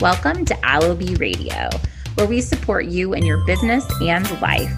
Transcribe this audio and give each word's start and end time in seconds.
Welcome 0.00 0.46
to 0.46 0.54
Allobee 0.54 1.20
Radio, 1.20 1.68
where 2.14 2.26
we 2.26 2.40
support 2.40 2.86
you 2.86 3.12
in 3.12 3.22
your 3.22 3.44
business 3.44 3.86
and 4.00 4.40
life. 4.40 4.72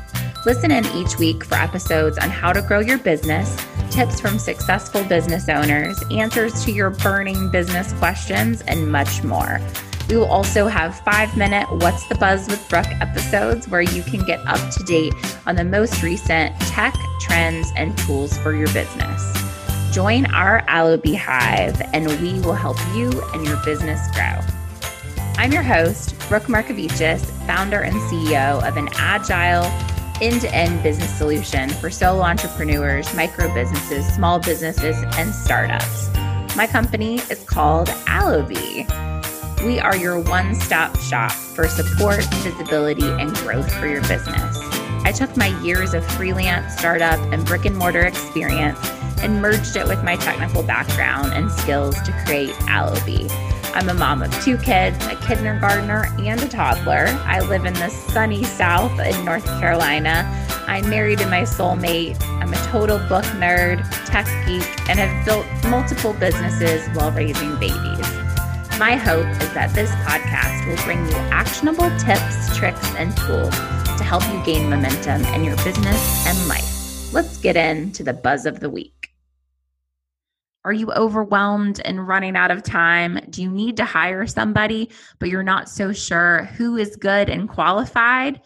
Listen 0.44 0.72
in 0.72 0.84
each 0.86 1.16
week 1.16 1.44
for 1.44 1.54
episodes 1.54 2.18
on 2.18 2.28
how 2.28 2.52
to 2.52 2.60
grow 2.60 2.80
your 2.80 2.98
business, 2.98 3.56
tips 3.88 4.20
from 4.20 4.36
successful 4.40 5.04
business 5.04 5.48
owners, 5.48 5.96
answers 6.10 6.64
to 6.64 6.72
your 6.72 6.90
burning 6.90 7.52
business 7.52 7.92
questions, 7.92 8.62
and 8.62 8.90
much 8.90 9.22
more. 9.22 9.60
We 10.08 10.16
will 10.16 10.26
also 10.26 10.66
have 10.66 10.98
five 11.04 11.36
minute 11.36 11.70
What's 11.70 12.08
the 12.08 12.16
Buzz 12.16 12.48
with 12.48 12.68
Brooke 12.68 12.90
episodes 13.00 13.68
where 13.68 13.80
you 13.80 14.02
can 14.02 14.24
get 14.24 14.40
up 14.48 14.72
to 14.72 14.82
date 14.82 15.14
on 15.46 15.54
the 15.54 15.62
most 15.62 16.02
recent 16.02 16.58
tech, 16.62 16.96
trends, 17.20 17.68
and 17.76 17.96
tools 17.98 18.36
for 18.38 18.56
your 18.56 18.72
business. 18.72 19.40
Join 19.92 20.26
our 20.34 20.62
Allobee 20.62 21.14
Hive 21.14 21.80
and 21.92 22.08
we 22.20 22.40
will 22.40 22.54
help 22.54 22.78
you 22.96 23.22
and 23.34 23.46
your 23.46 23.62
business 23.64 24.00
grow. 24.16 24.51
I'm 25.42 25.50
your 25.50 25.64
host, 25.64 26.16
Brooke 26.28 26.44
Markevicius, 26.44 27.24
founder 27.48 27.80
and 27.80 27.96
CEO 28.02 28.64
of 28.64 28.76
an 28.76 28.88
agile, 28.92 29.64
end 30.22 30.40
to 30.42 30.54
end 30.54 30.84
business 30.84 31.12
solution 31.18 31.68
for 31.68 31.90
solo 31.90 32.22
entrepreneurs, 32.22 33.12
micro 33.12 33.52
businesses, 33.52 34.06
small 34.14 34.38
businesses, 34.38 35.02
and 35.18 35.34
startups. 35.34 36.14
My 36.54 36.68
company 36.68 37.16
is 37.28 37.42
called 37.42 37.88
Allobee 38.06 38.86
we 39.64 39.80
are 39.80 39.96
your 39.96 40.20
one 40.20 40.54
stop 40.54 40.96
shop 41.00 41.32
for 41.32 41.66
support, 41.66 42.22
visibility, 42.34 43.08
and 43.08 43.34
growth 43.34 43.72
for 43.74 43.88
your 43.88 44.02
business. 44.02 44.58
I 45.04 45.12
took 45.12 45.36
my 45.36 45.48
years 45.60 45.92
of 45.92 46.06
freelance, 46.12 46.76
startup, 46.76 47.18
and 47.32 47.44
brick 47.44 47.64
and 47.64 47.76
mortar 47.76 48.02
experience 48.02 48.78
and 49.22 49.42
merged 49.42 49.74
it 49.74 49.88
with 49.88 50.04
my 50.04 50.14
technical 50.14 50.62
background 50.62 51.32
and 51.32 51.50
skills 51.50 52.00
to 52.02 52.12
create 52.24 52.54
Allobee 52.68 53.51
I'm 53.74 53.88
a 53.88 53.94
mom 53.94 54.22
of 54.22 54.30
two 54.44 54.58
kids, 54.58 55.02
a 55.06 55.16
kindergartner, 55.16 56.06
and 56.18 56.42
a 56.42 56.48
toddler. 56.48 57.06
I 57.24 57.40
live 57.40 57.64
in 57.64 57.72
the 57.72 57.88
sunny 57.88 58.44
South 58.44 59.00
in 59.00 59.24
North 59.24 59.46
Carolina. 59.60 60.24
I'm 60.66 60.88
married 60.90 61.20
to 61.20 61.26
my 61.26 61.42
soulmate. 61.42 62.22
I'm 62.42 62.52
a 62.52 62.56
total 62.66 62.98
book 63.08 63.24
nerd, 63.40 63.80
tech 64.04 64.26
geek, 64.46 64.68
and 64.90 64.98
have 64.98 65.24
built 65.24 65.46
multiple 65.70 66.12
businesses 66.12 66.86
while 66.94 67.12
raising 67.12 67.58
babies. 67.58 68.06
My 68.78 68.94
hope 68.94 69.26
is 69.42 69.52
that 69.54 69.72
this 69.74 69.90
podcast 70.06 70.66
will 70.68 70.82
bring 70.84 71.06
you 71.06 71.16
actionable 71.30 71.90
tips, 71.98 72.54
tricks, 72.56 72.94
and 72.96 73.16
tools 73.16 73.54
to 73.96 74.04
help 74.04 74.22
you 74.32 74.44
gain 74.44 74.68
momentum 74.68 75.24
in 75.34 75.44
your 75.44 75.56
business 75.56 76.26
and 76.26 76.46
life. 76.46 77.12
Let's 77.14 77.38
get 77.38 77.56
into 77.56 78.02
the 78.02 78.12
buzz 78.12 78.44
of 78.44 78.60
the 78.60 78.68
week. 78.68 79.01
Are 80.64 80.72
you 80.72 80.92
overwhelmed 80.92 81.80
and 81.84 82.06
running 82.06 82.36
out 82.36 82.50
of 82.50 82.62
time? 82.62 83.18
Do 83.30 83.42
you 83.42 83.50
need 83.50 83.76
to 83.78 83.84
hire 83.84 84.26
somebody, 84.26 84.90
but 85.18 85.28
you're 85.28 85.42
not 85.42 85.68
so 85.68 85.92
sure 85.92 86.44
who 86.56 86.76
is 86.76 86.96
good 86.96 87.28
and 87.28 87.48
qualified? 87.48 88.40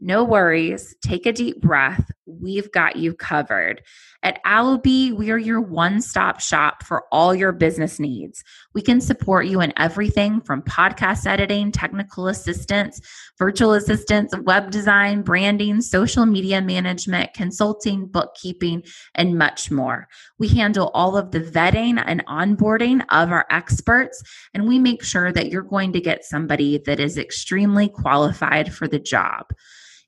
No 0.00 0.24
worries. 0.24 0.96
Take 1.02 1.26
a 1.26 1.32
deep 1.32 1.60
breath. 1.60 2.10
We've 2.26 2.70
got 2.70 2.96
you 2.96 3.14
covered. 3.14 3.82
At 4.22 4.42
Allobee 4.44 5.12
we 5.12 5.32
are 5.32 5.38
your 5.38 5.60
one 5.60 6.00
stop 6.00 6.40
shop 6.40 6.84
for 6.84 7.04
all 7.10 7.34
your 7.34 7.50
business 7.50 7.98
needs. 7.98 8.44
We 8.74 8.80
can 8.80 9.00
support 9.00 9.46
you 9.46 9.60
in 9.60 9.72
everything 9.76 10.40
from 10.40 10.62
podcast 10.62 11.26
editing, 11.26 11.72
technical 11.72 12.28
assistance, 12.28 13.00
virtual 13.38 13.72
assistants, 13.72 14.38
web 14.38 14.70
design, 14.70 15.22
branding, 15.22 15.80
social 15.80 16.24
media 16.24 16.62
management, 16.62 17.34
consulting, 17.34 18.06
bookkeeping, 18.06 18.84
and 19.16 19.36
much 19.36 19.72
more. 19.72 20.06
We 20.38 20.46
handle 20.46 20.92
all 20.94 21.16
of 21.16 21.32
the 21.32 21.40
vetting 21.40 22.00
and 22.06 22.24
onboarding 22.26 23.04
of 23.08 23.32
our 23.32 23.46
experts, 23.50 24.22
and 24.54 24.68
we 24.68 24.78
make 24.78 25.02
sure 25.02 25.32
that 25.32 25.50
you're 25.50 25.62
going 25.62 25.92
to 25.94 26.00
get 26.00 26.24
somebody 26.24 26.78
that 26.86 27.00
is 27.00 27.18
extremely 27.18 27.88
qualified 27.88 28.72
for 28.72 28.86
the 28.86 29.00
job. 29.00 29.52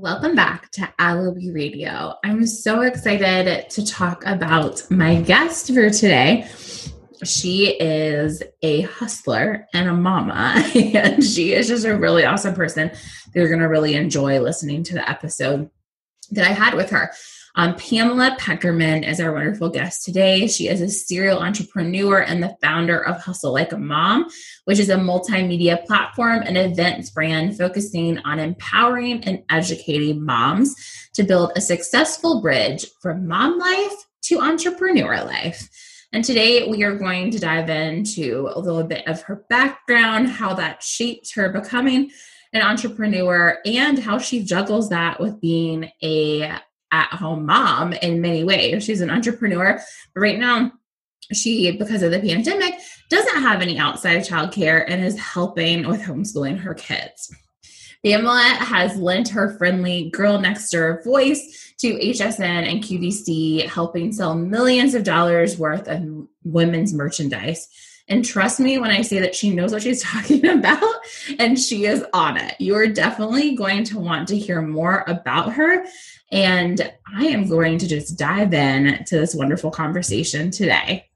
Welcome 0.00 0.36
back 0.36 0.70
to 0.70 0.88
Allobee 1.00 1.52
Radio. 1.52 2.14
I'm 2.22 2.46
so 2.46 2.82
excited 2.82 3.68
to 3.70 3.84
talk 3.84 4.24
about 4.26 4.88
my 4.92 5.20
guest 5.20 5.74
for 5.74 5.90
today. 5.90 6.46
She 7.24 7.70
is 7.80 8.40
a 8.62 8.82
hustler 8.82 9.66
and 9.74 9.88
a 9.88 9.92
mama, 9.92 10.64
and 10.76 11.24
she 11.24 11.52
is 11.52 11.66
just 11.66 11.84
a 11.84 11.98
really 11.98 12.24
awesome 12.24 12.54
person. 12.54 12.92
They're 13.34 13.48
going 13.48 13.58
to 13.58 13.66
really 13.66 13.94
enjoy 13.94 14.38
listening 14.38 14.84
to 14.84 14.94
the 14.94 15.10
episode 15.10 15.68
that 16.30 16.46
I 16.46 16.52
had 16.52 16.74
with 16.74 16.90
her. 16.90 17.12
Um, 17.54 17.74
Pamela 17.74 18.36
Pekerman 18.38 19.08
is 19.08 19.20
our 19.20 19.32
wonderful 19.32 19.68
guest 19.68 20.04
today. 20.04 20.46
She 20.46 20.68
is 20.68 20.80
a 20.80 20.88
serial 20.88 21.40
entrepreneur 21.40 22.20
and 22.20 22.40
the 22.40 22.56
founder 22.62 23.04
of 23.04 23.20
Hustle 23.20 23.52
Like 23.52 23.72
a 23.72 23.78
Mom, 23.78 24.26
which 24.64 24.78
is 24.78 24.90
a 24.90 24.96
multimedia 24.96 25.84
platform 25.84 26.42
and 26.44 26.56
events 26.56 27.10
brand 27.10 27.58
focusing 27.58 28.18
on 28.20 28.38
empowering 28.38 29.24
and 29.24 29.42
educating 29.50 30.24
moms 30.24 30.76
to 31.14 31.24
build 31.24 31.50
a 31.56 31.60
successful 31.60 32.40
bridge 32.40 32.86
from 33.02 33.26
mom 33.26 33.58
life 33.58 34.06
to 34.22 34.38
entrepreneur 34.38 35.16
life. 35.24 35.68
And 36.12 36.24
today 36.24 36.68
we 36.68 36.84
are 36.84 36.96
going 36.96 37.32
to 37.32 37.40
dive 37.40 37.68
into 37.68 38.50
a 38.54 38.60
little 38.60 38.84
bit 38.84 39.06
of 39.08 39.22
her 39.22 39.44
background, 39.50 40.28
how 40.28 40.54
that 40.54 40.82
shaped 40.82 41.34
her 41.34 41.48
becoming 41.50 42.10
an 42.52 42.62
entrepreneur, 42.62 43.58
and 43.64 43.98
how 43.98 44.18
she 44.18 44.42
juggles 44.42 44.88
that 44.88 45.20
with 45.20 45.40
being 45.40 45.90
a 46.02 46.58
at 46.90 47.10
home 47.10 47.44
mom 47.44 47.92
in 47.92 48.20
many 48.20 48.44
ways. 48.44 48.84
She's 48.84 49.00
an 49.00 49.10
entrepreneur, 49.10 49.80
but 50.14 50.20
right 50.20 50.38
now, 50.38 50.72
she, 51.32 51.70
because 51.76 52.02
of 52.02 52.10
the 52.10 52.20
pandemic, 52.20 52.74
doesn't 53.10 53.42
have 53.42 53.60
any 53.60 53.78
outside 53.78 54.22
childcare 54.22 54.84
and 54.88 55.04
is 55.04 55.18
helping 55.18 55.86
with 55.86 56.00
homeschooling 56.02 56.58
her 56.58 56.74
kids. 56.74 57.34
Pamela 58.04 58.40
has 58.60 58.96
lent 58.96 59.28
her 59.30 59.56
friendly 59.58 60.10
girl 60.10 60.38
next 60.38 60.70
door 60.70 61.02
voice 61.04 61.74
to 61.78 61.94
HSN 61.94 62.40
and 62.40 62.82
QVC, 62.82 63.66
helping 63.66 64.12
sell 64.12 64.34
millions 64.34 64.94
of 64.94 65.04
dollars 65.04 65.58
worth 65.58 65.88
of 65.88 66.26
women's 66.44 66.94
merchandise. 66.94 67.68
And 68.08 68.24
trust 68.24 68.58
me 68.58 68.78
when 68.78 68.90
I 68.90 69.02
say 69.02 69.20
that 69.20 69.34
she 69.34 69.50
knows 69.50 69.72
what 69.72 69.82
she's 69.82 70.02
talking 70.10 70.46
about 70.46 70.94
and 71.38 71.58
she 71.58 71.86
is 71.86 72.04
on 72.12 72.36
it. 72.36 72.54
You're 72.58 72.88
definitely 72.88 73.54
going 73.54 73.84
to 73.84 73.98
want 73.98 74.28
to 74.28 74.38
hear 74.38 74.62
more 74.62 75.04
about 75.06 75.52
her 75.52 75.84
and 76.30 76.92
I 77.16 77.26
am 77.26 77.48
going 77.48 77.78
to 77.78 77.88
just 77.88 78.18
dive 78.18 78.52
in 78.52 79.04
to 79.04 79.18
this 79.18 79.34
wonderful 79.34 79.70
conversation 79.70 80.50
today. 80.50 81.06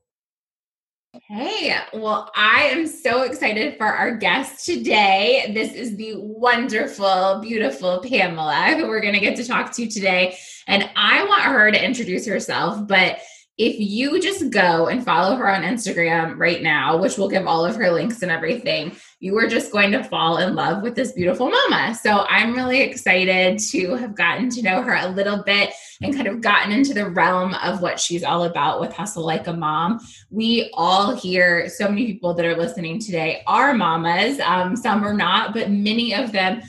Hey, 1.28 1.76
well, 1.92 2.30
I 2.34 2.64
am 2.64 2.86
so 2.86 3.22
excited 3.22 3.76
for 3.76 3.86
our 3.86 4.16
guest 4.16 4.64
today. 4.64 5.50
This 5.54 5.72
is 5.74 5.96
the 5.96 6.14
wonderful, 6.16 7.40
beautiful 7.42 8.00
Pamela 8.00 8.74
who 8.76 8.88
we're 8.88 9.00
going 9.00 9.14
to 9.14 9.20
get 9.20 9.36
to 9.36 9.44
talk 9.44 9.72
to 9.72 9.86
today. 9.86 10.36
And 10.66 10.88
I 10.96 11.24
want 11.24 11.42
her 11.42 11.70
to 11.70 11.84
introduce 11.84 12.26
herself, 12.26 12.86
but 12.86 13.20
if 13.58 13.78
you 13.78 14.18
just 14.20 14.50
go 14.50 14.88
and 14.88 15.04
follow 15.04 15.36
her 15.36 15.48
on 15.48 15.62
Instagram 15.62 16.38
right 16.38 16.62
now, 16.62 16.96
which 16.96 17.18
we'll 17.18 17.28
give 17.28 17.46
all 17.46 17.64
of 17.64 17.76
her 17.76 17.90
links 17.90 18.22
and 18.22 18.30
everything, 18.30 18.96
you 19.20 19.36
are 19.36 19.46
just 19.46 19.70
going 19.70 19.92
to 19.92 20.02
fall 20.02 20.38
in 20.38 20.54
love 20.54 20.82
with 20.82 20.94
this 20.94 21.12
beautiful 21.12 21.50
mama. 21.50 21.94
So 21.94 22.24
I'm 22.28 22.54
really 22.54 22.80
excited 22.80 23.58
to 23.58 23.94
have 23.96 24.16
gotten 24.16 24.48
to 24.50 24.62
know 24.62 24.80
her 24.82 24.94
a 24.94 25.08
little 25.08 25.42
bit 25.42 25.74
and 26.00 26.14
kind 26.14 26.26
of 26.26 26.40
gotten 26.40 26.72
into 26.72 26.94
the 26.94 27.10
realm 27.10 27.54
of 27.62 27.82
what 27.82 28.00
she's 28.00 28.24
all 28.24 28.44
about 28.44 28.80
with 28.80 28.92
Hustle 28.92 29.24
Like 29.24 29.46
a 29.46 29.52
Mom. 29.52 30.00
We 30.30 30.70
all 30.72 31.14
hear 31.14 31.68
so 31.68 31.88
many 31.88 32.06
people 32.06 32.32
that 32.34 32.46
are 32.46 32.56
listening 32.56 33.00
today 33.00 33.42
are 33.46 33.74
mamas. 33.74 34.40
Um, 34.40 34.76
some 34.76 35.04
are 35.04 35.14
not, 35.14 35.52
but 35.52 35.70
many 35.70 36.14
of 36.14 36.32
them 36.32 36.62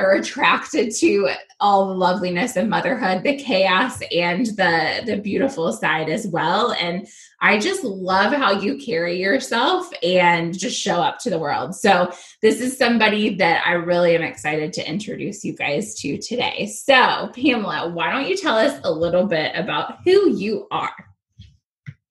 are 0.00 0.12
attracted 0.12 0.94
to 0.96 1.28
all 1.60 1.88
the 1.88 1.94
loveliness 1.94 2.56
of 2.56 2.66
motherhood, 2.66 3.22
the 3.22 3.36
chaos 3.36 4.00
and 4.10 4.46
the 4.46 5.02
the 5.04 5.18
beautiful 5.18 5.72
side 5.72 6.08
as 6.08 6.26
well. 6.26 6.72
And 6.72 7.06
I 7.40 7.58
just 7.58 7.84
love 7.84 8.32
how 8.32 8.52
you 8.60 8.78
carry 8.78 9.20
yourself 9.20 9.90
and 10.02 10.58
just 10.58 10.80
show 10.80 11.02
up 11.02 11.18
to 11.20 11.30
the 11.30 11.38
world. 11.38 11.74
So, 11.74 12.10
this 12.40 12.60
is 12.60 12.78
somebody 12.78 13.36
that 13.36 13.62
I 13.66 13.72
really 13.72 14.16
am 14.16 14.22
excited 14.22 14.72
to 14.74 14.88
introduce 14.88 15.44
you 15.44 15.54
guys 15.54 15.94
to 16.00 16.16
today. 16.18 16.66
So, 16.66 17.30
Pamela, 17.34 17.90
why 17.90 18.10
don't 18.10 18.28
you 18.28 18.36
tell 18.36 18.56
us 18.56 18.80
a 18.84 18.90
little 18.90 19.26
bit 19.26 19.52
about 19.54 19.98
who 20.04 20.34
you 20.34 20.66
are? 20.70 20.94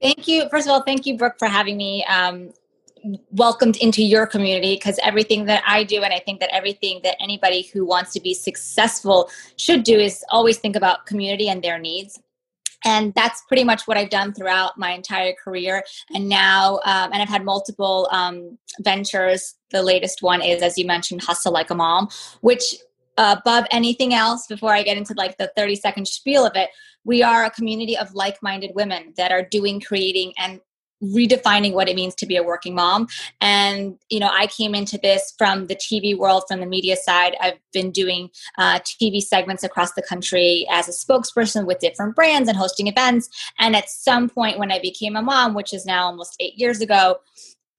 Thank 0.01 0.27
you. 0.27 0.47
First 0.49 0.67
of 0.67 0.71
all, 0.71 0.83
thank 0.83 1.05
you, 1.05 1.17
Brooke, 1.17 1.39
for 1.39 1.47
having 1.47 1.75
me. 1.75 2.05
Um, 2.05 2.51
welcomed 3.31 3.77
into 3.77 4.03
your 4.03 4.25
community 4.27 4.75
because 4.75 4.99
everything 5.03 5.45
that 5.45 5.63
I 5.65 5.83
do, 5.83 6.03
and 6.03 6.13
I 6.13 6.19
think 6.19 6.39
that 6.39 6.53
everything 6.53 7.01
that 7.03 7.15
anybody 7.21 7.69
who 7.73 7.85
wants 7.85 8.13
to 8.13 8.19
be 8.19 8.33
successful 8.33 9.29
should 9.57 9.83
do, 9.83 9.99
is 9.99 10.23
always 10.29 10.57
think 10.57 10.75
about 10.75 11.05
community 11.05 11.49
and 11.49 11.63
their 11.63 11.79
needs 11.79 12.19
and 12.85 13.13
that's 13.13 13.41
pretty 13.47 13.63
much 13.63 13.87
what 13.87 13.97
I've 13.97 14.09
done 14.09 14.33
throughout 14.33 14.77
my 14.77 14.91
entire 14.91 15.33
career. 15.33 15.83
And 16.13 16.29
now, 16.29 16.75
um, 16.85 17.11
and 17.11 17.21
I've 17.21 17.29
had 17.29 17.43
multiple 17.43 18.07
um, 18.11 18.57
ventures. 18.79 19.55
The 19.71 19.83
latest 19.83 20.21
one 20.21 20.41
is, 20.41 20.61
as 20.61 20.77
you 20.77 20.85
mentioned, 20.85 21.21
Hustle 21.21 21.51
Like 21.51 21.69
a 21.69 21.75
Mom, 21.75 22.09
which 22.41 22.75
uh, 23.17 23.35
above 23.39 23.65
anything 23.71 24.13
else, 24.13 24.47
before 24.47 24.73
I 24.73 24.83
get 24.83 24.97
into 24.97 25.13
like 25.15 25.37
the 25.37 25.51
30 25.57 25.75
second 25.75 26.07
spiel 26.07 26.45
of 26.45 26.53
it, 26.55 26.69
we 27.03 27.21
are 27.21 27.43
a 27.43 27.51
community 27.51 27.97
of 27.97 28.13
like 28.13 28.41
minded 28.41 28.71
women 28.75 29.13
that 29.17 29.31
are 29.31 29.43
doing, 29.43 29.81
creating, 29.81 30.33
and 30.37 30.61
redefining 31.03 31.73
what 31.73 31.87
it 31.87 31.95
means 31.95 32.15
to 32.15 32.25
be 32.25 32.35
a 32.35 32.43
working 32.43 32.75
mom. 32.75 33.07
And 33.41 33.97
you 34.09 34.19
know 34.19 34.29
i 34.31 34.47
came 34.47 34.75
into 34.75 34.97
this 34.97 35.33
from 35.37 35.67
the 35.67 35.75
tv 35.75 36.17
world 36.17 36.43
from 36.47 36.59
the 36.59 36.65
media 36.65 36.95
side. 36.95 37.35
I've 37.41 37.59
been 37.73 37.91
doing 37.91 38.29
uh, 38.57 38.79
tv 38.79 39.21
segments 39.21 39.63
across 39.63 39.93
the 39.93 40.01
country 40.01 40.67
as 40.71 40.87
a 40.87 40.91
spokesperson 40.91 41.65
with 41.65 41.79
different 41.79 42.15
brands 42.15 42.49
and 42.49 42.57
hosting 42.57 42.87
events. 42.87 43.29
And 43.59 43.75
at 43.75 43.89
some 43.89 44.29
point 44.29 44.59
when 44.59 44.71
i 44.71 44.79
became 44.79 45.15
a 45.15 45.21
mom 45.21 45.53
which 45.53 45.73
is 45.73 45.85
now 45.85 46.05
almost 46.05 46.35
eight 46.39 46.57
years 46.57 46.81
ago 46.81 47.19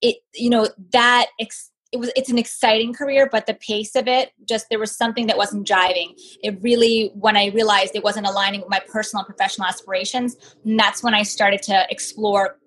it 0.01 0.17
you 0.33 0.49
know 0.49 0.67
that 0.91 1.27
ex- 1.39 1.71
it 1.91 1.99
was 1.99 2.11
it's 2.15 2.29
an 2.29 2.37
exciting 2.37 2.93
career 2.93 3.27
but 3.31 3.45
the 3.45 3.53
pace 3.53 3.95
of 3.95 4.07
it 4.07 4.31
just 4.47 4.67
there 4.69 4.79
was 4.79 4.95
something 4.95 5.27
that 5.27 5.37
wasn't 5.37 5.67
driving. 5.67 6.15
It 6.43 6.57
really 6.61 7.11
when 7.15 7.37
i 7.37 7.47
realized 7.47 7.95
it 7.95 8.03
wasn't 8.03 8.27
aligning 8.27 8.61
with 8.61 8.69
my 8.69 8.81
personal 8.91 9.25
and 9.25 9.35
professional 9.35 9.67
aspirations 9.67 10.35
and 10.65 10.79
that's 10.79 11.03
when 11.03 11.13
i 11.13 11.23
started 11.23 11.61
to 11.63 11.85
explore 11.89 12.57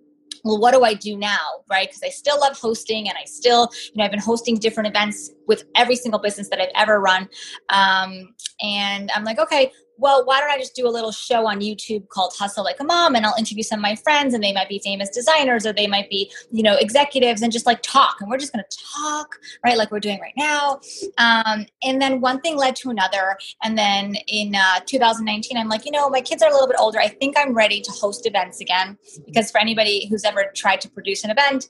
well 0.44 0.58
what 0.60 0.72
do 0.72 0.84
i 0.84 0.94
do 0.94 1.16
now 1.16 1.38
right? 1.70 1.88
Because 1.88 2.02
i 2.02 2.08
still 2.08 2.38
love 2.38 2.56
hosting 2.56 3.08
and 3.08 3.16
i 3.20 3.24
still 3.24 3.70
you 3.86 3.92
know 3.96 4.04
i've 4.04 4.10
been 4.10 4.20
hosting 4.20 4.56
different 4.56 4.86
events 4.86 5.30
with 5.46 5.64
every 5.74 5.96
single 5.96 6.20
business 6.20 6.48
that 6.50 6.60
i've 6.60 6.72
ever 6.74 7.00
run. 7.00 7.28
Um, 7.70 8.34
and 8.62 9.10
i'm 9.14 9.24
like 9.24 9.38
okay 9.38 9.72
well, 9.96 10.24
why 10.24 10.40
don't 10.40 10.50
I 10.50 10.58
just 10.58 10.74
do 10.74 10.86
a 10.86 10.90
little 10.90 11.12
show 11.12 11.46
on 11.46 11.60
YouTube 11.60 12.08
called 12.08 12.32
Hustle 12.36 12.64
Like 12.64 12.80
a 12.80 12.84
Mom 12.84 13.14
and 13.14 13.24
I'll 13.24 13.36
interview 13.38 13.62
some 13.62 13.78
of 13.78 13.82
my 13.82 13.94
friends 13.94 14.34
and 14.34 14.42
they 14.42 14.52
might 14.52 14.68
be 14.68 14.80
famous 14.80 15.08
designers 15.10 15.64
or 15.66 15.72
they 15.72 15.86
might 15.86 16.10
be, 16.10 16.32
you 16.50 16.62
know, 16.62 16.74
executives 16.74 17.42
and 17.42 17.52
just 17.52 17.66
like 17.66 17.80
talk. 17.82 18.16
And 18.20 18.28
we're 18.28 18.38
just 18.38 18.52
going 18.52 18.64
to 18.68 18.78
talk, 18.94 19.38
right? 19.64 19.76
Like 19.76 19.90
we're 19.90 20.00
doing 20.00 20.20
right 20.20 20.34
now. 20.36 20.80
Um, 21.18 21.66
and 21.82 22.02
then 22.02 22.20
one 22.20 22.40
thing 22.40 22.56
led 22.56 22.74
to 22.76 22.90
another. 22.90 23.36
And 23.62 23.78
then 23.78 24.16
in 24.26 24.54
uh, 24.54 24.80
2019, 24.86 25.56
I'm 25.56 25.68
like, 25.68 25.84
you 25.84 25.92
know, 25.92 26.10
my 26.10 26.20
kids 26.20 26.42
are 26.42 26.50
a 26.50 26.52
little 26.52 26.68
bit 26.68 26.76
older. 26.78 26.98
I 26.98 27.08
think 27.08 27.36
I'm 27.38 27.54
ready 27.54 27.80
to 27.80 27.90
host 27.92 28.26
events 28.26 28.60
again 28.60 28.98
because 29.26 29.50
for 29.50 29.60
anybody 29.60 30.08
who's 30.08 30.24
ever 30.24 30.50
tried 30.54 30.80
to 30.82 30.90
produce 30.90 31.24
an 31.24 31.30
event, 31.30 31.68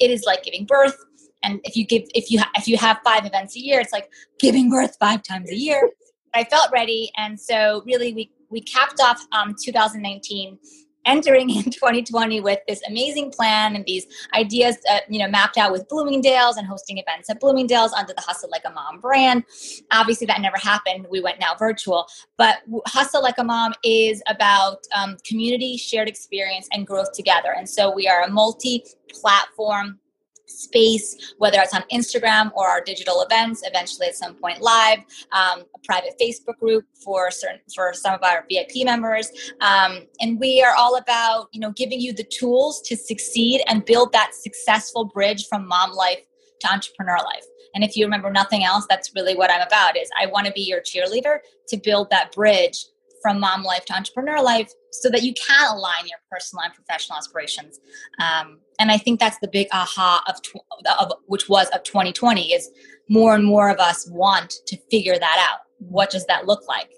it 0.00 0.10
is 0.10 0.24
like 0.24 0.44
giving 0.44 0.64
birth. 0.64 0.96
And 1.42 1.60
if 1.64 1.76
you 1.76 1.84
give, 1.86 2.04
if 2.14 2.30
you, 2.30 2.40
ha- 2.40 2.50
if 2.56 2.66
you 2.66 2.78
have 2.78 2.98
five 3.04 3.26
events 3.26 3.54
a 3.54 3.60
year, 3.60 3.80
it's 3.80 3.92
like 3.92 4.10
giving 4.40 4.70
birth 4.70 4.96
five 4.98 5.22
times 5.22 5.50
a 5.50 5.54
year. 5.54 5.90
I 6.34 6.44
felt 6.44 6.70
ready, 6.72 7.10
and 7.16 7.38
so 7.38 7.82
really 7.86 8.12
we 8.12 8.30
we 8.50 8.60
capped 8.60 9.00
off 9.00 9.26
um, 9.32 9.54
2019 9.60 10.58
entering 11.06 11.48
in 11.56 11.62
2020 11.62 12.40
with 12.40 12.58
this 12.68 12.82
amazing 12.88 13.30
plan 13.30 13.74
and 13.76 13.84
these 13.86 14.06
ideas 14.34 14.76
uh, 14.90 14.98
you 15.08 15.18
know 15.18 15.28
mapped 15.28 15.56
out 15.56 15.72
with 15.72 15.88
bloomingdale's 15.88 16.56
and 16.56 16.66
hosting 16.66 16.98
events 16.98 17.30
at 17.30 17.40
bloomingdale's 17.40 17.92
under 17.92 18.12
the 18.12 18.20
hustle 18.20 18.50
like 18.50 18.62
a 18.66 18.70
mom 18.70 19.00
brand. 19.00 19.44
Obviously 19.92 20.26
that 20.26 20.40
never 20.40 20.58
happened. 20.58 21.06
We 21.10 21.20
went 21.20 21.40
now 21.40 21.54
virtual. 21.58 22.06
But 22.36 22.58
hustle 22.86 23.22
like 23.22 23.38
a 23.38 23.44
mom 23.44 23.72
is 23.84 24.22
about 24.28 24.78
um, 24.94 25.16
community 25.24 25.76
shared 25.76 26.08
experience 26.08 26.68
and 26.72 26.86
growth 26.86 27.12
together. 27.12 27.54
And 27.56 27.68
so 27.68 27.90
we 27.90 28.06
are 28.08 28.22
a 28.22 28.30
multi-platform 28.30 30.00
space, 30.46 31.34
whether 31.38 31.58
it's 31.60 31.74
on 31.74 31.84
Instagram 31.92 32.50
or 32.54 32.68
our 32.68 32.80
digital 32.80 33.22
events, 33.22 33.62
eventually 33.64 34.06
at 34.06 34.16
some 34.16 34.34
point 34.34 34.60
live, 34.60 34.98
um, 35.32 35.64
a 35.74 35.78
private 35.84 36.14
Facebook 36.20 36.58
group 36.58 36.84
for 37.04 37.30
certain 37.30 37.60
for 37.74 37.92
some 37.92 38.14
of 38.14 38.22
our 38.22 38.44
VIP 38.50 38.84
members, 38.84 39.30
um, 39.60 40.06
and 40.20 40.40
we 40.40 40.62
are 40.62 40.74
all 40.76 40.96
about 40.96 41.48
you 41.52 41.60
know 41.60 41.72
giving 41.72 42.00
you 42.00 42.12
the 42.12 42.24
tools 42.24 42.80
to 42.82 42.96
succeed 42.96 43.62
and 43.68 43.84
build 43.84 44.12
that 44.12 44.30
successful 44.34 45.04
bridge 45.04 45.46
from 45.48 45.66
mom 45.66 45.92
life 45.92 46.20
to 46.60 46.72
entrepreneur 46.72 47.18
life. 47.18 47.44
And 47.74 47.84
if 47.84 47.96
you 47.96 48.06
remember 48.06 48.30
nothing 48.30 48.64
else, 48.64 48.86
that's 48.88 49.12
really 49.14 49.36
what 49.36 49.50
I'm 49.50 49.60
about. 49.60 49.96
Is 49.96 50.08
I 50.18 50.26
want 50.26 50.46
to 50.46 50.52
be 50.52 50.62
your 50.62 50.80
cheerleader 50.80 51.38
to 51.68 51.76
build 51.76 52.08
that 52.10 52.32
bridge 52.32 52.86
from 53.26 53.40
mom 53.40 53.64
life 53.64 53.84
to 53.84 53.92
entrepreneur 53.92 54.40
life 54.40 54.70
so 54.92 55.10
that 55.10 55.24
you 55.24 55.34
can 55.34 55.72
align 55.72 56.06
your 56.06 56.18
personal 56.30 56.62
and 56.62 56.72
professional 56.72 57.18
aspirations. 57.18 57.80
Um, 58.20 58.60
and 58.78 58.92
i 58.92 58.98
think 58.98 59.18
that's 59.18 59.38
the 59.40 59.48
big 59.48 59.66
aha 59.72 60.22
of, 60.28 60.40
tw- 60.42 60.64
of 61.00 61.12
which 61.26 61.48
was 61.48 61.68
of 61.70 61.82
2020 61.82 62.52
is 62.52 62.70
more 63.08 63.34
and 63.34 63.44
more 63.44 63.68
of 63.68 63.80
us 63.80 64.08
want 64.12 64.54
to 64.68 64.76
figure 64.92 65.18
that 65.18 65.48
out. 65.50 65.58
What 65.78 66.10
does 66.10 66.24
that 66.26 66.46
look 66.46 66.68
like? 66.68 66.88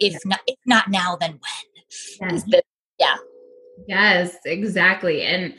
If 0.00 0.14
yeah. 0.14 0.18
not 0.24 0.40
if 0.48 0.58
not 0.66 0.90
now 0.90 1.14
then 1.20 1.38
when? 2.20 2.32
Yes. 2.32 2.44
Yeah. 2.98 3.16
Yes 3.86 4.36
exactly. 4.44 5.22
And 5.22 5.54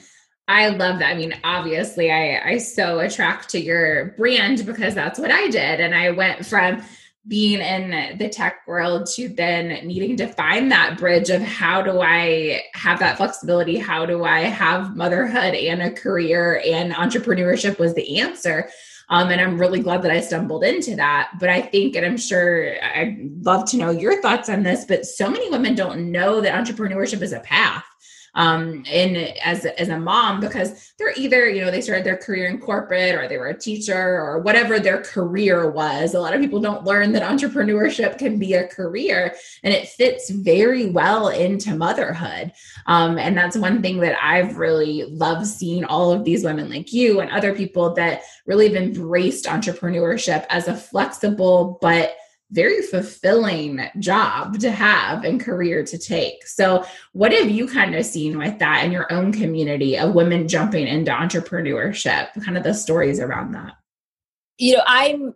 I 0.49 0.69
love 0.69 0.99
that. 0.99 1.11
I 1.11 1.15
mean, 1.15 1.35
obviously, 1.45 2.11
I 2.11 2.41
I 2.43 2.57
so 2.57 2.99
attract 2.99 3.49
to 3.49 3.61
your 3.61 4.13
brand 4.17 4.65
because 4.65 4.93
that's 4.93 5.19
what 5.19 5.31
I 5.31 5.47
did, 5.47 5.79
and 5.81 5.93
I 5.93 6.11
went 6.11 6.45
from 6.45 6.81
being 7.27 7.59
in 7.59 8.17
the 8.17 8.29
tech 8.29 8.65
world 8.67 9.07
to 9.15 9.27
then 9.27 9.85
needing 9.85 10.15
to 10.17 10.27
find 10.27 10.71
that 10.71 10.97
bridge 10.97 11.29
of 11.29 11.41
how 11.41 11.81
do 11.81 12.01
I 12.01 12.63
have 12.73 12.99
that 12.99 13.17
flexibility? 13.17 13.77
How 13.77 14.05
do 14.05 14.23
I 14.23 14.41
have 14.41 14.95
motherhood 14.95 15.53
and 15.53 15.81
a 15.81 15.91
career? 15.91 16.61
And 16.65 16.93
entrepreneurship 16.93 17.79
was 17.79 17.93
the 17.93 18.19
answer. 18.19 18.69
Um, 19.09 19.29
and 19.29 19.39
I'm 19.39 19.57
really 19.57 19.79
glad 19.79 20.01
that 20.01 20.11
I 20.11 20.19
stumbled 20.19 20.63
into 20.63 20.95
that. 20.97 21.31
But 21.39 21.49
I 21.49 21.61
think, 21.61 21.95
and 21.95 22.05
I'm 22.05 22.17
sure 22.17 22.75
I'd 22.83 23.17
love 23.41 23.69
to 23.71 23.77
know 23.77 23.89
your 23.89 24.21
thoughts 24.21 24.49
on 24.49 24.63
this, 24.63 24.85
but 24.85 25.05
so 25.05 25.29
many 25.29 25.49
women 25.49 25.75
don't 25.75 26.11
know 26.11 26.41
that 26.41 26.65
entrepreneurship 26.65 27.21
is 27.21 27.31
a 27.31 27.39
path 27.39 27.85
um, 28.37 28.83
in 28.85 29.17
as 29.43 29.65
as 29.65 29.89
a 29.89 29.99
mom 29.99 30.39
because 30.39 30.93
they're 30.97 31.13
either 31.17 31.49
you 31.49 31.59
know 31.59 31.71
they 31.71 31.81
started 31.81 32.05
their 32.05 32.15
career 32.15 32.45
in 32.45 32.59
corporate 32.59 33.15
or 33.15 33.27
they 33.27 33.37
were 33.37 33.47
a 33.47 33.59
teacher 33.59 33.97
or 33.97 34.39
whatever 34.39 34.79
their 34.79 35.01
career 35.01 35.69
was. 35.69 36.13
A 36.13 36.19
lot 36.19 36.35
of 36.35 36.39
people 36.39 36.61
don't 36.61 36.85
learn 36.85 37.11
that 37.13 37.23
entrepreneurship 37.23 38.19
can 38.19 38.37
be 38.37 38.53
a 38.53 38.67
career 38.67 39.35
and 39.63 39.73
it 39.73 39.89
fits 39.89 40.29
very 40.29 40.89
well 40.89 41.29
into 41.29 41.75
motherhood. 41.75 42.53
Um, 42.85 43.17
and 43.17 43.35
that's 43.35 43.57
one 43.57 43.81
thing 43.81 43.97
that 44.01 44.17
I've 44.23 44.57
really 44.57 45.03
loved 45.05 45.47
seeing 45.47 45.83
all 45.83 46.11
of 46.11 46.23
these 46.23 46.43
women 46.43 46.69
like 46.69 46.93
you 46.93 47.19
and 47.19 47.31
other 47.31 47.55
people 47.55 47.93
that 47.95 48.21
really 48.45 48.67
have 48.67 48.81
embraced 48.81 49.45
entrepreneurship 49.45 50.45
as 50.49 50.67
a 50.67 50.75
flexible 50.75 51.79
but 51.81 52.15
very 52.51 52.81
fulfilling 52.81 53.81
job 53.99 54.59
to 54.59 54.71
have 54.71 55.23
and 55.25 55.39
career 55.39 55.83
to 55.83 55.97
take. 55.97 56.47
So, 56.47 56.85
what 57.13 57.33
have 57.33 57.49
you 57.49 57.67
kind 57.67 57.95
of 57.95 58.05
seen 58.05 58.37
with 58.37 58.59
that 58.59 58.85
in 58.85 58.91
your 58.91 59.11
own 59.11 59.33
community 59.33 59.97
of 59.97 60.15
women 60.15 60.47
jumping 60.47 60.87
into 60.87 61.11
entrepreneurship? 61.11 62.29
Kind 62.43 62.57
of 62.57 62.63
the 62.63 62.73
stories 62.73 63.19
around 63.19 63.51
that. 63.51 63.73
You 64.57 64.77
know, 64.77 64.83
I'm 64.87 65.33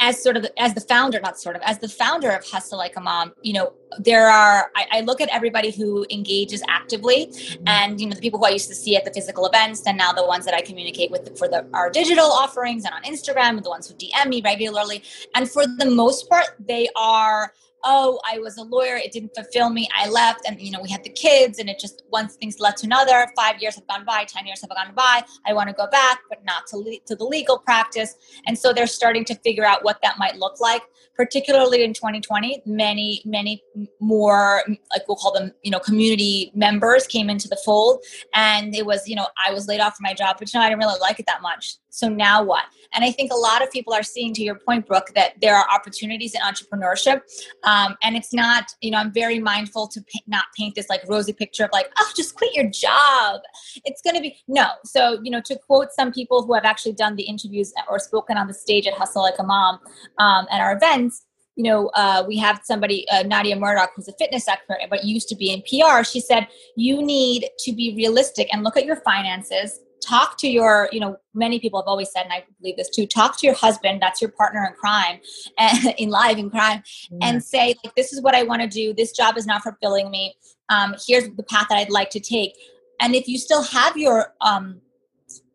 as 0.00 0.22
sort 0.22 0.36
of 0.36 0.46
as 0.58 0.74
the 0.74 0.80
founder 0.80 1.20
not 1.20 1.38
sort 1.38 1.56
of 1.56 1.62
as 1.62 1.78
the 1.78 1.88
founder 1.88 2.30
of 2.30 2.44
hustle 2.44 2.78
like 2.78 2.96
a 2.96 3.00
mom 3.00 3.32
you 3.42 3.52
know 3.52 3.72
there 3.98 4.28
are 4.28 4.70
I, 4.76 4.86
I, 4.92 5.00
look 5.02 5.20
at 5.20 5.28
everybody 5.30 5.70
who 5.70 6.04
engages 6.10 6.62
actively 6.68 7.26
mm-hmm. 7.26 7.66
and 7.66 8.00
you 8.00 8.06
know 8.06 8.14
the 8.14 8.20
people 8.20 8.38
who 8.38 8.46
i 8.46 8.50
used 8.50 8.68
to 8.68 8.74
see 8.74 8.96
at 8.96 9.04
the 9.04 9.12
physical 9.12 9.46
events 9.46 9.86
and 9.86 9.96
now 9.96 10.12
the 10.12 10.26
ones 10.26 10.44
that 10.44 10.54
i 10.54 10.60
communicate 10.60 11.10
with 11.10 11.36
for 11.38 11.48
the, 11.48 11.66
our 11.72 11.88
digital 11.90 12.26
offerings 12.26 12.84
and 12.84 12.94
on 12.94 13.02
instagram 13.04 13.62
the 13.62 13.70
ones 13.70 13.88
who 13.88 13.94
dm 13.94 14.28
me 14.28 14.42
regularly 14.42 15.02
and 15.34 15.50
for 15.50 15.64
the 15.78 15.90
most 15.90 16.28
part 16.28 16.46
they 16.58 16.88
are 16.96 17.52
oh, 17.84 18.18
I 18.30 18.38
was 18.38 18.56
a 18.56 18.62
lawyer, 18.62 18.96
it 18.96 19.12
didn't 19.12 19.32
fulfill 19.34 19.70
me, 19.70 19.88
I 19.96 20.08
left, 20.08 20.46
and 20.46 20.60
you 20.60 20.70
know, 20.70 20.80
we 20.80 20.90
had 20.90 21.04
the 21.04 21.10
kids, 21.10 21.58
and 21.58 21.68
it 21.68 21.78
just 21.78 22.02
one 22.08 22.28
thing's 22.28 22.58
led 22.58 22.76
to 22.78 22.86
another. 22.86 23.28
Five 23.36 23.60
years 23.60 23.74
have 23.76 23.86
gone 23.86 24.04
by, 24.04 24.24
ten 24.24 24.46
years 24.46 24.60
have 24.60 24.70
gone 24.70 24.94
by. 24.94 25.22
I 25.46 25.52
want 25.52 25.68
to 25.68 25.74
go 25.74 25.86
back, 25.86 26.20
but 26.28 26.44
not 26.44 26.66
to 26.68 26.76
le- 26.76 27.00
to 27.06 27.14
the 27.14 27.24
legal 27.24 27.58
practice, 27.58 28.14
and 28.46 28.58
so 28.58 28.72
they're 28.72 28.86
starting 28.86 29.24
to 29.26 29.34
figure 29.36 29.64
out 29.64 29.84
what 29.84 29.98
that 30.02 30.18
might 30.18 30.36
look 30.36 30.60
like. 30.60 30.82
Particularly 31.14 31.82
in 31.82 31.94
2020, 31.94 32.62
many 32.66 33.22
many 33.24 33.62
more 34.00 34.62
like 34.92 35.06
we'll 35.08 35.16
call 35.16 35.32
them 35.32 35.52
you 35.62 35.70
know 35.70 35.78
community 35.78 36.52
members 36.54 37.06
came 37.06 37.30
into 37.30 37.48
the 37.48 37.58
fold, 37.64 38.04
and 38.34 38.74
it 38.74 38.84
was 38.84 39.08
you 39.08 39.16
know 39.16 39.28
I 39.44 39.52
was 39.52 39.66
laid 39.68 39.80
off 39.80 39.96
from 39.96 40.04
my 40.04 40.14
job, 40.14 40.36
but 40.38 40.52
you 40.52 40.58
know 40.58 40.64
I 40.64 40.68
didn't 40.68 40.80
really 40.80 41.00
like 41.00 41.18
it 41.20 41.26
that 41.26 41.42
much 41.42 41.76
so 41.96 42.08
now 42.08 42.42
what 42.42 42.64
and 42.92 43.04
i 43.04 43.10
think 43.10 43.32
a 43.32 43.36
lot 43.36 43.62
of 43.62 43.70
people 43.70 43.92
are 43.92 44.02
seeing 44.02 44.34
to 44.34 44.42
your 44.42 44.54
point 44.54 44.86
brooke 44.86 45.10
that 45.14 45.32
there 45.40 45.56
are 45.56 45.66
opportunities 45.72 46.34
in 46.34 46.40
entrepreneurship 46.42 47.22
um, 47.64 47.96
and 48.02 48.16
it's 48.16 48.32
not 48.32 48.64
you 48.80 48.90
know 48.90 48.98
i'm 48.98 49.12
very 49.12 49.38
mindful 49.38 49.88
to 49.88 50.00
not 50.26 50.44
paint 50.56 50.74
this 50.74 50.88
like 50.88 51.02
rosy 51.08 51.32
picture 51.32 51.64
of 51.64 51.70
like 51.72 51.90
oh 51.98 52.12
just 52.16 52.34
quit 52.34 52.54
your 52.54 52.68
job 52.68 53.40
it's 53.84 54.02
going 54.02 54.14
to 54.14 54.20
be 54.20 54.36
no 54.46 54.66
so 54.84 55.18
you 55.22 55.30
know 55.30 55.40
to 55.40 55.58
quote 55.66 55.88
some 55.92 56.12
people 56.12 56.44
who 56.44 56.54
have 56.54 56.64
actually 56.64 56.92
done 56.92 57.16
the 57.16 57.24
interviews 57.24 57.72
or 57.88 57.98
spoken 57.98 58.36
on 58.36 58.46
the 58.46 58.54
stage 58.54 58.86
at 58.86 58.94
hustle 58.94 59.22
like 59.22 59.38
a 59.38 59.44
mom 59.44 59.78
um, 60.18 60.46
at 60.50 60.60
our 60.60 60.76
events 60.76 61.24
you 61.56 61.64
know, 61.64 61.88
uh, 61.94 62.22
we 62.28 62.36
have 62.36 62.60
somebody, 62.64 63.08
uh, 63.08 63.22
Nadia 63.22 63.56
Murdoch, 63.56 63.90
who's 63.96 64.08
a 64.08 64.12
fitness 64.12 64.46
expert, 64.46 64.76
but 64.90 65.04
used 65.04 65.28
to 65.30 65.34
be 65.34 65.50
in 65.50 65.62
PR. 65.62 66.04
She 66.04 66.20
said, 66.20 66.46
you 66.76 67.02
need 67.02 67.48
to 67.60 67.72
be 67.72 67.94
realistic 67.96 68.52
and 68.52 68.62
look 68.62 68.76
at 68.76 68.84
your 68.84 68.96
finances. 68.96 69.80
Talk 70.04 70.38
to 70.38 70.48
your, 70.48 70.88
you 70.92 71.00
know, 71.00 71.16
many 71.34 71.58
people 71.58 71.80
have 71.80 71.88
always 71.88 72.10
said, 72.10 72.24
and 72.24 72.32
I 72.32 72.44
believe 72.60 72.76
this 72.76 72.90
too, 72.90 73.06
talk 73.06 73.38
to 73.38 73.46
your 73.46 73.54
husband, 73.54 74.00
that's 74.00 74.20
your 74.20 74.30
partner 74.30 74.64
in 74.64 74.74
crime, 74.74 75.20
and, 75.58 75.94
in 75.98 76.10
life 76.10 76.38
in 76.38 76.50
crime, 76.50 76.82
and 77.22 77.42
say, 77.42 77.74
like, 77.84 77.94
this 77.94 78.12
is 78.12 78.22
what 78.22 78.34
I 78.34 78.42
want 78.42 78.62
to 78.62 78.68
do. 78.68 78.92
This 78.94 79.12
job 79.12 79.36
is 79.36 79.46
not 79.46 79.62
fulfilling 79.62 80.10
me. 80.10 80.34
Um, 80.68 80.94
here's 81.06 81.28
the 81.30 81.42
path 81.42 81.66
that 81.70 81.78
I'd 81.78 81.90
like 81.90 82.10
to 82.10 82.20
take. 82.20 82.52
And 83.00 83.14
if 83.14 83.28
you 83.28 83.38
still 83.38 83.62
have 83.62 83.96
your, 83.96 84.34
um, 84.40 84.80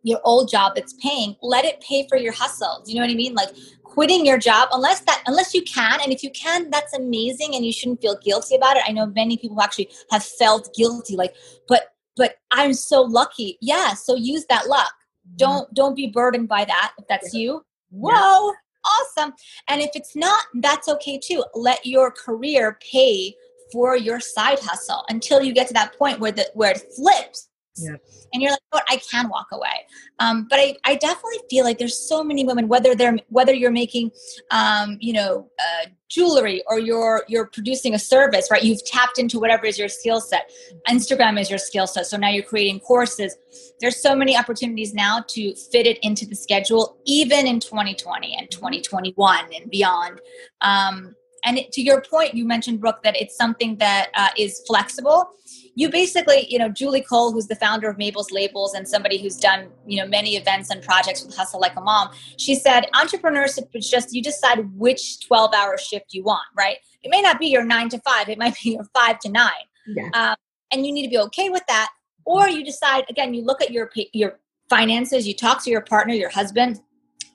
your 0.03 0.19
old 0.24 0.50
job 0.50 0.74
that's 0.75 0.93
paying, 0.93 1.36
let 1.41 1.63
it 1.65 1.79
pay 1.81 2.07
for 2.07 2.17
your 2.17 2.33
hustle. 2.33 2.81
Do 2.83 2.91
you 2.91 3.00
know 3.00 3.05
what 3.05 3.12
I 3.12 3.15
mean? 3.15 3.36
Like 3.36 3.50
quitting 3.91 4.25
your 4.25 4.38
job 4.38 4.69
unless 4.71 5.01
that 5.01 5.21
unless 5.27 5.53
you 5.53 5.62
can 5.63 6.00
and 6.01 6.13
if 6.13 6.24
you 6.24 6.31
can 6.31 6.69
that's 6.69 6.93
amazing 6.93 7.53
and 7.55 7.65
you 7.65 7.74
shouldn't 7.74 8.01
feel 8.01 8.17
guilty 8.24 8.55
about 8.55 8.77
it 8.77 8.83
i 8.88 8.91
know 8.91 9.05
many 9.05 9.36
people 9.36 9.62
actually 9.62 9.89
have 10.10 10.24
felt 10.24 10.74
guilty 10.74 11.17
like 11.17 11.36
but 11.67 11.93
but 12.22 12.36
i'm 12.51 12.74
so 12.74 13.01
lucky. 13.01 13.58
Yeah 13.62 13.94
so 13.94 14.16
use 14.16 14.46
that 14.54 14.68
luck. 14.68 14.94
Mm-hmm. 14.94 15.38
don't 15.38 15.74
don't 15.74 15.96
be 15.96 16.08
burdened 16.08 16.48
by 16.48 16.63
that 16.66 16.94
if 17.00 17.06
that's 17.08 17.34
you. 17.34 17.63
Whoa 17.90 18.12
yeah. 18.12 18.51
awesome. 18.94 19.34
And 19.68 19.82
if 19.82 19.92
it's 19.96 20.16
not 20.16 20.44
that's 20.66 20.88
okay 20.88 21.18
too. 21.18 21.44
Let 21.56 21.86
your 21.86 22.12
career 22.12 22.78
pay 22.92 23.36
for 23.72 23.96
your 23.96 24.20
side 24.20 24.60
hustle 24.60 25.04
until 25.10 25.42
you 25.42 25.54
get 25.54 25.68
to 25.68 25.74
that 25.74 25.98
point 25.98 26.20
where 26.20 26.32
the 26.32 26.46
where 26.54 26.72
it 26.72 26.84
flips. 26.96 27.48
Yeah. 27.78 27.96
and 28.34 28.42
you're 28.42 28.51
like 28.51 28.60
oh, 28.74 28.82
i 28.90 28.98
can 28.98 29.30
walk 29.30 29.48
away. 29.54 29.78
Um, 30.20 30.46
but 30.50 30.60
I, 30.60 30.75
I 30.84 30.96
definitely 30.96 31.40
feel 31.50 31.63
like 31.63 31.78
there's 31.80 31.98
so 31.98 32.24
many 32.24 32.44
women 32.46 32.68
whether 32.68 32.94
they're 32.96 33.18
whether 33.30 33.54
you're 33.54 33.72
making 33.72 34.12
um, 34.51 34.98
you 35.00 35.13
know 35.13 35.50
uh, 35.60 35.86
jewelry 36.12 36.62
or 36.68 36.77
you're 36.77 37.24
you're 37.30 37.48
producing 37.48 37.94
a 37.94 38.00
service 38.00 38.50
right? 38.51 38.63
You've 38.63 38.84
tapped 38.86 39.18
into 39.18 39.39
whatever 39.39 39.65
is 39.65 39.80
your 39.80 39.88
skill 39.88 40.20
set. 40.20 40.51
Instagram 40.88 41.39
is 41.39 41.50
your 41.50 41.60
skill 41.60 41.88
set. 41.88 42.06
So 42.06 42.18
now 42.18 42.30
you're 42.30 42.44
creating 42.44 42.82
courses. 42.82 43.38
There's 43.80 44.01
so 44.01 44.13
many 44.13 44.38
opportunities 44.38 44.94
now 44.94 45.24
to 45.30 45.56
fit 45.56 45.88
it 45.88 45.98
into 46.01 46.25
the 46.25 46.36
schedule 46.36 46.98
even 47.06 47.48
in 47.48 47.60
2020 47.60 48.36
and 48.38 48.51
2021 48.51 49.46
and 49.56 49.72
beyond. 49.72 50.20
Um, 50.60 51.15
and 51.46 51.58
it, 51.58 51.72
to 51.72 51.82
your 51.82 52.01
point 52.01 52.36
you 52.36 52.46
mentioned 52.46 52.82
brooke 52.82 53.01
that 53.03 53.15
it's 53.15 53.36
something 53.36 53.77
that 53.77 54.10
uh, 54.13 54.30
is 54.38 54.62
flexible 54.68 55.32
you 55.75 55.90
basically, 55.90 56.48
you 56.50 56.60
know, 56.60 56.70
Julie 56.70 57.01
Cole, 57.01 57.32
who's 57.32 57.48
the 57.48 57.56
founder 57.56 57.90
of 57.90 57.98
Mabel's 57.98 58.32
Labels 58.32 58.74
and 58.74 58.88
somebody 58.88 59.18
who's 59.18 59.38
done, 59.38 59.70
you 59.86 60.01
know, 60.01 60.08
many 60.08 60.36
events 60.36 60.70
and 60.70 60.82
projects 60.84 61.25
with 61.25 61.36
Hustle 61.36 61.60
Like 61.60 61.75
a 61.78 61.82
Mom, 61.82 62.10
she 62.38 62.56
said 62.56 62.88
entrepreneurship 62.94 63.70
is 63.74 63.90
just 63.90 64.13
you 64.13 64.22
decide 64.22 64.70
which 64.75 65.25
12 65.25 65.54
hour 65.54 65.78
shift 65.78 66.13
you 66.13 66.24
want, 66.24 66.44
right? 66.58 66.78
It 67.04 67.10
may 67.10 67.22
not 67.22 67.40
be 67.40 67.48
your 67.48 67.63
nine 67.63 67.90
to 67.90 68.00
five, 68.00 68.30
it 68.30 68.38
might 68.38 68.56
be 68.62 68.72
your 68.72 68.86
five 68.94 69.20
to 69.20 69.30
nine. 69.30 69.51
Yeah. 69.88 70.10
Um, 70.13 70.36
and 70.72 70.86
you 70.86 70.92
need 70.92 71.04
to 71.04 71.10
be 71.10 71.20
okay 71.20 71.50
with 71.50 71.63
that. 71.68 71.90
Or 72.25 72.48
you 72.48 72.63
decide, 72.63 73.06
again, 73.10 73.34
you 73.34 73.44
look 73.44 73.62
at 73.62 73.72
your, 73.72 73.90
your 74.13 74.40
finances, 74.70 75.28
you 75.28 75.36
talk 75.36 75.63
to 75.63 75.70
your 75.70 75.82
partner, 75.82 76.13
your 76.13 76.30
husband, 76.30 76.80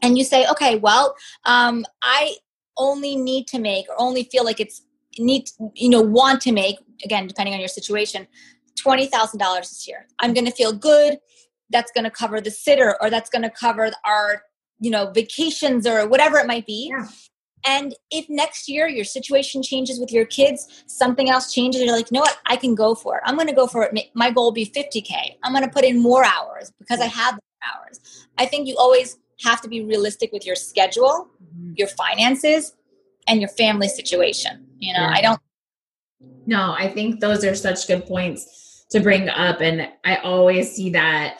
and 0.03 0.17
you 0.17 0.25
say, 0.25 0.47
okay, 0.49 0.77
well, 0.77 1.15
um, 1.45 1.85
I 2.03 2.37
only 2.79 3.17
need 3.17 3.47
to 3.49 3.59
make 3.59 3.89
or 3.89 3.95
only 3.99 4.25
feel 4.25 4.45
like 4.45 4.61
it's 4.61 4.83
need 5.25 5.49
you 5.75 5.89
know 5.89 6.01
want 6.01 6.41
to 6.43 6.53
make 6.53 6.77
again 7.05 7.27
depending 7.27 7.55
on 7.55 7.61
your 7.61 7.69
situation 7.69 8.27
$20000 8.77 9.59
this 9.61 9.89
year. 9.89 10.07
I'm 10.19 10.33
going 10.35 10.45
to 10.45 10.53
feel 10.53 10.73
good. 10.73 11.19
That's 11.71 11.91
going 11.93 12.05
to 12.05 12.11
cover 12.11 12.41
the 12.41 12.51
sitter 12.51 12.97
or 13.01 13.11
that's 13.11 13.31
going 13.31 13.43
to 13.43 13.51
cover 13.51 13.91
our 14.05 14.43
you 14.79 14.91
know 14.91 15.11
vacations 15.11 15.87
or 15.87 16.07
whatever 16.07 16.39
it 16.39 16.47
might 16.47 16.67
be. 16.67 16.93
Yeah. 16.93 17.09
and 17.67 17.95
if 18.11 18.27
next 18.29 18.69
year 18.69 18.87
your 18.87 19.05
situation 19.05 19.63
changes 19.63 19.99
with 19.99 20.13
your 20.13 20.27
kids 20.27 20.85
something 20.87 21.31
else 21.31 21.53
changes 21.53 21.83
you're 21.83 21.97
like 21.97 22.11
you 22.11 22.17
know 22.17 22.21
what? 22.21 22.39
I 22.47 22.57
can 22.57 22.75
go 22.75 22.95
for 22.95 23.17
it. 23.17 23.23
I'm 23.25 23.37
going 23.37 23.49
to 23.49 23.55
go 23.55 23.67
for 23.67 23.83
it. 23.85 24.11
My 24.15 24.31
goal 24.31 24.45
will 24.45 24.53
be 24.53 24.67
50k 24.67 25.13
i'm 25.43 25.53
going 25.53 25.65
to 25.65 25.71
put 25.71 25.85
in 25.85 26.01
more 26.01 26.25
hours 26.25 26.73
because 26.79 27.01
i 27.01 27.07
have 27.07 27.37
the 27.37 27.43
hours. 27.71 28.27
I 28.39 28.47
think 28.47 28.69
you 28.69 28.77
always 28.79 29.19
have 29.45 29.61
to 29.63 29.69
be 29.69 29.83
realistic 29.83 30.31
with 30.33 30.47
your 30.47 30.57
schedule 30.57 31.31
mm-hmm. 31.43 31.73
your 31.77 31.89
finances 31.89 32.75
and 33.27 33.41
your 33.41 33.51
family 33.51 33.89
situation 33.89 34.67
you 34.79 34.93
know 34.93 35.01
yeah. 35.01 35.11
i 35.11 35.21
don't 35.21 35.41
no 36.47 36.75
i 36.79 36.89
think 36.89 37.21
those 37.21 37.45
are 37.45 37.55
such 37.55 37.87
good 37.87 38.05
points 38.07 38.87
to 38.91 39.01
bring 39.01 39.29
up 39.29 39.61
and 39.61 39.89
i 40.05 40.17
always 40.17 40.73
see 40.73 40.91
that 40.91 41.39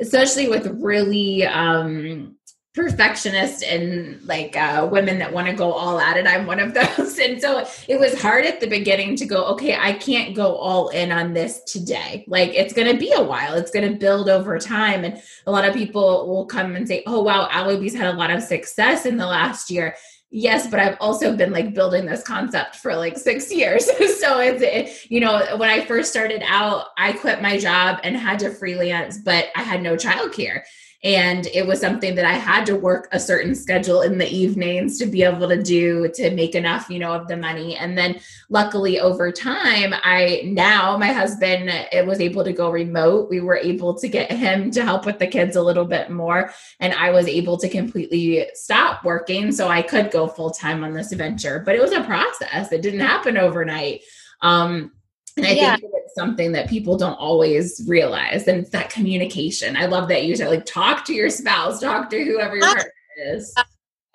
especially 0.00 0.48
with 0.48 0.66
really 0.80 1.44
um 1.46 2.36
perfectionist 2.74 3.62
and 3.62 4.22
like 4.26 4.56
uh, 4.56 4.88
women 4.90 5.18
that 5.18 5.30
want 5.30 5.46
to 5.46 5.52
go 5.52 5.72
all 5.72 6.00
at 6.00 6.16
it. 6.16 6.26
I'm 6.26 6.46
one 6.46 6.58
of 6.58 6.72
those. 6.98 7.18
And 7.18 7.40
so 7.40 7.66
it 7.86 8.00
was 8.00 8.20
hard 8.20 8.46
at 8.46 8.60
the 8.60 8.66
beginning 8.66 9.14
to 9.16 9.26
go, 9.26 9.44
okay, 9.48 9.76
I 9.76 9.92
can't 9.92 10.34
go 10.34 10.56
all 10.56 10.88
in 10.88 11.12
on 11.12 11.34
this 11.34 11.62
today. 11.64 12.24
Like 12.26 12.50
it's 12.54 12.72
going 12.72 12.90
to 12.90 12.98
be 12.98 13.12
a 13.12 13.22
while, 13.22 13.54
it's 13.54 13.70
going 13.70 13.90
to 13.90 13.98
build 13.98 14.28
over 14.28 14.58
time. 14.58 15.04
And 15.04 15.20
a 15.46 15.50
lot 15.50 15.66
of 15.66 15.74
people 15.74 16.26
will 16.28 16.46
come 16.46 16.74
and 16.74 16.88
say, 16.88 17.02
oh, 17.06 17.22
wow, 17.22 17.48
Allobee's 17.50 17.94
had 17.94 18.12
a 18.14 18.16
lot 18.16 18.30
of 18.30 18.42
success 18.42 19.04
in 19.04 19.18
the 19.18 19.26
last 19.26 19.70
year 19.70 19.94
yes 20.32 20.66
but 20.66 20.80
i've 20.80 20.96
also 20.98 21.36
been 21.36 21.52
like 21.52 21.74
building 21.74 22.06
this 22.06 22.22
concept 22.22 22.74
for 22.76 22.96
like 22.96 23.16
six 23.16 23.52
years. 23.54 23.88
So 24.22 24.38
it's 24.38 24.62
it, 24.62 25.10
you 25.10 25.18
know 25.18 25.56
when 25.56 25.68
i 25.68 25.84
first 25.84 26.10
started 26.10 26.42
out 26.46 26.86
i 26.96 27.12
quit 27.12 27.42
my 27.42 27.58
job 27.58 27.98
and 28.04 28.16
had 28.16 28.38
to 28.40 28.50
freelance 28.50 29.18
but 29.18 29.46
i 29.56 29.62
had 29.62 29.82
no 29.82 29.96
childcare 29.96 30.62
and 31.04 31.46
it 31.48 31.66
was 31.66 31.80
something 31.80 32.14
that 32.14 32.24
i 32.24 32.34
had 32.34 32.64
to 32.64 32.76
work 32.76 33.08
a 33.12 33.18
certain 33.18 33.54
schedule 33.54 34.02
in 34.02 34.18
the 34.18 34.28
evenings 34.28 34.98
to 34.98 35.06
be 35.06 35.22
able 35.22 35.48
to 35.48 35.60
do 35.60 36.08
to 36.14 36.30
make 36.30 36.54
enough 36.54 36.88
you 36.88 36.98
know 36.98 37.12
of 37.12 37.28
the 37.28 37.36
money. 37.36 37.76
And 37.76 37.96
then 37.96 38.20
luckily 38.48 39.00
over 39.00 39.32
time 39.32 39.94
i 40.02 40.42
now 40.44 40.96
my 40.96 41.12
husband 41.12 41.68
it 41.92 42.06
was 42.06 42.20
able 42.20 42.44
to 42.44 42.52
go 42.52 42.70
remote. 42.70 43.30
We 43.30 43.40
were 43.40 43.56
able 43.56 43.94
to 43.98 44.08
get 44.08 44.30
him 44.30 44.70
to 44.72 44.84
help 44.84 45.06
with 45.06 45.18
the 45.18 45.26
kids 45.26 45.56
a 45.56 45.62
little 45.62 45.84
bit 45.84 46.10
more. 46.10 46.52
And 46.80 46.94
i 46.94 47.10
was 47.10 47.26
able 47.26 47.56
to 47.58 47.68
completely 47.68 48.46
stop 48.54 49.04
working 49.04 49.52
so 49.52 49.68
i 49.68 49.82
could 49.82 50.10
go 50.10 50.26
full 50.26 50.50
time 50.50 50.84
on 50.84 50.92
this 50.92 51.12
venture. 51.12 51.62
But 51.64 51.74
it 51.74 51.82
was 51.82 51.92
a 51.92 52.04
process. 52.04 52.72
It 52.72 52.82
didn't 52.82 53.00
happen 53.00 53.36
overnight. 53.36 54.02
Um 54.40 54.92
and 55.36 55.46
I 55.46 55.50
yeah. 55.50 55.76
think 55.76 55.92
it's 55.94 56.14
something 56.14 56.52
that 56.52 56.68
people 56.68 56.96
don't 56.96 57.14
always 57.14 57.84
realize. 57.88 58.46
And 58.48 58.60
it's 58.60 58.70
that 58.70 58.90
communication. 58.90 59.76
I 59.76 59.86
love 59.86 60.08
that 60.08 60.24
you 60.24 60.36
said, 60.36 60.48
like, 60.48 60.66
talk 60.66 61.04
to 61.06 61.14
your 61.14 61.30
spouse, 61.30 61.80
talk 61.80 62.10
to 62.10 62.24
whoever 62.24 62.56
your 62.56 62.66
partner 62.66 62.92
is. 63.16 63.52
Uh, 63.56 63.62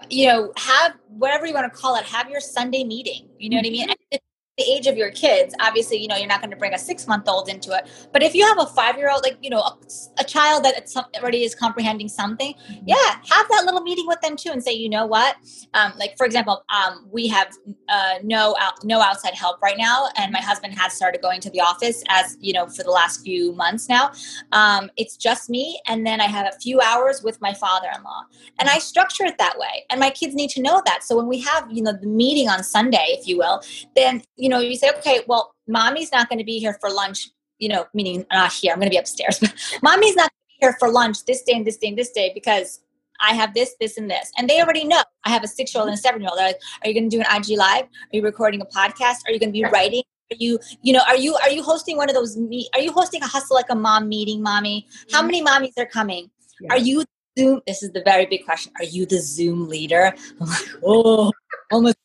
you 0.10 0.28
know, 0.28 0.54
have 0.58 0.94
whatever 1.08 1.46
you 1.46 1.54
want 1.54 1.72
to 1.72 1.78
call 1.78 1.96
it, 1.96 2.06
have 2.06 2.30
your 2.30 2.40
Sunday 2.40 2.84
meeting. 2.84 3.28
You 3.38 3.50
know 3.50 3.58
mm-hmm. 3.58 3.80
what 3.80 3.90
I 3.92 3.96
mean? 4.12 4.20
The 4.58 4.64
age 4.64 4.88
of 4.88 4.98
your 4.98 5.12
kids 5.12 5.54
obviously 5.60 5.98
you 5.98 6.08
know 6.08 6.16
you're 6.16 6.28
not 6.28 6.42
going 6.42 6.52
to 6.52 6.58
bring 6.58 6.74
a 6.74 6.80
six 6.80 7.08
month 7.08 7.28
old 7.28 7.48
into 7.50 7.74
it. 7.74 7.88
But 8.12 8.24
if 8.24 8.34
you 8.34 8.46
have 8.46 8.60
a 8.60 8.66
five 8.66 8.98
year 8.98 9.10
old 9.12 9.22
like 9.24 9.38
you 9.42 9.50
know 9.50 9.60
a, 9.60 9.78
a 10.20 10.24
child 10.24 10.64
that 10.66 10.76
already 11.18 11.44
is 11.44 11.54
comprehending 11.54 12.10
something 12.10 12.54
mm-hmm. 12.54 12.84
yeah 12.86 13.22
have 13.30 13.48
that 13.50 13.64
little 13.66 13.82
meeting 13.82 14.08
with 14.08 14.20
them 14.22 14.36
too 14.36 14.50
and 14.50 14.64
say 14.64 14.74
you 14.74 14.90
know 14.90 15.06
what? 15.06 15.36
Um, 15.74 15.94
like 15.98 16.18
for 16.18 16.26
example 16.26 16.64
um, 16.70 17.08
we 17.12 17.28
have 17.28 17.50
uh, 17.90 18.16
no 18.24 18.56
out, 18.60 18.84
no 18.84 19.00
outside 19.00 19.34
help 19.34 19.62
right 19.62 19.78
now 19.78 20.10
and 20.18 20.32
my 20.32 20.42
husband 20.42 20.74
has 20.78 20.94
started 20.94 21.22
going 21.22 21.40
to 21.42 21.50
the 21.52 21.62
office 21.62 22.04
as 22.10 22.38
you 22.40 22.54
know 22.54 22.68
for 22.68 22.84
the 22.84 22.92
last 22.92 23.22
few 23.22 23.54
months 23.54 23.88
now. 23.88 24.12
Um, 24.52 24.90
it's 24.98 25.18
just 25.18 25.50
me 25.50 25.80
and 25.88 26.06
then 26.06 26.20
i 26.20 26.26
have 26.26 26.48
a 26.48 26.60
few 26.60 26.82
hours 26.82 27.22
with 27.22 27.40
my 27.42 27.54
father-in-law. 27.54 28.24
And 28.60 28.70
i 28.70 28.80
structure 28.80 29.26
it 29.26 29.38
that 29.38 29.58
way 29.60 29.86
and 29.90 30.00
my 30.00 30.10
kids 30.10 30.34
need 30.34 30.50
to 30.52 30.62
know 30.62 30.82
that. 30.86 31.04
So 31.04 31.16
when 31.16 31.28
we 31.28 31.40
have 31.42 31.68
you 31.72 31.84
know 31.84 31.94
the 31.94 32.08
meeting 32.08 32.50
on 32.50 32.64
sunday 32.64 33.06
if 33.10 33.28
you 33.28 33.38
will 33.38 33.62
then 33.96 34.24
you 34.36 34.47
you 34.48 34.50
know, 34.50 34.62
you 34.62 34.78
say, 34.78 34.90
okay, 34.98 35.20
well, 35.28 35.54
mommy's 35.68 36.10
not 36.14 36.30
going 36.30 36.40
to 36.40 36.46
be 36.46 36.58
here 36.58 36.78
for 36.80 36.90
lunch, 36.90 37.28
you 37.60 37.68
know, 37.68 37.86
meaning 37.94 38.26
not 38.32 38.54
here, 38.54 38.72
I'm 38.72 38.80
going 38.80 38.88
to 38.88 38.92
be 38.92 38.98
upstairs, 38.98 39.44
mommy's 39.84 40.16
not 40.16 40.32
here 40.62 40.74
for 40.80 40.90
lunch 40.90 41.26
this 41.26 41.44
day 41.44 41.52
and 41.52 41.68
this 41.68 41.76
day 41.76 41.90
and 41.90 41.98
this 41.98 42.12
day 42.12 42.32
because 42.34 42.80
I 43.20 43.34
have 43.34 43.54
this, 43.54 43.76
this, 43.82 43.98
and 43.98 44.10
this. 44.10 44.32
And 44.38 44.50
they 44.50 44.62
already 44.62 44.86
know. 44.86 45.04
I 45.26 45.32
have 45.32 45.44
a 45.44 45.50
six 45.50 45.76
year 45.76 45.82
old 45.82 45.90
and 45.90 45.98
a 45.98 46.02
seven 46.02 46.22
year 46.22 46.30
old. 46.30 46.40
They're 46.40 46.48
like, 46.48 46.62
are 46.82 46.88
you 46.88 46.94
going 46.94 47.10
to 47.10 47.18
do 47.18 47.22
an 47.22 47.36
IG 47.36 47.58
live? 47.58 47.84
Are 47.84 48.14
you 48.14 48.22
recording 48.22 48.62
a 48.62 48.66
podcast? 48.66 49.18
Are 49.28 49.34
you 49.34 49.40
going 49.40 49.50
to 49.50 49.60
be 49.60 49.66
writing? 49.66 50.04
Are 50.32 50.38
you, 50.40 50.60
you 50.82 50.94
know, 50.94 51.02
are 51.08 51.18
you 51.18 51.36
are 51.36 51.50
you 51.50 51.62
hosting 51.62 51.98
one 51.98 52.10
of 52.10 52.16
those? 52.16 52.38
Me- 52.38 52.70
are 52.74 52.80
you 52.80 52.94
hosting 52.94 53.22
a 53.24 53.28
hustle 53.28 53.56
like 53.56 53.70
a 53.70 53.76
mom 53.76 54.08
meeting, 54.08 54.42
mommy? 54.42 54.88
How 55.12 55.22
many 55.22 55.44
mommies 55.44 55.78
are 55.78 55.86
coming? 55.86 56.32
Yeah. 56.62 56.74
Are 56.74 56.78
you 56.78 57.04
Zoom? 57.38 57.60
This 57.68 57.84
is 57.84 57.92
the 57.92 58.02
very 58.06 58.28
big 58.28 58.46
question. 58.46 58.72
Are 58.78 58.86
you 58.86 59.06
the 59.06 59.20
Zoom 59.20 59.68
leader? 59.68 60.14
I'm 60.42 60.48
like, 60.48 60.70
oh, 60.86 61.32
almost. 61.70 61.98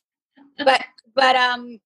But 0.59 0.83
but 1.15 1.37
um, 1.37 1.79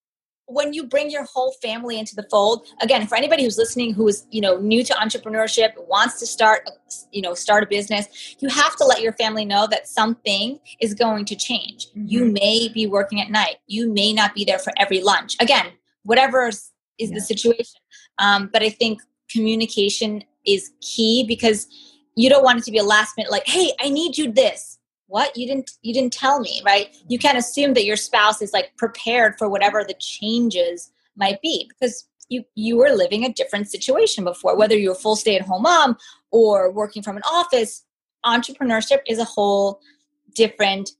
when 0.48 0.72
you 0.72 0.84
bring 0.84 1.10
your 1.10 1.24
whole 1.24 1.52
family 1.62 1.98
into 1.98 2.14
the 2.14 2.22
fold 2.30 2.66
again 2.80 3.06
for 3.06 3.16
anybody 3.16 3.42
who's 3.42 3.58
listening 3.58 3.92
who 3.92 4.06
is 4.06 4.26
you 4.30 4.40
know 4.40 4.58
new 4.58 4.84
to 4.84 4.92
entrepreneurship 4.94 5.70
wants 5.88 6.18
to 6.20 6.26
start 6.26 6.68
you 7.10 7.20
know 7.20 7.34
start 7.34 7.62
a 7.64 7.66
business 7.66 8.36
you 8.38 8.48
have 8.48 8.76
to 8.76 8.84
let 8.84 9.00
your 9.00 9.12
family 9.14 9.44
know 9.44 9.66
that 9.66 9.88
something 9.88 10.58
is 10.80 10.94
going 10.94 11.24
to 11.24 11.34
change. 11.34 11.88
Mm-hmm. 11.88 12.04
you 12.06 12.24
may 12.26 12.68
be 12.68 12.86
working 12.86 13.20
at 13.20 13.30
night. 13.30 13.56
You 13.66 13.92
may 13.92 14.12
not 14.12 14.34
be 14.34 14.44
there 14.44 14.58
for 14.58 14.72
every 14.78 15.02
lunch. 15.02 15.36
Again 15.40 15.72
whatever 16.04 16.46
is, 16.46 16.70
is 16.98 17.10
yeah. 17.10 17.16
the 17.16 17.20
situation. 17.20 17.80
Um, 18.18 18.48
but 18.52 18.62
i 18.62 18.70
think 18.70 19.00
communication 19.30 20.22
is 20.46 20.70
key 20.80 21.24
because 21.26 21.66
you 22.14 22.30
don't 22.30 22.44
want 22.44 22.58
it 22.58 22.64
to 22.64 22.70
be 22.70 22.78
a 22.78 22.84
last 22.84 23.16
minute 23.16 23.30
like 23.30 23.46
hey 23.46 23.72
i 23.80 23.88
need 23.88 24.16
you 24.16 24.32
this 24.32 24.75
what? 25.06 25.36
You 25.36 25.46
didn't 25.46 25.72
you 25.82 25.94
didn't 25.94 26.12
tell 26.12 26.40
me 26.40 26.62
right? 26.64 26.94
You 27.08 27.18
can't 27.18 27.38
assume 27.38 27.74
that 27.74 27.84
your 27.84 27.96
spouse 27.96 28.42
is 28.42 28.52
like 28.52 28.76
prepared 28.76 29.36
for 29.38 29.48
whatever 29.48 29.84
the 29.84 29.94
changes 29.98 30.90
might 31.16 31.40
be 31.42 31.68
because 31.68 32.08
you 32.28 32.44
you 32.54 32.76
were 32.76 32.90
living 32.90 33.24
a 33.24 33.32
different 33.32 33.70
situation 33.70 34.24
before. 34.24 34.56
Whether 34.56 34.76
you're 34.76 34.92
a 34.92 34.96
full 34.96 35.16
stay 35.16 35.36
at 35.36 35.42
home 35.42 35.62
mom 35.62 35.96
or 36.30 36.70
working 36.70 37.02
from 37.02 37.16
an 37.16 37.22
office 37.22 37.84
entrepreneurship 38.26 39.00
is 39.06 39.18
a 39.18 39.24
whole 39.24 39.80
different 40.34 40.90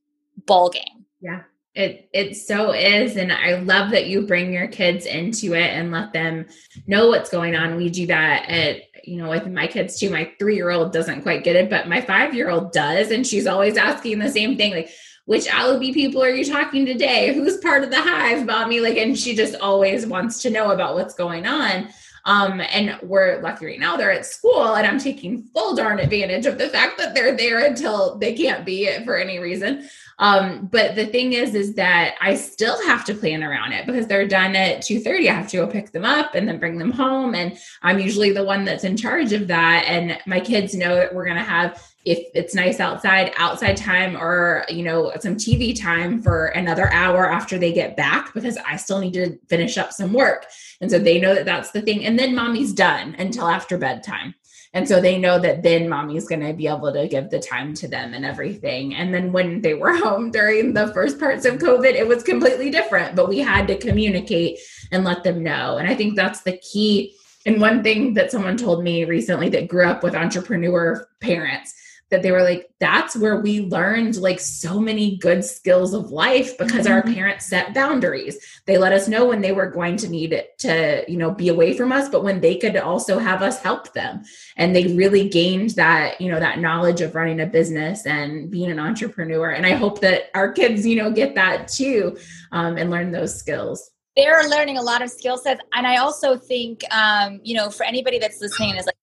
ball 0.47 0.71
game 0.71 1.05
yeah 1.21 1.43
it 1.77 2.09
it 2.13 2.35
so 2.35 2.73
is 2.73 3.17
and 3.17 3.31
i 3.33 3.57
love 3.61 3.91
that 3.91 4.07
you 4.07 4.23
bring 4.23 4.53
your 4.53 4.67
kids 4.67 5.07
into 5.07 5.55
it 5.55 5.71
and 5.71 5.93
let 5.93 6.13
them 6.13 6.47
know 6.87 7.09
what's 7.09 7.31
going 7.31 7.55
on 7.55 7.77
we 7.77 7.91
do 7.91 8.07
that 8.07 8.49
at 8.49 8.83
you 9.07 9.17
know, 9.17 9.31
with 9.31 9.47
my 9.47 9.67
kids 9.67 9.99
too. 9.99 10.11
My 10.11 10.31
three 10.39 10.57
year 10.57 10.71
old 10.71 10.93
doesn't 10.93 11.23
quite 11.23 11.45
get 11.45 11.57
it, 11.57 11.71
but 11.71 11.89
my 11.89 12.01
five 12.01 12.35
year 12.35 12.51
old 12.51 12.73
does. 12.73 13.11
And 13.11 13.27
she's 13.27 13.47
always 13.47 13.77
asking 13.77 14.19
the 14.19 14.29
same 14.29 14.57
thing 14.57 14.73
like, 14.73 14.91
which 15.27 15.47
Allobee 15.47 15.95
people 15.95 16.23
are 16.23 16.31
you 16.31 16.45
talking 16.45 16.87
today? 16.87 17.35
Who's 17.35 17.57
part 17.59 17.83
of 17.83 17.91
the 17.91 18.01
hive, 18.01 18.47
mommy? 18.47 18.81
Like, 18.81 18.97
and 18.97 19.19
she 19.19 19.35
just 19.35 19.57
always 19.57 20.07
wants 20.07 20.43
to 20.43 20.51
know 20.51 20.71
about 20.71 20.95
what's 20.95 21.15
going 21.15 21.47
on. 21.47 21.89
Um, 22.25 22.61
and 22.61 22.99
we're 23.05 23.41
lucky 23.41 23.67
right 23.67 23.79
now 23.79 23.97
they're 23.97 24.11
at 24.11 24.27
school 24.27 24.75
and 24.75 24.85
I'm 24.85 24.99
taking 24.99 25.45
full 25.55 25.77
darn 25.77 26.01
advantage 26.01 26.45
of 26.47 26.59
the 26.59 26.69
fact 26.69 26.99
that 26.99 27.15
they're 27.15 27.37
there 27.37 27.65
until 27.65 28.19
they 28.19 28.35
can't 28.35 28.67
be 28.67 28.87
it 28.87 29.05
for 29.05 29.17
any 29.17 29.39
reason. 29.39 29.89
Um, 30.19 30.69
but 30.73 30.95
the 30.95 31.07
thing 31.07 31.35
is, 31.35 31.55
is 31.55 31.75
that 31.75 32.15
I 32.21 32.37
still 32.37 32.83
have 32.87 33.05
to 33.07 33.15
plan 33.15 33.43
around 33.43 33.73
it 33.73 33.87
because 33.87 34.07
they're 34.07 34.27
done 34.27 34.57
at 34.57 34.81
2:30. 34.81 35.29
I 35.29 35.35
have 35.35 35.49
to 35.49 35.59
go 35.59 35.67
pick 35.67 35.93
them 35.93 36.05
up 36.05 36.35
and 36.35 36.49
then 36.49 36.59
bring 36.59 36.79
them 36.79 36.91
home. 36.91 37.35
And 37.35 37.59
I'm 37.83 37.99
usually 37.99 38.33
the 38.33 38.45
one 38.45 38.65
that's 38.65 38.85
in 38.85 38.97
charge 38.97 39.33
of 39.33 39.47
that. 39.49 39.85
And 39.87 40.19
my 40.27 40.41
kids 40.41 40.75
know 40.75 40.95
that 40.95 41.15
we're 41.15 41.27
gonna 41.27 41.45
have 41.45 41.83
if 42.07 42.29
it's 42.35 42.55
nice 42.55 42.79
outside 42.79 43.33
outside 43.37 43.77
time 43.77 44.17
or 44.17 44.65
you 44.69 44.85
know 44.85 45.13
some 45.19 45.35
tv 45.35 45.79
time 45.79 46.23
for 46.23 46.47
another 46.47 46.91
hour 46.93 47.29
after 47.29 47.59
they 47.59 47.73
get 47.73 47.97
back 47.97 48.33
because 48.33 48.57
i 48.59 48.77
still 48.77 49.01
need 49.01 49.13
to 49.13 49.37
finish 49.49 49.77
up 49.77 49.93
some 49.93 50.13
work 50.13 50.47
and 50.81 50.89
so 50.89 51.01
they 51.01 51.21
know 51.21 51.35
that 51.35 51.45
that's 51.45 51.73
the 51.73 51.83
thing 51.83 52.05
and 52.05 52.17
then 52.17 52.33
mommy's 52.33 52.73
done 52.73 53.17
until 53.19 53.49
after 53.49 53.77
bedtime 53.77 54.33
and 54.77 54.87
so 54.87 55.01
they 55.01 55.17
know 55.17 55.39
that 55.39 55.63
then 55.63 55.89
mommy's 55.89 56.29
going 56.29 56.43
to 56.47 56.53
be 56.53 56.69
able 56.69 56.93
to 56.93 57.09
give 57.09 57.31
the 57.31 57.39
time 57.41 57.73
to 57.73 57.89
them 57.89 58.13
and 58.13 58.27
everything. 58.27 58.95
And 58.95 59.15
then 59.15 59.33
when 59.33 59.63
they 59.63 59.73
were 59.73 59.97
home 59.97 60.31
during 60.31 60.75
the 60.75 60.89
first 60.89 61.19
parts 61.19 61.47
of 61.47 61.55
COVID, 61.55 61.95
it 61.95 62.07
was 62.07 62.23
completely 62.23 62.69
different, 62.69 63.17
but 63.17 63.27
we 63.27 63.39
had 63.39 63.67
to 63.69 63.79
communicate 63.79 64.59
and 64.93 65.03
let 65.03 65.25
them 65.25 65.43
know. 65.43 65.79
And 65.79 65.89
I 65.89 65.95
think 65.95 66.15
that's 66.15 66.43
the 66.43 66.59
key. 66.59 67.17
And 67.47 67.59
one 67.59 67.83
thing 67.83 68.13
that 68.15 68.31
someone 68.31 68.59
told 68.59 68.85
me 68.85 69.07
recently 69.07 69.49
that 69.49 69.69
grew 69.69 69.87
up 69.87 70.03
with 70.03 70.15
entrepreneur 70.15 71.09
parents 71.23 71.73
that 72.11 72.23
they 72.23 72.31
were 72.31 72.43
like 72.43 72.71
that's 72.79 73.17
where 73.17 73.41
we 73.41 73.63
learned 73.63 74.17
like 74.17 74.39
so 74.39 74.79
many 74.79 75.17
good 75.17 75.45
skills 75.45 75.93
of 75.93 76.11
life 76.11 76.57
because 76.59 76.85
mm-hmm. 76.85 76.93
our 76.93 77.03
parents 77.03 77.47
set 77.47 77.75
boundaries. 77.75 78.39
They 78.67 78.79
let 78.79 78.93
us 78.93 79.09
know 79.09 79.27
when 79.27 79.41
they 79.41 79.53
were 79.53 79.71
going 79.71 79.97
to 79.99 80.09
need 80.09 80.33
it 80.33 80.59
to 80.61 81.05
you 81.09 81.17
know 81.17 81.33
be 81.33 81.49
away 81.49 81.77
from 81.77 81.93
us 81.93 82.09
but 82.09 82.23
when 82.23 82.41
they 82.41 82.57
could 82.57 82.77
also 82.77 83.19
have 83.19 83.43
us 83.43 83.61
help 83.61 83.93
them. 83.93 84.23
And 84.57 84.75
they 84.75 84.95
really 84.95 85.29
gained 85.29 85.71
that 85.71 86.21
you 86.21 86.31
know 86.31 86.39
that 86.39 86.61
knowledge 86.61 87.01
of 87.01 87.15
running 87.15 87.41
a 87.41 87.47
business 87.47 88.07
and 88.07 88.51
being 88.51 88.71
an 88.71 88.79
entrepreneur. 88.79 89.51
And 89.51 89.67
i 89.67 89.73
hope 89.73 90.01
that 90.01 90.31
our 90.35 90.53
kids 90.53 90.87
you 90.87 90.97
know 90.97 91.11
get 91.11 91.35
that 91.35 91.69
too 91.69 92.17
um, 92.53 92.77
and 92.77 92.91
learn 92.91 93.11
those 93.11 93.37
skills. 93.37 93.91
They're 94.15 94.49
learning 94.49 94.79
a 94.79 94.83
lot 94.83 95.03
of 95.03 95.11
skill 95.11 95.39
sets. 95.39 95.61
And 95.73 95.87
i 95.87 95.97
also 95.97 96.37
think 96.37 96.83
um, 96.93 97.41
you 97.43 97.57
know 97.57 97.71
for 97.71 97.85
anybody 97.85 98.19
that's 98.19 98.41
listening 98.41 98.71
and 98.71 98.79
is 98.79 98.87
like 98.87 98.97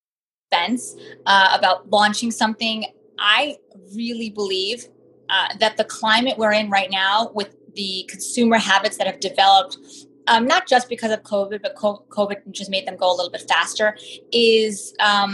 fence 0.53 0.95
uh, 1.31 1.49
about 1.57 1.77
launching 1.97 2.31
something. 2.43 2.77
I 3.19 3.57
really 4.01 4.29
believe 4.41 4.79
uh, 5.33 5.49
that 5.61 5.73
the 5.81 5.87
climate 5.99 6.35
we're 6.37 6.57
in 6.61 6.67
right 6.69 6.91
now, 6.91 7.31
with 7.39 7.51
the 7.75 7.91
consumer 8.13 8.57
habits 8.57 8.95
that 8.97 9.07
have 9.11 9.19
developed, 9.19 9.77
um, 10.31 10.45
not 10.53 10.63
just 10.73 10.85
because 10.93 11.11
of 11.11 11.19
COVID, 11.23 11.59
but 11.65 11.71
COVID 11.75 12.37
just 12.59 12.69
made 12.75 12.85
them 12.87 12.97
go 13.03 13.07
a 13.13 13.15
little 13.15 13.33
bit 13.37 13.45
faster, 13.55 13.87
is 14.31 14.93
um, 14.99 15.31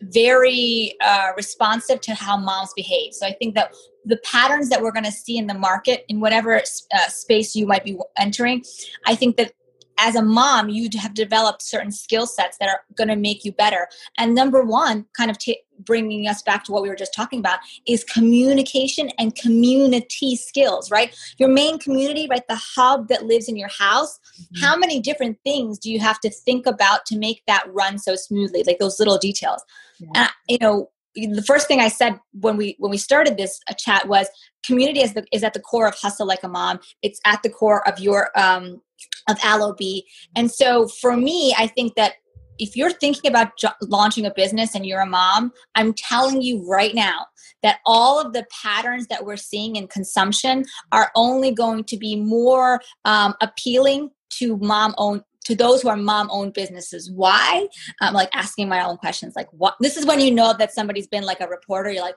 very 0.00 0.94
uh, 1.00 1.28
responsive 1.36 2.00
to 2.00 2.12
how 2.14 2.36
moms 2.36 2.72
behave. 2.74 3.10
So 3.18 3.26
I 3.26 3.32
think 3.32 3.54
that 3.54 3.68
the 4.12 4.18
patterns 4.34 4.68
that 4.70 4.82
we're 4.82 4.96
going 4.98 5.10
to 5.14 5.18
see 5.24 5.36
in 5.42 5.46
the 5.46 5.58
market, 5.70 6.04
in 6.08 6.18
whatever 6.18 6.50
uh, 6.56 7.08
space 7.08 7.54
you 7.54 7.66
might 7.66 7.84
be 7.84 7.96
entering, 8.16 8.64
I 9.06 9.14
think 9.14 9.36
that 9.36 9.52
as 9.98 10.14
a 10.14 10.22
mom, 10.22 10.68
you 10.68 10.88
have 10.98 11.14
developed 11.14 11.62
certain 11.62 11.92
skill 11.92 12.26
sets 12.26 12.56
that 12.58 12.68
are 12.68 12.80
going 12.96 13.08
to 13.08 13.16
make 13.16 13.44
you 13.44 13.52
better. 13.52 13.88
And 14.18 14.34
number 14.34 14.64
one, 14.64 15.06
kind 15.16 15.30
of 15.30 15.38
t- 15.38 15.60
bringing 15.78 16.28
us 16.28 16.42
back 16.42 16.64
to 16.64 16.72
what 16.72 16.82
we 16.82 16.88
were 16.88 16.96
just 16.96 17.14
talking 17.14 17.38
about, 17.38 17.58
is 17.86 18.04
communication 18.04 19.10
and 19.18 19.34
community 19.34 20.36
skills, 20.36 20.90
right? 20.90 21.16
Your 21.38 21.48
main 21.48 21.78
community, 21.78 22.26
right? 22.30 22.46
The 22.48 22.60
hub 22.76 23.08
that 23.08 23.26
lives 23.26 23.48
in 23.48 23.56
your 23.56 23.68
house. 23.68 24.18
Mm-hmm. 24.18 24.64
How 24.64 24.76
many 24.76 25.00
different 25.00 25.38
things 25.44 25.78
do 25.78 25.90
you 25.90 26.00
have 26.00 26.20
to 26.20 26.30
think 26.30 26.66
about 26.66 27.06
to 27.06 27.18
make 27.18 27.42
that 27.46 27.64
run 27.72 27.98
so 27.98 28.14
smoothly? 28.16 28.62
Like 28.66 28.78
those 28.78 28.98
little 28.98 29.18
details. 29.18 29.62
Yeah. 29.98 30.08
And, 30.14 30.30
you 30.48 30.58
know, 30.60 30.90
the 31.14 31.44
first 31.46 31.68
thing 31.68 31.80
I 31.80 31.88
said 31.88 32.18
when 32.32 32.56
we 32.56 32.74
when 32.78 32.90
we 32.90 32.96
started 32.96 33.36
this 33.36 33.60
uh, 33.68 33.74
chat 33.74 34.08
was 34.08 34.28
community 34.64 35.00
is 35.00 35.12
the 35.12 35.26
is 35.30 35.44
at 35.44 35.52
the 35.52 35.60
core 35.60 35.86
of 35.86 35.94
hustle 35.94 36.26
like 36.26 36.42
a 36.42 36.48
mom. 36.48 36.80
It's 37.02 37.20
at 37.26 37.42
the 37.42 37.50
core 37.50 37.86
of 37.86 38.00
your 38.00 38.30
um, 38.34 38.80
of 39.28 39.38
Allobee 39.38 40.02
And 40.36 40.50
so 40.50 40.88
for 40.88 41.16
me, 41.16 41.54
I 41.58 41.66
think 41.66 41.94
that 41.94 42.14
if 42.58 42.76
you're 42.76 42.92
thinking 42.92 43.30
about 43.30 43.56
jo- 43.58 43.70
launching 43.80 44.26
a 44.26 44.32
business 44.32 44.74
and 44.74 44.86
you're 44.86 45.00
a 45.00 45.06
mom, 45.06 45.52
I'm 45.74 45.94
telling 45.94 46.42
you 46.42 46.68
right 46.68 46.94
now 46.94 47.26
that 47.62 47.78
all 47.86 48.20
of 48.20 48.32
the 48.32 48.46
patterns 48.62 49.06
that 49.08 49.24
we're 49.24 49.36
seeing 49.36 49.76
in 49.76 49.88
consumption 49.88 50.64
are 50.92 51.10
only 51.16 51.52
going 51.52 51.84
to 51.84 51.96
be 51.96 52.16
more 52.16 52.80
um, 53.04 53.34
appealing 53.40 54.10
to 54.38 54.56
mom 54.58 54.94
owned 54.98 55.22
to 55.44 55.56
those 55.56 55.82
who 55.82 55.88
are 55.88 55.96
mom 55.96 56.28
owned 56.30 56.52
businesses. 56.52 57.10
Why? 57.10 57.66
I'm 58.00 58.14
like 58.14 58.28
asking 58.32 58.68
my 58.68 58.84
own 58.84 58.96
questions 58.96 59.34
like 59.34 59.48
what? 59.52 59.74
This 59.80 59.96
is 59.96 60.06
when 60.06 60.20
you 60.20 60.30
know 60.30 60.54
that 60.56 60.72
somebody's 60.72 61.08
been 61.08 61.24
like 61.24 61.40
a 61.40 61.48
reporter 61.48 61.90
you're 61.90 62.02
like 62.02 62.16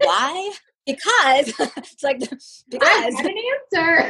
why? 0.00 0.52
Because 0.86 1.52
it's 1.76 2.02
like 2.02 2.18
because 2.18 2.64
I 2.82 3.10
have 3.14 3.24
an 3.24 3.34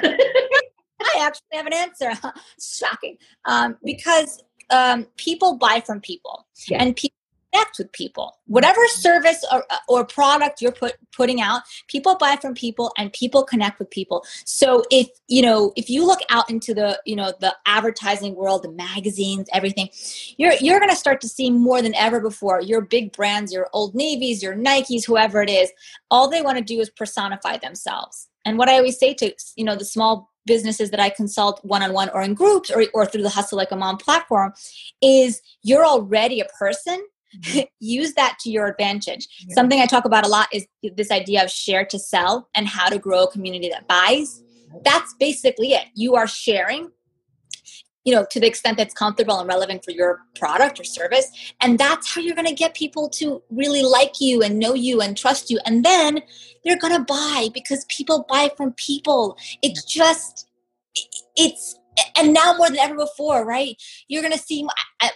answer 0.03 0.19
I 1.01 1.21
actually 1.21 1.47
have 1.53 1.67
an 1.67 1.75
answer. 1.75 2.13
Shocking. 2.61 3.17
Um, 3.45 3.77
because 3.85 4.43
um, 4.71 5.07
people 5.17 5.57
buy 5.57 5.83
from 5.85 6.01
people, 6.01 6.47
yeah. 6.69 6.83
and 6.83 6.95
people 6.95 7.17
connect 7.53 7.79
with 7.79 7.93
people. 7.93 8.39
Whatever 8.47 8.87
service 8.89 9.45
or, 9.53 9.65
or 9.89 10.05
product 10.05 10.61
you're 10.61 10.73
put, 10.73 10.95
putting 11.13 11.41
out, 11.41 11.63
people 11.89 12.17
buy 12.17 12.37
from 12.37 12.55
people, 12.55 12.93
and 12.99 13.13
people 13.13 13.43
connect 13.45 13.79
with 13.79 13.91
people. 13.91 14.25
So 14.45 14.85
if 14.91 15.09
you 15.29 15.43
know, 15.43 15.73
if 15.77 15.89
you 15.89 16.07
look 16.07 16.21
out 16.31 16.49
into 16.51 16.75
the 16.75 17.01
you 17.05 17.17
know 17.17 17.33
the 17.41 17.55
advertising 17.67 18.35
world, 18.35 18.63
the 18.63 18.73
magazines, 18.73 19.49
everything, 19.53 19.89
you're 20.37 20.55
you're 20.61 20.79
going 20.79 20.91
to 20.91 20.97
start 20.97 21.21
to 21.23 21.29
see 21.29 21.51
more 21.51 21.83
than 21.83 21.95
ever 21.95 22.21
before. 22.21 22.61
Your 22.61 22.81
big 22.81 23.13
brands, 23.13 23.53
your 23.53 23.69
Old 23.73 23.95
Navies, 23.95 24.43
your 24.43 24.55
Nikes, 24.55 25.05
whoever 25.07 25.43
it 25.43 25.51
is, 25.51 25.71
all 26.11 26.29
they 26.29 26.43
want 26.43 26.59
to 26.59 26.65
do 26.65 26.81
is 26.81 26.91
personify 26.91 27.59
themselves. 27.59 28.29
And 28.45 28.57
what 28.57 28.69
I 28.69 28.77
always 28.77 28.99
say 28.99 29.15
to 29.15 29.33
you 29.57 29.65
know 29.65 29.77
the 29.77 29.85
small 29.85 30.33
businesses 30.49 30.91
that 30.91 30.99
I 30.99 31.11
consult 31.11 31.65
one 31.65 31.83
on 31.83 31.93
one 31.93 32.09
or 32.11 32.23
in 32.23 32.35
groups 32.35 32.71
or, 32.71 32.85
or 32.93 33.07
through 33.07 33.23
the 33.23 33.29
Hustle 33.29 33.59
Like 33.59 33.71
a 33.71 33.77
Mom 33.77 33.99
platform 33.99 34.53
is 35.01 35.41
you're 35.63 35.87
already 35.87 36.41
a 36.41 36.47
person. 36.59 37.01
Mm-hmm. 37.43 37.61
Use 37.81 38.15
that 38.15 38.39
to 38.41 38.51
your 38.51 38.67
advantage. 38.67 39.29
Yeah. 39.47 39.55
Something 39.55 39.81
I 39.81 39.87
talk 39.87 40.07
about 40.07 40.27
a 40.27 40.29
lot 40.29 40.49
is 40.53 40.67
this 40.83 41.11
idea 41.11 41.45
of 41.45 41.51
share 41.51 41.85
to 41.85 41.99
sell 41.99 42.49
and 42.55 42.67
how 42.67 42.89
to 42.89 42.99
grow 42.99 43.25
a 43.25 43.31
community 43.31 43.69
that 43.69 43.87
buys. 43.87 44.43
That's 44.85 45.15
basically 45.21 45.73
it. 45.73 45.87
You 45.95 46.17
are 46.17 46.27
sharing 46.27 46.91
you 48.09 48.15
know 48.15 48.25
to 48.31 48.41
the 48.41 48.47
extent 48.47 48.79
that's 48.79 48.95
comfortable 48.95 49.39
and 49.39 49.47
relevant 49.47 49.85
for 49.85 49.91
your 49.91 50.23
product 50.35 50.81
or 50.81 50.85
service. 50.85 51.31
And 51.61 51.79
that's 51.79 52.15
how 52.15 52.23
you're 52.23 52.35
going 52.35 52.49
to 52.49 52.55
get 52.55 52.73
people 52.73 53.11
to 53.11 53.43
really 53.51 53.83
like 53.83 54.19
you 54.19 54.43
and 54.43 54.59
know 54.59 54.73
you 54.73 55.03
and 55.03 55.15
trust 55.15 55.51
you. 55.51 55.59
And 55.67 55.85
then 55.85 56.23
they're 56.65 56.79
going 56.79 56.97
to 56.97 57.05
buy 57.05 57.49
because 57.53 57.85
people 57.91 58.25
buy 58.27 58.51
from 58.57 58.73
people. 58.73 59.37
It's 59.61 59.85
just 59.85 60.49
it's 61.37 61.79
and 62.17 62.33
now 62.33 62.55
more 62.57 62.69
than 62.71 62.79
ever 62.79 62.97
before 62.97 63.45
right? 63.45 63.77
You're 64.09 64.23
going 64.23 64.33
to 64.33 64.39
see 64.39 64.67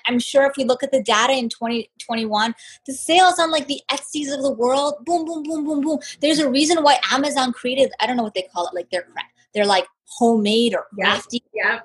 i'm 0.06 0.18
sure 0.18 0.44
if 0.44 0.52
we 0.58 0.64
look 0.64 0.82
at 0.82 0.92
the 0.92 1.02
data 1.02 1.32
in 1.32 1.48
2021 1.48 2.54
the 2.86 2.92
sales 2.92 3.38
on 3.38 3.50
like 3.50 3.66
the 3.68 3.80
etsy's 3.90 4.30
of 4.30 4.42
the 4.42 4.52
world 4.52 4.94
boom 5.04 5.24
boom 5.24 5.42
boom 5.44 5.64
boom 5.64 5.80
boom. 5.80 5.98
There's 6.20 6.38
a 6.38 6.48
reason 6.48 6.82
why 6.82 6.98
amazon 7.10 7.52
created 7.52 7.90
i 8.00 8.06
don't 8.06 8.16
know 8.16 8.22
what 8.22 8.34
they 8.34 8.46
call 8.52 8.68
it 8.68 8.74
like 8.74 8.88
they're 8.90 9.08
they're 9.54 9.66
like 9.66 9.86
homemade 10.04 10.74
or 10.74 10.86
crafty. 10.94 11.42
Yeah 11.54 11.80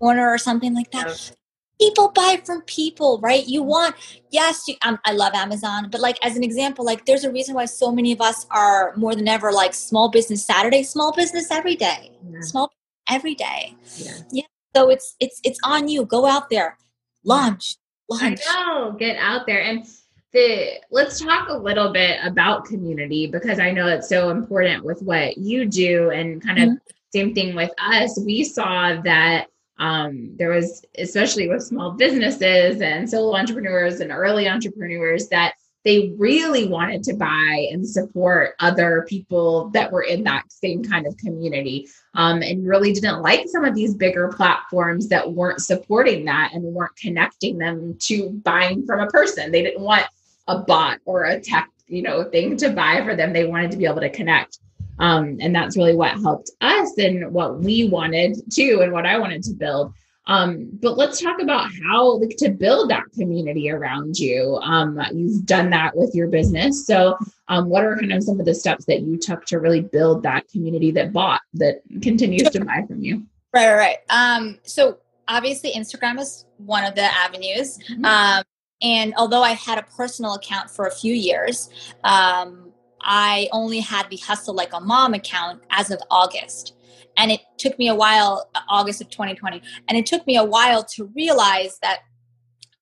corner 0.00 0.28
or 0.28 0.38
something 0.38 0.74
like 0.74 0.90
that. 0.90 1.32
People 1.80 2.10
buy 2.14 2.40
from 2.44 2.62
people 2.62 3.20
right? 3.22 3.46
You 3.46 3.62
want 3.62 3.94
yes 4.30 4.68
you, 4.68 4.74
um, 4.82 4.98
i 5.04 5.12
love 5.12 5.32
amazon 5.34 5.88
but 5.90 6.00
like 6.00 6.16
as 6.24 6.36
an 6.36 6.44
example 6.44 6.84
like 6.84 7.04
there's 7.06 7.24
a 7.24 7.32
reason 7.32 7.54
why 7.54 7.64
so 7.64 7.90
many 7.90 8.12
of 8.12 8.20
us 8.20 8.46
are 8.50 8.94
more 8.96 9.14
than 9.14 9.26
ever 9.26 9.50
like 9.50 9.74
small 9.74 10.08
business 10.08 10.44
saturday 10.44 10.82
small 10.82 11.12
business 11.12 11.50
every 11.50 11.76
day. 11.76 12.10
Yeah. 12.30 12.40
small 12.42 12.72
every 13.08 13.34
day. 13.34 13.74
Yeah. 13.96 14.18
yeah 14.30 14.44
so 14.74 14.90
it's 14.90 15.16
it's 15.20 15.40
it's 15.44 15.58
on 15.64 15.88
you. 15.88 16.04
Go 16.04 16.26
out 16.26 16.50
there. 16.50 16.76
Launch. 17.24 17.76
Launch. 18.08 18.40
I 18.48 18.66
know, 18.66 18.92
get 18.92 19.16
out 19.16 19.46
there. 19.46 19.62
And 19.62 19.86
the 20.32 20.80
let's 20.90 21.20
talk 21.20 21.48
a 21.48 21.56
little 21.56 21.92
bit 21.92 22.18
about 22.22 22.64
community 22.64 23.26
because 23.26 23.58
i 23.58 23.68
know 23.72 23.88
it's 23.88 24.08
so 24.08 24.30
important 24.30 24.84
with 24.84 25.02
what 25.02 25.36
you 25.36 25.66
do 25.66 26.10
and 26.10 26.40
kind 26.40 26.58
mm-hmm. 26.58 26.70
of 26.74 26.78
same 27.12 27.34
thing 27.34 27.56
with 27.56 27.72
us. 27.78 28.18
We 28.24 28.44
saw 28.44 29.00
that 29.02 29.48
um, 29.80 30.36
there 30.36 30.50
was 30.50 30.84
especially 30.98 31.48
with 31.48 31.62
small 31.62 31.92
businesses 31.92 32.80
and 32.80 33.08
solo 33.08 33.36
entrepreneurs 33.36 34.00
and 34.00 34.12
early 34.12 34.48
entrepreneurs 34.48 35.28
that 35.28 35.54
they 35.82 36.12
really 36.18 36.68
wanted 36.68 37.02
to 37.02 37.14
buy 37.14 37.68
and 37.72 37.88
support 37.88 38.54
other 38.60 39.06
people 39.08 39.70
that 39.70 39.90
were 39.90 40.02
in 40.02 40.22
that 40.24 40.44
same 40.52 40.84
kind 40.84 41.06
of 41.06 41.16
community 41.16 41.88
um, 42.14 42.42
and 42.42 42.68
really 42.68 42.92
didn't 42.92 43.22
like 43.22 43.48
some 43.48 43.64
of 43.64 43.74
these 43.74 43.94
bigger 43.94 44.28
platforms 44.28 45.08
that 45.08 45.32
weren't 45.32 45.62
supporting 45.62 46.26
that 46.26 46.50
and 46.52 46.62
weren't 46.62 46.94
connecting 46.96 47.56
them 47.56 47.96
to 47.98 48.28
buying 48.44 48.84
from 48.84 49.00
a 49.00 49.06
person. 49.06 49.50
They 49.50 49.62
didn't 49.62 49.82
want 49.82 50.06
a 50.48 50.58
bot 50.58 50.98
or 51.06 51.24
a 51.24 51.40
tech 51.40 51.70
you 51.86 52.02
know 52.02 52.24
thing 52.24 52.56
to 52.58 52.70
buy 52.70 53.02
for 53.04 53.16
them. 53.16 53.32
They 53.32 53.46
wanted 53.46 53.70
to 53.72 53.76
be 53.76 53.86
able 53.86 54.00
to 54.00 54.10
connect 54.10 54.58
um, 55.00 55.38
and 55.40 55.54
that's 55.54 55.76
really 55.76 55.96
what 55.96 56.12
helped 56.20 56.50
us 56.60 56.96
and 56.98 57.32
what 57.32 57.58
we 57.60 57.88
wanted 57.88 58.36
to 58.52 58.80
and 58.80 58.92
what 58.92 59.06
I 59.06 59.18
wanted 59.18 59.42
to 59.44 59.54
build. 59.54 59.94
Um, 60.26 60.68
but 60.80 60.96
let's 60.96 61.20
talk 61.20 61.40
about 61.40 61.70
how 61.82 62.18
like, 62.18 62.36
to 62.38 62.50
build 62.50 62.90
that 62.90 63.04
community 63.18 63.70
around 63.70 64.18
you. 64.18 64.56
Um, 64.62 65.00
you've 65.12 65.44
done 65.46 65.70
that 65.70 65.96
with 65.96 66.14
your 66.14 66.28
business. 66.28 66.86
So, 66.86 67.18
um, 67.48 67.68
what 67.68 67.82
are 67.82 67.98
kind 67.98 68.12
of 68.12 68.22
some 68.22 68.38
of 68.38 68.46
the 68.46 68.54
steps 68.54 68.84
that 68.84 69.00
you 69.00 69.18
took 69.18 69.44
to 69.46 69.58
really 69.58 69.80
build 69.80 70.22
that 70.22 70.46
community 70.48 70.92
that 70.92 71.12
bought 71.12 71.40
that 71.54 71.80
continues 72.00 72.48
to 72.50 72.64
buy 72.64 72.84
from 72.86 73.02
you? 73.02 73.24
Right, 73.52 73.72
right, 73.72 73.76
right. 73.76 73.98
Um, 74.10 74.58
so 74.62 74.98
obviously, 75.26 75.72
Instagram 75.72 76.20
is 76.20 76.44
one 76.58 76.84
of 76.84 76.94
the 76.94 77.02
avenues. 77.02 77.78
Mm-hmm. 77.90 78.04
Um, 78.04 78.44
and 78.82 79.14
although 79.16 79.42
I 79.42 79.52
had 79.52 79.78
a 79.78 79.82
personal 79.82 80.34
account 80.34 80.70
for 80.70 80.86
a 80.86 80.92
few 80.92 81.14
years, 81.14 81.70
um, 82.04 82.69
I 83.02 83.48
only 83.52 83.80
had 83.80 84.08
the 84.10 84.16
Hustle 84.16 84.54
Like 84.54 84.72
a 84.72 84.80
Mom 84.80 85.14
account 85.14 85.62
as 85.70 85.90
of 85.90 86.00
August. 86.10 86.74
And 87.16 87.30
it 87.30 87.40
took 87.58 87.78
me 87.78 87.88
a 87.88 87.94
while, 87.94 88.50
August 88.68 89.00
of 89.00 89.10
2020, 89.10 89.60
and 89.88 89.98
it 89.98 90.06
took 90.06 90.26
me 90.26 90.36
a 90.36 90.44
while 90.44 90.84
to 90.84 91.06
realize 91.14 91.78
that 91.82 92.00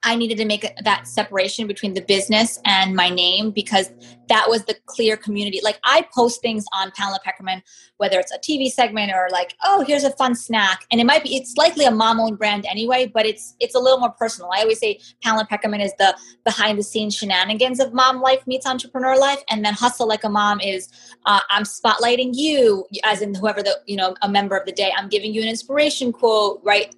I 0.04 0.14
needed 0.14 0.38
to 0.38 0.44
make 0.44 0.64
that 0.84 1.08
separation 1.08 1.66
between 1.66 1.94
the 1.94 2.00
business 2.00 2.61
and 2.64 2.94
my 2.94 3.08
name 3.08 3.50
because 3.50 3.90
that 4.28 4.48
was 4.48 4.64
the 4.64 4.76
clear 4.87 5.16
community. 5.16 5.61
Like 5.62 5.80
I 5.82 6.06
post 6.14 6.40
things 6.40 6.64
on 6.72 6.92
Pamela 6.92 7.18
Pekerman, 7.26 7.62
whether 7.96 8.20
it's 8.20 8.32
a 8.32 8.38
TV 8.38 8.68
segment 8.68 9.11
or 9.12 9.28
like, 9.32 9.56
oh, 9.64 9.84
here's 9.84 10.04
a 10.04 10.11
fun 10.12 10.37
snack, 10.37 10.84
and 10.92 11.00
it 11.00 11.04
might 11.04 11.24
be 11.24 11.34
it's 11.34 11.56
likely 11.56 11.84
a 11.84 11.90
mom-owned 11.90 12.38
brand 12.38 12.64
anyway, 12.66 13.11
but 13.12 13.26
it's 13.26 13.56
it's 13.58 13.74
a 13.74 13.78
little 13.78 13.98
more 13.98 14.11
personal. 14.11 14.50
I 14.54 14.61
always 14.61 14.78
say 14.78 15.00
Pamela 15.22 15.46
Pekerman 15.50 15.84
is 15.84 15.92
the 15.98 16.16
behind 16.44 16.78
the 16.78 16.84
scenes 16.84 17.16
shenanigans 17.16 17.80
of 17.80 17.92
mom 17.92 18.20
life 18.20 18.46
meets 18.46 18.66
entrepreneur 18.66 19.18
life, 19.18 19.42
and 19.50 19.64
then 19.64 19.74
hustle 19.74 20.06
like 20.06 20.22
a 20.22 20.28
mom 20.28 20.61
is 20.61 20.88
uh, 21.26 21.40
I'm 21.50 21.64
spotlighting 21.64 22.30
you 22.34 22.87
as 23.02 23.20
in 23.20 23.34
whoever 23.34 23.62
the 23.62 23.80
you 23.87 23.96
know 23.96 24.14
a 24.22 24.28
member 24.28 24.56
of 24.56 24.64
the 24.64 24.72
day. 24.72 24.92
I'm 24.96 25.08
giving 25.08 25.34
you 25.34 25.42
an 25.42 25.48
inspiration 25.48 26.12
quote, 26.12 26.61
right? 26.62 26.94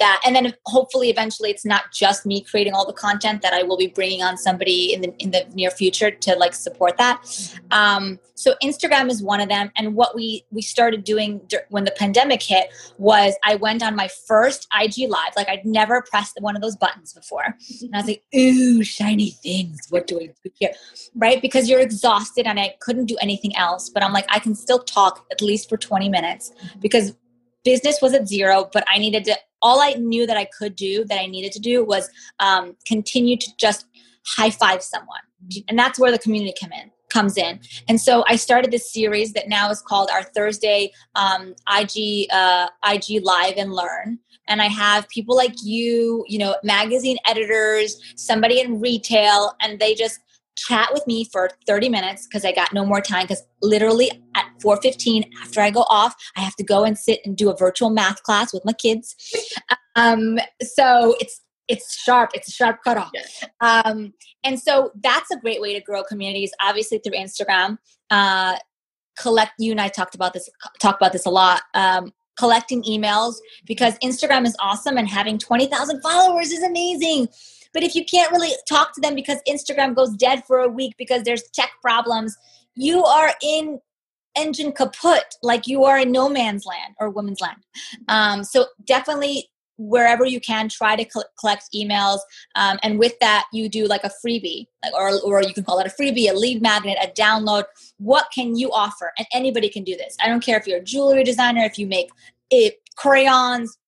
That. 0.00 0.20
And 0.26 0.34
then 0.34 0.52
hopefully 0.66 1.10
eventually 1.10 1.50
it's 1.50 1.64
not 1.64 1.92
just 1.92 2.26
me 2.26 2.42
creating 2.42 2.72
all 2.74 2.86
the 2.86 2.92
content 2.92 3.42
that 3.42 3.52
i 3.52 3.62
will 3.62 3.76
be 3.76 3.86
bringing 3.86 4.22
on 4.22 4.36
somebody 4.36 4.92
in 4.92 5.02
the 5.02 5.14
in 5.18 5.30
the 5.30 5.46
near 5.54 5.70
future 5.70 6.10
to 6.10 6.34
like 6.34 6.54
support 6.54 6.96
that. 6.98 7.22
Um, 7.70 8.18
so 8.34 8.54
instagram 8.62 9.10
is 9.10 9.22
one 9.22 9.40
of 9.40 9.48
them. 9.48 9.70
And 9.76 9.94
what 9.94 10.16
we 10.16 10.44
we 10.50 10.62
started 10.62 11.04
doing 11.04 11.40
when 11.68 11.84
the 11.84 11.92
pandemic 11.92 12.42
hit 12.42 12.68
was 12.98 13.34
i 13.44 13.54
went 13.54 13.82
on 13.82 13.94
my 13.94 14.08
first 14.26 14.66
ig 14.82 15.08
live. 15.08 15.32
Like 15.36 15.48
i'd 15.48 15.64
never 15.64 16.02
pressed 16.02 16.36
one 16.40 16.56
of 16.56 16.62
those 16.62 16.76
buttons 16.76 17.12
before. 17.12 17.54
And 17.82 17.94
i 17.94 17.98
was 17.98 18.06
like 18.06 18.24
ooh 18.34 18.82
shiny 18.82 19.30
things. 19.30 19.86
What 19.90 20.06
do 20.06 20.18
i 20.20 20.26
do 20.26 20.50
here? 20.54 20.72
Right? 21.14 21.40
Because 21.40 21.68
you're 21.68 21.80
exhausted 21.80 22.46
and 22.46 22.58
i 22.58 22.74
couldn't 22.80 23.06
do 23.06 23.16
anything 23.20 23.54
else. 23.56 23.88
But 23.88 24.02
i'm 24.02 24.12
like 24.12 24.26
i 24.30 24.38
can 24.38 24.54
still 24.54 24.80
talk 24.80 25.26
at 25.30 25.40
least 25.40 25.68
for 25.68 25.76
20 25.76 26.08
minutes 26.08 26.52
because 26.80 27.14
business 27.64 28.00
was 28.00 28.14
at 28.14 28.28
zero 28.28 28.68
but 28.72 28.84
i 28.88 28.98
needed 28.98 29.24
to 29.24 29.36
all 29.62 29.80
I 29.80 29.92
knew 29.94 30.26
that 30.26 30.36
I 30.36 30.46
could 30.46 30.74
do, 30.74 31.04
that 31.04 31.18
I 31.18 31.26
needed 31.26 31.52
to 31.52 31.60
do, 31.60 31.84
was 31.84 32.08
um, 32.38 32.76
continue 32.86 33.36
to 33.36 33.56
just 33.58 33.86
high 34.24 34.50
five 34.50 34.82
someone, 34.82 35.20
and 35.68 35.78
that's 35.78 35.98
where 35.98 36.12
the 36.12 36.18
community 36.18 36.54
in 36.62 36.90
comes 37.08 37.36
in. 37.36 37.58
And 37.88 38.00
so 38.00 38.24
I 38.28 38.36
started 38.36 38.70
this 38.70 38.92
series 38.92 39.32
that 39.32 39.48
now 39.48 39.70
is 39.70 39.82
called 39.82 40.10
our 40.10 40.22
Thursday 40.22 40.92
um, 41.16 41.54
IG 41.68 42.28
uh, 42.30 42.68
IG 42.86 43.22
Live 43.24 43.54
and 43.56 43.72
Learn. 43.72 44.18
And 44.46 44.62
I 44.62 44.66
have 44.66 45.08
people 45.08 45.36
like 45.36 45.54
you, 45.62 46.24
you 46.28 46.38
know, 46.38 46.56
magazine 46.64 47.18
editors, 47.26 48.00
somebody 48.16 48.60
in 48.60 48.80
retail, 48.80 49.54
and 49.60 49.78
they 49.78 49.94
just 49.94 50.20
chat 50.68 50.88
with 50.92 51.06
me 51.06 51.24
for 51.24 51.50
30 51.66 51.88
minutes 51.88 52.26
because 52.26 52.44
I 52.44 52.52
got 52.52 52.72
no 52.72 52.84
more 52.84 53.00
time 53.00 53.22
because 53.22 53.42
literally 53.62 54.10
at 54.34 54.46
4:15 54.62 55.30
after 55.42 55.60
I 55.60 55.70
go 55.70 55.84
off, 55.88 56.14
I 56.36 56.40
have 56.40 56.56
to 56.56 56.64
go 56.64 56.84
and 56.84 56.96
sit 56.98 57.20
and 57.24 57.36
do 57.36 57.50
a 57.50 57.56
virtual 57.56 57.90
math 57.90 58.22
class 58.22 58.52
with 58.52 58.64
my 58.64 58.72
kids. 58.72 59.14
Um, 59.96 60.38
so 60.62 61.16
it's 61.20 61.42
it's 61.68 62.02
sharp. 62.02 62.30
It's 62.34 62.48
a 62.48 62.50
sharp 62.50 62.82
cutoff. 62.82 63.10
Yes. 63.14 63.44
Um, 63.60 64.12
and 64.42 64.58
so 64.58 64.90
that's 65.02 65.30
a 65.30 65.36
great 65.36 65.60
way 65.60 65.72
to 65.74 65.80
grow 65.80 66.02
communities. 66.02 66.50
Obviously 66.60 66.98
through 66.98 67.14
Instagram. 67.14 67.78
Uh, 68.10 68.56
collect. 69.18 69.52
You 69.58 69.70
and 69.70 69.80
I 69.80 69.88
talked 69.88 70.14
about 70.14 70.32
this. 70.32 70.48
Talk 70.80 70.96
about 70.96 71.12
this 71.12 71.26
a 71.26 71.30
lot. 71.30 71.62
Um, 71.74 72.12
collecting 72.38 72.82
emails 72.84 73.34
because 73.66 73.98
Instagram 73.98 74.46
is 74.46 74.56
awesome 74.60 74.96
and 74.96 75.06
having 75.06 75.38
20,000 75.38 76.00
followers 76.00 76.50
is 76.50 76.62
amazing. 76.62 77.28
But 77.72 77.82
if 77.82 77.94
you 77.94 78.04
can't 78.04 78.32
really 78.32 78.52
talk 78.68 78.94
to 78.94 79.00
them 79.00 79.14
because 79.14 79.38
Instagram 79.48 79.94
goes 79.94 80.10
dead 80.16 80.44
for 80.46 80.58
a 80.58 80.68
week 80.68 80.94
because 80.98 81.22
there's 81.22 81.42
tech 81.50 81.70
problems, 81.82 82.36
you 82.74 83.04
are 83.04 83.32
in 83.42 83.80
engine 84.36 84.72
kaput, 84.72 85.34
like 85.42 85.66
you 85.66 85.84
are 85.84 85.98
in 85.98 86.12
no 86.12 86.28
man's 86.28 86.64
land 86.64 86.94
or 87.00 87.10
woman's 87.10 87.40
land. 87.40 87.62
Um, 88.08 88.44
so 88.44 88.66
definitely 88.84 89.48
wherever 89.76 90.26
you 90.26 90.40
can 90.40 90.68
try 90.68 90.94
to 90.94 91.06
collect 91.38 91.72
emails 91.74 92.18
um, 92.54 92.78
and 92.82 92.98
with 92.98 93.18
that 93.20 93.46
you 93.50 93.66
do 93.66 93.86
like 93.86 94.04
a 94.04 94.10
freebie 94.22 94.66
like, 94.84 94.92
or, 94.92 95.18
or 95.24 95.42
you 95.42 95.54
can 95.54 95.64
call 95.64 95.78
it 95.78 95.86
a 95.86 95.90
freebie 95.90 96.30
a 96.30 96.34
lead 96.34 96.60
magnet 96.60 96.98
a 97.02 97.08
download. 97.18 97.64
What 97.96 98.26
can 98.34 98.56
you 98.56 98.70
offer? 98.72 99.10
And 99.16 99.26
anybody 99.32 99.70
can 99.70 99.82
do 99.82 99.96
this. 99.96 100.16
I 100.22 100.28
don't 100.28 100.44
care 100.44 100.58
if 100.58 100.66
you're 100.66 100.78
a 100.80 100.84
jewelry 100.84 101.24
designer 101.24 101.64
if 101.64 101.78
you 101.78 101.86
make 101.86 102.10
it, 102.50 102.76
crayons 102.96 103.78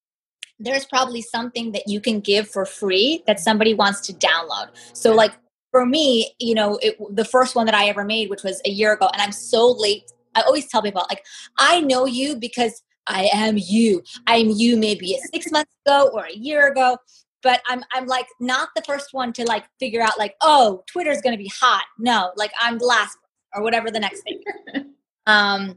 there's 0.62 0.87
probably 0.87 1.20
something 1.20 1.72
that 1.72 1.83
you 1.87 2.01
can 2.01 2.20
give 2.20 2.48
for 2.48 2.64
free 2.64 3.22
that 3.27 3.40
somebody 3.40 3.75
wants 3.75 4.01
to 4.03 4.12
download. 4.14 4.68
So 4.92 5.12
like 5.12 5.33
for 5.72 5.85
me, 5.85 6.35
you 6.38 6.55
know, 6.55 6.79
it, 6.83 6.96
the 7.14 7.25
first 7.25 7.57
one 7.57 7.66
that 7.66 7.75
I 7.75 7.87
ever 7.87 8.05
made, 8.05 8.31
which 8.31 8.42
was 8.42 8.61
a 8.64 8.70
year 8.70 8.92
ago, 8.92 9.09
and 9.12 9.20
I'm 9.20 9.33
so 9.33 9.72
late. 9.72 10.05
I 10.35 10.42
always 10.42 10.68
tell 10.68 10.83
people 10.83 11.05
like, 11.11 11.25
I 11.59 11.81
know 11.81 12.07
you 12.07 12.37
because 12.37 12.83
I 13.07 13.29
am 13.35 13.57
you. 13.59 14.03
I'm 14.27 14.51
you 14.51 14.77
maybe 14.77 15.18
six 15.33 15.51
months 15.51 15.72
ago 15.85 16.11
or 16.12 16.27
a 16.27 16.35
year 16.35 16.68
ago, 16.68 16.96
but 17.42 17.61
I'm 17.68 17.83
I'm 17.92 18.07
like 18.07 18.27
not 18.38 18.68
the 18.77 18.83
first 18.83 19.09
one 19.12 19.33
to 19.35 19.44
like 19.44 19.64
figure 19.81 20.01
out 20.01 20.18
like, 20.18 20.37
oh, 20.40 20.85
Twitter's 20.87 21.20
gonna 21.20 21.37
be 21.37 21.51
hot. 21.61 21.85
No, 21.98 22.33
like 22.37 22.53
I'm 22.61 22.79
the 22.79 22.87
last 22.87 23.18
or 23.55 23.62
whatever 23.62 23.90
the 23.90 24.01
next 24.01 24.22
thing. 24.22 24.40
um, 25.27 25.77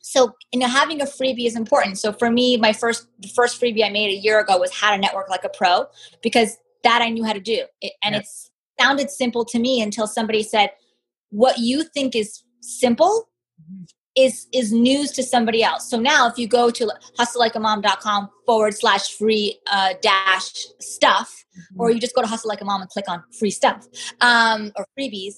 so 0.00 0.34
you 0.52 0.58
know 0.58 0.66
having 0.66 1.00
a 1.00 1.04
freebie 1.04 1.46
is 1.46 1.56
important. 1.56 1.98
So 1.98 2.12
for 2.12 2.30
me 2.30 2.56
my 2.56 2.72
first 2.72 3.06
the 3.20 3.28
first 3.28 3.60
freebie 3.60 3.84
i 3.84 3.90
made 3.90 4.10
a 4.10 4.16
year 4.16 4.40
ago 4.40 4.58
was 4.58 4.72
how 4.72 4.90
to 4.94 4.98
network 4.98 5.28
like 5.28 5.44
a 5.44 5.48
pro 5.50 5.86
because 6.22 6.56
that 6.82 7.02
i 7.02 7.08
knew 7.08 7.24
how 7.24 7.32
to 7.32 7.40
do. 7.40 7.64
It, 7.80 7.92
and 8.02 8.14
it 8.14 8.26
sounded 8.78 9.10
simple 9.10 9.44
to 9.44 9.58
me 9.58 9.82
until 9.82 10.06
somebody 10.06 10.42
said 10.42 10.70
what 11.30 11.58
you 11.58 11.84
think 11.84 12.16
is 12.16 12.42
simple 12.60 13.28
mm-hmm. 13.60 13.84
is 14.16 14.46
is 14.52 14.72
news 14.72 15.12
to 15.12 15.22
somebody 15.22 15.62
else. 15.62 15.88
So 15.88 16.00
now 16.00 16.28
if 16.28 16.38
you 16.38 16.48
go 16.48 16.70
to 16.70 16.90
hustleLikeAMom.com 17.18 18.30
forward 18.46 18.74
slash 18.74 19.14
free 19.16 19.60
uh, 19.70 19.94
dash 20.00 20.52
stuff 20.80 21.44
mm-hmm. 21.54 21.80
or 21.80 21.90
you 21.90 22.00
just 22.00 22.14
go 22.14 22.22
to 22.22 22.26
hustle 22.26 22.48
like 22.48 22.62
a 22.62 22.64
mom 22.64 22.80
and 22.80 22.90
click 22.90 23.08
on 23.08 23.22
free 23.38 23.50
stuff 23.50 23.86
um, 24.20 24.72
or 24.76 24.86
freebies 24.98 25.34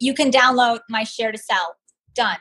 you 0.00 0.14
can 0.14 0.30
download 0.30 0.80
my 0.88 1.04
share 1.04 1.30
to 1.30 1.38
sell. 1.38 1.76
Done 2.14 2.38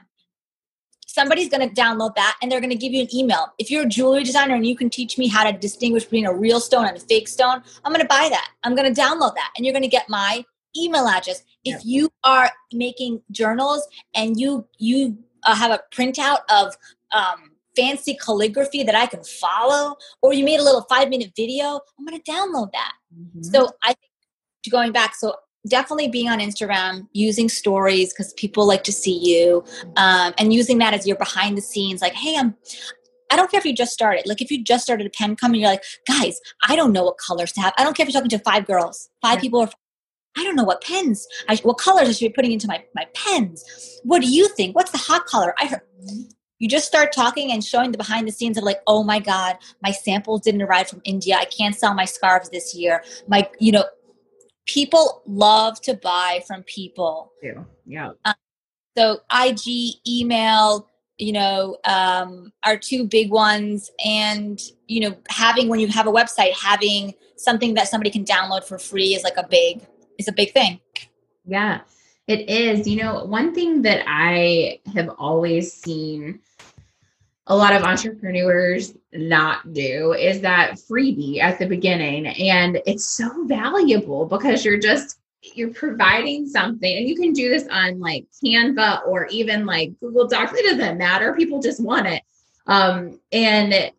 somebody's 1.09 1.49
going 1.49 1.67
to 1.67 1.81
download 1.81 2.13
that 2.15 2.37
and 2.41 2.51
they're 2.51 2.59
going 2.59 2.69
to 2.69 2.75
give 2.75 2.93
you 2.93 3.01
an 3.01 3.13
email. 3.13 3.47
If 3.57 3.71
you're 3.71 3.83
a 3.83 3.87
jewelry 3.87 4.23
designer 4.23 4.53
and 4.53 4.65
you 4.65 4.75
can 4.75 4.89
teach 4.91 5.17
me 5.17 5.27
how 5.27 5.49
to 5.49 5.57
distinguish 5.57 6.03
between 6.03 6.27
a 6.27 6.33
real 6.33 6.59
stone 6.59 6.85
and 6.85 6.95
a 6.95 6.99
fake 6.99 7.27
stone, 7.27 7.63
I'm 7.83 7.91
going 7.91 8.01
to 8.01 8.07
buy 8.07 8.27
that. 8.29 8.51
I'm 8.63 8.75
going 8.75 8.93
to 8.93 9.01
download 9.01 9.33
that 9.33 9.51
and 9.57 9.65
you're 9.65 9.73
going 9.73 9.83
to 9.83 9.89
get 9.89 10.07
my 10.07 10.45
email 10.77 11.07
address. 11.07 11.43
If 11.65 11.83
yeah. 11.83 11.99
you 11.99 12.09
are 12.23 12.51
making 12.71 13.23
journals 13.31 13.87
and 14.13 14.39
you 14.39 14.67
you 14.77 15.17
uh, 15.45 15.55
have 15.55 15.71
a 15.71 15.81
printout 15.91 16.39
of 16.49 16.75
um, 17.15 17.51
fancy 17.75 18.15
calligraphy 18.15 18.83
that 18.83 18.95
I 18.95 19.07
can 19.07 19.23
follow, 19.23 19.95
or 20.21 20.33
you 20.33 20.45
made 20.45 20.59
a 20.59 20.63
little 20.63 20.81
five 20.83 21.09
minute 21.09 21.31
video, 21.35 21.79
I'm 21.97 22.05
going 22.05 22.21
to 22.21 22.31
download 22.31 22.71
that. 22.73 22.93
Mm-hmm. 23.17 23.43
So 23.43 23.69
I 23.83 23.87
think 23.87 24.71
going 24.71 24.91
back, 24.91 25.15
so 25.15 25.33
definitely 25.69 26.09
being 26.09 26.27
on 26.27 26.39
Instagram, 26.39 27.07
using 27.13 27.47
stories 27.47 28.13
because 28.13 28.33
people 28.33 28.67
like 28.67 28.83
to 28.83 28.91
see 28.91 29.17
you, 29.17 29.63
um, 29.95 30.33
and 30.37 30.53
using 30.53 30.77
that 30.79 30.93
as 30.93 31.07
your 31.07 31.17
behind 31.17 31.57
the 31.57 31.61
scenes. 31.61 32.01
Like, 32.01 32.13
hey, 32.13 32.35
I'm. 32.37 32.55
I 33.31 33.35
don't 33.35 33.51
care 33.51 33.59
if 33.59 33.65
you 33.65 33.75
just 33.75 33.93
started. 33.93 34.25
Like, 34.25 34.41
if 34.41 34.49
you 34.49 34.63
just 34.63 34.83
started 34.83 35.05
a 35.05 35.11
pen 35.11 35.35
company, 35.35 35.61
you're 35.61 35.69
like, 35.69 35.83
guys, 36.07 36.39
I 36.67 36.75
don't 36.75 36.91
know 36.91 37.03
what 37.03 37.17
colors 37.19 37.51
to 37.53 37.61
have. 37.61 37.73
I 37.77 37.83
don't 37.83 37.95
care 37.95 38.03
if 38.03 38.11
you're 38.11 38.19
talking 38.19 38.35
to 38.35 38.43
five 38.43 38.65
girls, 38.65 39.07
five 39.21 39.39
people, 39.39 39.59
or 39.59 39.69
I 40.37 40.43
don't 40.43 40.55
know 40.55 40.63
what 40.63 40.81
pens, 40.81 41.27
I, 41.47 41.57
what 41.57 41.77
colors 41.77 42.07
I 42.07 42.11
should 42.11 42.29
be 42.29 42.33
putting 42.33 42.51
into 42.51 42.67
my 42.67 42.83
my 42.95 43.05
pens. 43.13 43.63
What 44.03 44.21
do 44.21 44.29
you 44.29 44.47
think? 44.49 44.75
What's 44.75 44.91
the 44.91 44.97
hot 44.97 45.25
color? 45.25 45.53
I 45.59 45.67
heard. 45.67 45.81
You 46.59 46.67
just 46.67 46.87
start 46.87 47.13
talking 47.13 47.51
and 47.53 47.63
showing 47.63 47.91
the 47.91 47.97
behind 47.97 48.27
the 48.27 48.33
scenes 48.33 48.57
of 48.57 48.65
like, 48.65 48.81
oh 48.85 49.01
my 49.01 49.19
god, 49.19 49.57
my 49.81 49.91
samples 49.91 50.41
didn't 50.41 50.61
arrive 50.61 50.89
from 50.89 51.01
India. 51.05 51.37
I 51.37 51.45
can't 51.45 51.75
sell 51.75 51.93
my 51.93 52.03
scarves 52.03 52.49
this 52.49 52.75
year. 52.75 53.01
My, 53.27 53.49
you 53.59 53.71
know, 53.71 53.85
people 54.73 55.21
love 55.25 55.81
to 55.81 55.95
buy 55.95 56.41
from 56.47 56.63
people. 56.63 57.31
Yeah. 57.41 57.63
Yeah. 57.85 58.11
Um, 58.25 58.33
so 58.97 59.19
IG, 59.31 59.95
email, 60.07 60.87
you 61.17 61.33
know, 61.33 61.77
um, 61.85 62.51
are 62.63 62.77
two 62.77 63.07
big 63.07 63.31
ones. 63.31 63.91
And, 64.05 64.61
you 64.87 65.01
know, 65.01 65.17
having, 65.29 65.69
when 65.69 65.79
you 65.79 65.87
have 65.87 66.07
a 66.07 66.11
website, 66.11 66.53
having 66.53 67.13
something 67.35 67.73
that 67.75 67.87
somebody 67.87 68.09
can 68.09 68.23
download 68.23 68.63
for 68.63 68.77
free 68.77 69.15
is 69.15 69.23
like 69.23 69.37
a 69.37 69.47
big, 69.47 69.81
is 70.17 70.27
a 70.27 70.33
big 70.33 70.51
thing. 70.53 70.79
Yeah, 71.45 71.81
it 72.27 72.49
is. 72.49 72.87
You 72.87 73.03
know, 73.03 73.25
one 73.25 73.55
thing 73.55 73.81
that 73.83 74.03
I 74.07 74.79
have 74.93 75.09
always 75.17 75.73
seen 75.73 76.39
a 77.49 77.55
lot 77.55 77.73
of 77.73 77.81
entrepreneurs 77.81 78.93
not 79.11 79.73
do 79.73 80.13
is 80.13 80.39
that 80.41 80.75
freebie 80.75 81.39
at 81.39 81.57
the 81.57 81.65
beginning. 81.65 82.27
And 82.27 82.79
it's 82.85 83.17
so 83.17 83.45
valuable 83.45 84.27
because 84.27 84.63
you're 84.63 84.79
just 84.79 85.17
you're 85.55 85.73
providing 85.73 86.45
something 86.45 86.97
and 86.97 87.07
you 87.07 87.15
can 87.15 87.31
do 87.33 87.49
this 87.49 87.65
on 87.71 87.99
like 87.99 88.27
canva 88.43 89.07
or 89.07 89.25
even 89.27 89.65
like 89.65 89.99
google 89.99 90.27
docs. 90.27 90.53
It 90.53 90.77
doesn't 90.77 90.97
matter. 90.97 91.33
People 91.33 91.59
just 91.59 91.81
want 91.81 92.07
it. 92.07 92.21
Um, 92.67 93.19
and 93.31 93.91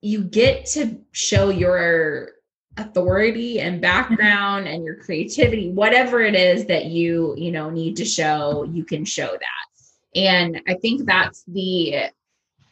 you 0.00 0.24
get 0.24 0.64
to 0.66 0.98
show 1.12 1.50
your 1.50 2.30
authority 2.78 3.60
and 3.60 3.82
background 3.82 4.68
and 4.68 4.84
your 4.84 4.94
creativity 4.94 5.68
whatever 5.72 6.20
it 6.20 6.36
is 6.36 6.64
that 6.66 6.84
you 6.84 7.34
you 7.36 7.50
know 7.50 7.68
need 7.68 7.96
to 7.96 8.04
show 8.04 8.62
you 8.72 8.84
can 8.84 9.04
show 9.04 9.26
that. 9.26 10.18
And 10.18 10.62
i 10.68 10.74
think 10.74 11.04
that's 11.04 11.42
the 11.48 12.10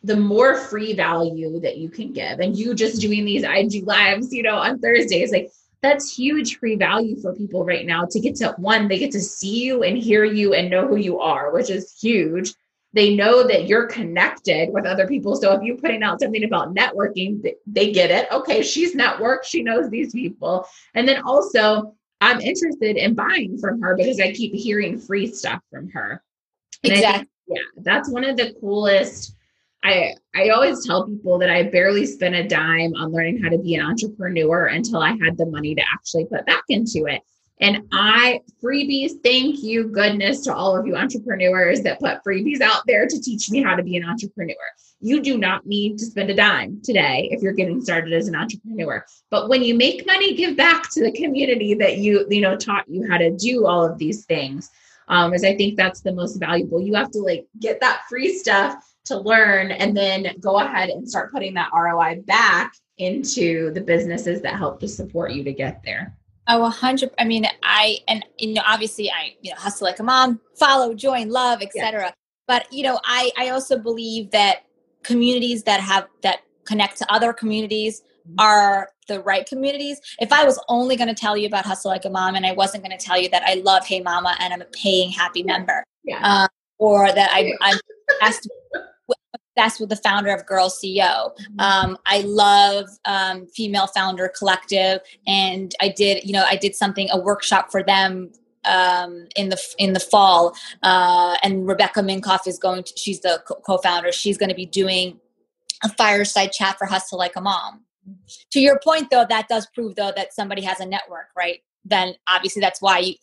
the 0.03 0.17
more 0.17 0.57
free 0.57 0.95
value 0.95 1.61
that 1.61 1.79
you 1.79 1.89
can 1.89 2.13
give 2.13 2.41
and 2.41 2.57
you 2.57 2.75
just 2.75 3.01
doing 3.01 3.25
these 3.25 3.43
IG 3.43 3.87
lives, 3.87 4.33
you 4.33 4.43
know, 4.43 4.57
on 4.57 4.79
Thursdays, 4.79 5.33
like 5.33 5.51
that's 5.83 6.17
huge 6.17 6.59
free 6.59 6.77
value 6.77 7.21
for 7.21 7.35
people 7.35 7.65
right 7.65 7.87
now 7.87 8.07
to 8.11 8.21
get 8.21 8.37
to 8.37 8.55
one, 8.59 8.89
they 8.89 8.99
get 8.99 9.13
to 9.13 9.21
see 9.21 9.65
you 9.65 9.83
and 9.83 9.99
hear 9.99 10.25
you 10.25 10.55
and 10.55 10.71
know 10.71 10.87
who 10.87 10.97
you 10.97 11.21
are, 11.21 11.53
which 11.53 11.71
is 11.71 11.97
huge. 12.01 12.55
They 12.93 13.15
know 13.15 13.47
that 13.47 13.67
you're 13.67 13.87
connected 13.87 14.73
with 14.73 14.87
other 14.87 15.07
people. 15.07 15.37
So 15.37 15.53
if 15.53 15.63
you're 15.63 15.77
putting 15.77 16.03
out 16.03 16.21
something 16.21 16.45
about 16.45 16.75
networking, 16.75 17.45
they 17.67 17.93
get 17.93 18.11
it. 18.11 18.27
Okay, 18.33 18.63
she's 18.63 18.95
networked, 18.95 19.45
she 19.45 19.63
knows 19.63 19.91
these 19.91 20.13
people. 20.13 20.67
And 20.95 21.07
then 21.07 21.23
also, 21.23 21.95
I'm 22.21 22.41
interested 22.41 22.97
in 22.97 23.15
buying 23.15 23.59
from 23.59 23.83
her 23.83 23.97
because 23.97 24.19
I 24.19 24.33
keep 24.33 24.55
hearing 24.55 24.99
free 24.99 25.27
stuff 25.27 25.61
from 25.71 25.91
her. 25.91 26.23
exactly. 26.83 27.19
Think, 27.19 27.29
yeah, 27.49 27.83
that's 27.83 28.09
one 28.09 28.25
of 28.25 28.37
the 28.37 28.55
coolest 28.61 29.36
I 29.83 30.15
I 30.35 30.51
always 30.51 30.85
tell 30.85 31.07
people 31.07 31.39
that 31.39 31.51
I 31.51 31.65
barely 31.65 32.07
spent 32.07 32.35
a 32.35 32.47
dime 32.47 32.95
on 32.95 33.13
learning 33.13 33.43
how 33.43 33.51
to 33.51 33.59
be 33.59 33.75
an 33.75 33.87
entrepreneur 33.87 34.67
until 34.67 35.01
I 35.01 35.17
had 35.23 35.37
the 35.37 35.47
money 35.47 35.75
to 35.75 35.83
actually 35.93 36.27
put 36.27 36.47
back 36.47 36.65
into 36.69 37.07
it. 37.07 37.23
And 37.61 37.85
I 37.91 38.41
freebies, 38.63 39.13
thank 39.23 39.63
you 39.63 39.89
goodness 39.89 40.43
to 40.43 40.55
all 40.55 40.77
of 40.77 40.87
you 40.87 40.95
entrepreneurs 40.95 41.81
that 41.83 42.01
put 42.01 42.23
freebies 42.23 42.61
out 42.61 42.83
there 42.87 43.07
to 43.07 43.21
teach 43.21 43.51
me 43.51 43.63
how 43.63 43.75
to 43.75 43.83
be 43.83 43.97
an 43.97 44.05
entrepreneur. 44.05 44.55
You 45.01 45.23
do 45.23 45.39
not 45.39 45.65
need 45.67 45.99
to 45.99 46.07
spend 46.07 46.29
a 46.31 46.35
dime 46.35 46.81
today 46.83 47.29
if 47.31 47.43
you're 47.43 47.55
getting 47.55 47.81
started 47.81 48.13
as 48.13 48.29
an 48.29 48.35
entrepreneur. 48.35 49.05
But 49.31 49.49
when 49.49 49.63
you 49.63 49.75
make 49.75 50.07
money, 50.07 50.35
give 50.35 50.57
back 50.57 50.91
to 50.91 51.03
the 51.03 51.13
community 51.13 51.75
that 51.75 51.99
you, 51.99 52.27
you 52.29 52.43
know, 52.43 52.57
taught 52.57 52.89
you 52.89 53.09
how 53.09 53.17
to 53.17 53.31
do 53.31 53.67
all 53.67 53.87
of 53.87 53.97
these 53.97 54.27
things. 54.27 54.71
Um, 55.09 55.33
as 55.33 55.45
I 55.45 55.57
think 55.57 55.77
that's 55.77 56.01
the 56.01 56.13
most 56.13 56.37
valuable. 56.37 56.81
You 56.81 56.95
have 56.95 57.13
to 57.13 57.21
like 57.21 57.47
get 57.61 57.81
that 57.81 58.03
free 58.09 58.37
stuff 58.37 58.75
to 59.07 59.19
learn 59.19 59.71
and 59.71 59.97
then 59.97 60.37
go 60.41 60.59
ahead 60.59 60.91
and 60.91 61.09
start 61.09 61.33
putting 61.33 61.55
that 61.55 61.71
ROI 61.75 62.23
back 62.27 62.75
into 62.99 63.73
the 63.73 63.81
businesses 63.81 64.41
that 64.43 64.57
help 64.57 64.81
to 64.81 64.89
support 64.89 65.33
you 65.33 65.45
to 65.45 65.53
get 65.53 65.83
there. 65.85 66.15
Oh, 66.49 66.65
a 66.65 66.71
hundred. 66.71 67.11
I 67.19 67.25
mean, 67.25 67.47
I 67.63 67.99
and 68.07 68.25
you 68.39 68.55
know, 68.55 68.63
obviously, 68.67 69.11
I 69.11 69.35
you 69.43 69.51
know, 69.51 69.57
hustle 69.57 69.87
like 69.87 69.99
a 69.99 70.05
mom, 70.05 70.41
follow, 70.55 70.95
join, 70.95 71.29
love, 71.29 71.61
etc. 71.61 72.05
Yeah. 72.05 72.11
But 72.47 72.73
you 72.73 72.85
know, 72.85 73.01
I 73.05 73.33
I 73.37 73.49
also 73.49 73.79
believe 73.79 74.31
that 74.31 74.65
communities 75.03 75.65
that 75.65 75.81
have 75.81 76.07
that 76.23 76.41
connect 76.65 76.99
to 76.99 77.13
other 77.13 77.33
communities 77.33 78.03
mm-hmm. 78.29 78.35
are 78.39 78.91
the 79.09 79.21
right 79.21 79.47
communities. 79.47 80.01
If 80.21 80.33
I 80.33 80.45
was 80.45 80.63
only 80.69 80.97
going 80.97 81.09
to 81.09 81.15
tell 81.15 81.37
you 81.37 81.47
about 81.47 81.65
hustle 81.65 81.91
like 81.91 82.05
a 82.05 82.11
mom, 82.11 82.37
and 82.37 82.47
I 82.47 82.53
wasn't 82.53 82.85
going 82.85 82.97
to 82.97 83.05
tell 83.05 83.21
you 83.21 83.29
that 83.31 83.43
I 83.45 83.55
love 83.55 83.85
Hey 83.85 84.01
Mama 84.01 84.37
and 84.39 84.53
I'm 84.53 84.63
a 84.63 84.67
paying 84.67 85.11
happy 85.11 85.43
member, 85.43 85.85
yeah. 86.05 86.21
Uh, 86.23 86.49
or 86.79 87.11
that 87.11 87.31
I, 87.33 87.55
I'm 87.61 87.79
asked 88.23 88.49
that's 89.57 89.81
with 89.81 89.89
the 89.89 89.97
founder 89.97 90.31
of 90.31 90.47
Girl 90.47 90.69
CEO. 90.69 91.33
Mm-hmm. 91.33 91.61
Um, 91.61 91.99
I 92.07 92.21
love 92.21 92.89
um, 93.05 93.47
Female 93.47 93.87
Founder 93.89 94.31
Collective, 94.37 95.01
and 95.27 95.75
I 95.81 95.89
did, 95.89 96.25
you 96.25 96.33
know, 96.33 96.45
I 96.49 96.57
did 96.57 96.75
something 96.75 97.09
a 97.11 97.19
workshop 97.19 97.71
for 97.71 97.83
them 97.83 98.33
um, 98.65 99.27
in 99.37 99.49
the 99.49 99.59
in 99.79 99.93
the 99.93 100.01
fall. 100.01 100.55
Uh, 100.83 101.37
and 101.43 101.67
Rebecca 101.67 102.01
Minkoff 102.01 102.47
is 102.47 102.59
going 102.59 102.85
to. 102.85 102.93
She's 102.97 103.21
the 103.21 103.43
co-founder. 103.65 104.13
She's 104.13 104.37
going 104.39 104.51
to 104.51 104.55
be 104.55 104.67
doing 104.67 105.19
a 105.83 105.89
fireside 105.89 106.53
chat 106.53 106.79
for 106.79 106.87
Hustle 106.87 107.19
Like 107.19 107.37
a 107.37 107.41
Mom. 107.41 107.83
To 108.53 108.61
your 108.61 108.79
point, 108.83 109.11
though, 109.11 109.27
that 109.29 109.49
does 109.49 109.67
prove 109.75 109.97
though 109.97 110.13
that 110.15 110.33
somebody 110.33 110.63
has 110.63 110.81
a 110.81 110.87
network, 110.87 111.27
right? 111.37 111.61
Then 111.85 112.15
obviously 112.29 112.61
that's 112.61 112.81
why 112.81 112.99
you, 112.99 113.15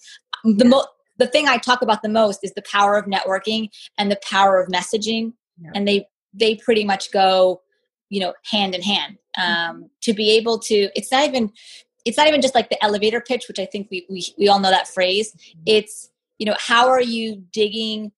the 0.44 0.66
mo- 0.66 0.88
the 1.18 1.28
thing 1.28 1.48
I 1.48 1.58
talk 1.58 1.82
about 1.82 2.02
the 2.02 2.10
most 2.10 2.40
is 2.44 2.54
the 2.54 2.64
power 2.64 2.98
of 2.98 3.06
networking 3.06 3.70
and 3.98 4.12
the 4.12 4.20
power 4.30 4.60
of 4.60 4.68
messaging, 4.70 5.34
yeah. 5.62 5.72
and 5.76 5.88
they 5.88 6.06
they 6.34 6.56
pretty 6.56 6.84
much 6.84 7.12
go 7.12 7.62
you 8.10 8.20
know 8.20 8.34
hand 8.50 8.76
in 8.76 8.82
hand. 8.82 9.18
Mm-hmm. 9.40 9.70
um, 9.70 9.90
to 10.02 10.14
be 10.14 10.30
able 10.32 10.60
to 10.60 10.90
it's 10.96 11.12
not 11.12 11.28
even 11.28 11.52
it's 12.06 12.18
not 12.18 12.28
even 12.28 12.42
just 12.42 12.54
like 12.54 12.70
the 12.70 12.84
elevator 12.84 13.20
pitch 13.20 13.48
which 13.48 13.58
i 13.58 13.66
think 13.66 13.88
we 13.90 14.06
we, 14.10 14.24
we 14.38 14.48
all 14.48 14.60
know 14.60 14.70
that 14.70 14.88
phrase. 14.88 15.32
Mm-hmm. 15.34 15.62
it's 15.66 16.12
you 16.38 16.46
know 16.46 16.56
how 16.60 16.88
are 16.88 17.02
you 17.02 17.44
digging 17.52 18.12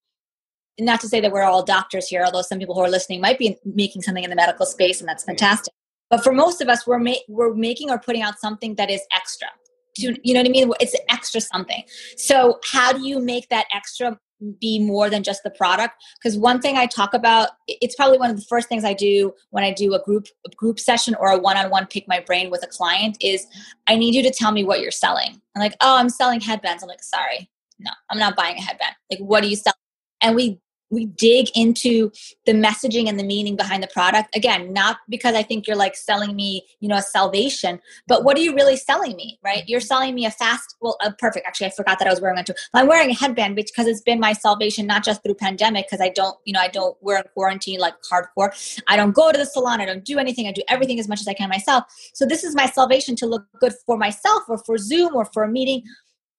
not 0.78 1.00
to 1.00 1.08
say 1.08 1.20
that 1.20 1.32
we're 1.32 1.42
all 1.42 1.64
doctors 1.64 2.06
here 2.06 2.22
although 2.22 2.42
some 2.42 2.58
people 2.58 2.74
who 2.74 2.82
are 2.82 2.90
listening 2.90 3.20
might 3.20 3.38
be 3.38 3.56
making 3.64 4.02
something 4.02 4.24
in 4.24 4.30
the 4.30 4.36
medical 4.36 4.66
space 4.66 5.00
and 5.00 5.08
that's 5.08 5.24
fantastic. 5.24 5.72
But 6.10 6.22
for 6.22 6.32
most 6.32 6.60
of 6.60 6.68
us 6.68 6.86
we're 6.86 6.98
ma- 6.98 7.24
we're 7.28 7.54
making 7.54 7.90
or 7.90 7.98
putting 7.98 8.22
out 8.22 8.38
something 8.38 8.74
that 8.74 8.90
is 8.90 9.00
extra. 9.14 9.48
You 9.96 10.34
know 10.34 10.40
what 10.40 10.46
i 10.46 10.50
mean? 10.50 10.70
It's 10.78 10.94
extra 11.08 11.40
something. 11.40 11.82
So 12.18 12.60
how 12.70 12.92
do 12.92 13.08
you 13.08 13.18
make 13.18 13.48
that 13.48 13.66
extra 13.72 14.18
be 14.60 14.78
more 14.78 15.08
than 15.08 15.22
just 15.22 15.42
the 15.42 15.50
product. 15.50 15.94
Because 16.18 16.36
one 16.36 16.60
thing 16.60 16.76
i 16.76 16.86
talk 16.86 17.14
about 17.14 17.50
it's 17.66 17.94
probably 17.94 18.18
one 18.18 18.30
of 18.30 18.36
the 18.36 18.44
first 18.48 18.68
things 18.68 18.84
i 18.84 18.92
do 18.92 19.32
when 19.50 19.64
i 19.64 19.72
do 19.72 19.94
a 19.94 20.02
group 20.02 20.26
a 20.46 20.50
group 20.50 20.78
session 20.78 21.14
or 21.18 21.30
a 21.30 21.38
one-on-one 21.38 21.86
pick 21.86 22.06
my 22.08 22.20
brain 22.20 22.50
with 22.50 22.62
a 22.62 22.66
client 22.66 23.16
is 23.20 23.46
i 23.86 23.96
need 23.96 24.14
you 24.14 24.22
to 24.22 24.30
tell 24.30 24.52
me 24.52 24.64
what 24.64 24.80
you're 24.80 24.90
selling. 24.90 25.40
I'm 25.54 25.60
like 25.60 25.76
oh 25.80 25.96
i'm 25.96 26.08
selling 26.08 26.40
headbands. 26.40 26.82
I'm 26.82 26.88
like 26.88 27.02
sorry. 27.02 27.50
No 27.78 27.90
i'm 28.10 28.18
not 28.18 28.36
buying 28.36 28.56
a 28.56 28.62
headband. 28.62 28.94
Like 29.10 29.20
what 29.20 29.42
do 29.42 29.48
you 29.48 29.56
sell 29.56 29.74
and 30.20 30.34
we 30.34 30.60
we 30.90 31.06
dig 31.06 31.48
into 31.54 32.10
the 32.44 32.52
messaging 32.52 33.08
and 33.08 33.18
the 33.18 33.24
meaning 33.24 33.56
behind 33.56 33.82
the 33.82 33.88
product. 33.88 34.34
Again 34.36 34.72
not 34.72 34.98
because 35.08 35.34
i 35.34 35.42
think 35.42 35.66
you're 35.66 35.76
like 35.76 35.96
selling 35.96 36.34
me 36.36 36.66
you 36.80 36.88
know 36.88 36.96
a 36.96 37.02
salvation 37.02 37.80
but 38.06 38.24
what 38.24 38.36
are 38.36 38.40
you 38.40 38.54
really 38.54 38.76
selling 38.76 39.16
me 39.16 39.38
right? 39.44 39.64
You're 39.66 39.80
selling 39.80 40.14
me 40.14 40.26
a 40.26 40.30
fast 40.30 40.76
well 40.80 40.98
perfect 41.18 41.46
actually 41.46 41.68
i 41.68 41.70
forgot 41.70 41.98
that 41.98 42.08
i 42.08 42.10
was 42.10 42.20
wearing 42.20 42.38
it 42.38 42.46
too. 42.46 42.54
I'm 42.74 42.86
wearing 42.86 43.10
a 43.10 43.14
headband 43.14 43.56
because 43.56 43.86
it's 43.86 44.00
been 44.00 44.20
my 44.20 44.32
salvation 44.32 44.86
not 44.86 45.04
just 45.04 45.22
through 45.22 45.34
pandemic 45.34 45.86
because 45.86 46.00
i 46.00 46.08
don't 46.08 46.36
you 46.44 46.52
know 46.52 46.60
i 46.60 46.68
don't 46.68 46.96
wear 47.00 47.18
in 47.18 47.24
quarantine 47.34 47.80
like 47.80 47.94
hardcore. 48.10 48.50
I 48.86 48.96
don't 48.96 49.12
go 49.12 49.32
to 49.32 49.38
the 49.38 49.46
salon 49.46 49.80
i 49.80 49.86
don't 49.86 50.04
do 50.04 50.18
anything 50.18 50.46
i 50.46 50.52
do 50.52 50.62
everything 50.68 50.98
as 51.00 51.08
much 51.08 51.20
as 51.20 51.28
i 51.28 51.34
can 51.34 51.48
myself. 51.48 51.84
So 52.14 52.26
this 52.26 52.44
is 52.44 52.54
my 52.54 52.66
salvation 52.66 53.16
to 53.16 53.26
look 53.26 53.44
good 53.60 53.74
for 53.86 53.96
myself 53.96 54.42
or 54.48 54.58
for 54.58 54.78
zoom 54.78 55.14
or 55.14 55.24
for 55.26 55.42
a 55.42 55.48
meeting 55.48 55.82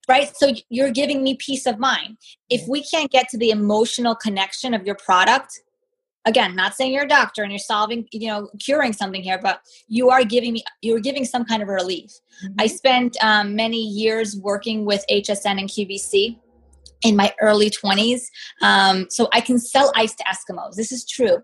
right? 0.07 0.35
So 0.35 0.53
you're 0.69 0.91
giving 0.91 1.23
me 1.23 1.35
peace 1.35 1.65
of 1.65 1.79
mind. 1.79 2.17
If 2.49 2.67
we 2.67 2.83
can't 2.83 3.11
get 3.11 3.29
to 3.29 3.37
the 3.37 3.49
emotional 3.49 4.15
connection 4.15 4.73
of 4.73 4.85
your 4.85 4.95
product, 4.95 5.59
again, 6.25 6.55
not 6.55 6.75
saying 6.75 6.93
you're 6.93 7.05
a 7.05 7.07
doctor 7.07 7.41
and 7.41 7.51
you're 7.51 7.59
solving, 7.59 8.07
you 8.11 8.27
know, 8.27 8.49
curing 8.59 8.93
something 8.93 9.23
here, 9.23 9.39
but 9.41 9.61
you 9.87 10.09
are 10.09 10.23
giving 10.23 10.53
me, 10.53 10.63
you're 10.81 10.99
giving 10.99 11.25
some 11.25 11.45
kind 11.45 11.61
of 11.61 11.69
relief. 11.69 12.11
Mm-hmm. 12.43 12.53
I 12.59 12.67
spent 12.67 13.17
um, 13.21 13.55
many 13.55 13.81
years 13.81 14.37
working 14.37 14.85
with 14.85 15.03
HSN 15.09 15.59
and 15.59 15.69
QVC 15.69 16.37
in 17.03 17.15
my 17.15 17.33
early 17.41 17.69
20s. 17.69 18.23
Um, 18.61 19.07
so 19.09 19.29
I 19.33 19.41
can 19.41 19.59
sell 19.59 19.91
ice 19.95 20.15
to 20.15 20.23
Eskimos. 20.23 20.75
This 20.75 20.91
is 20.91 21.05
true. 21.05 21.43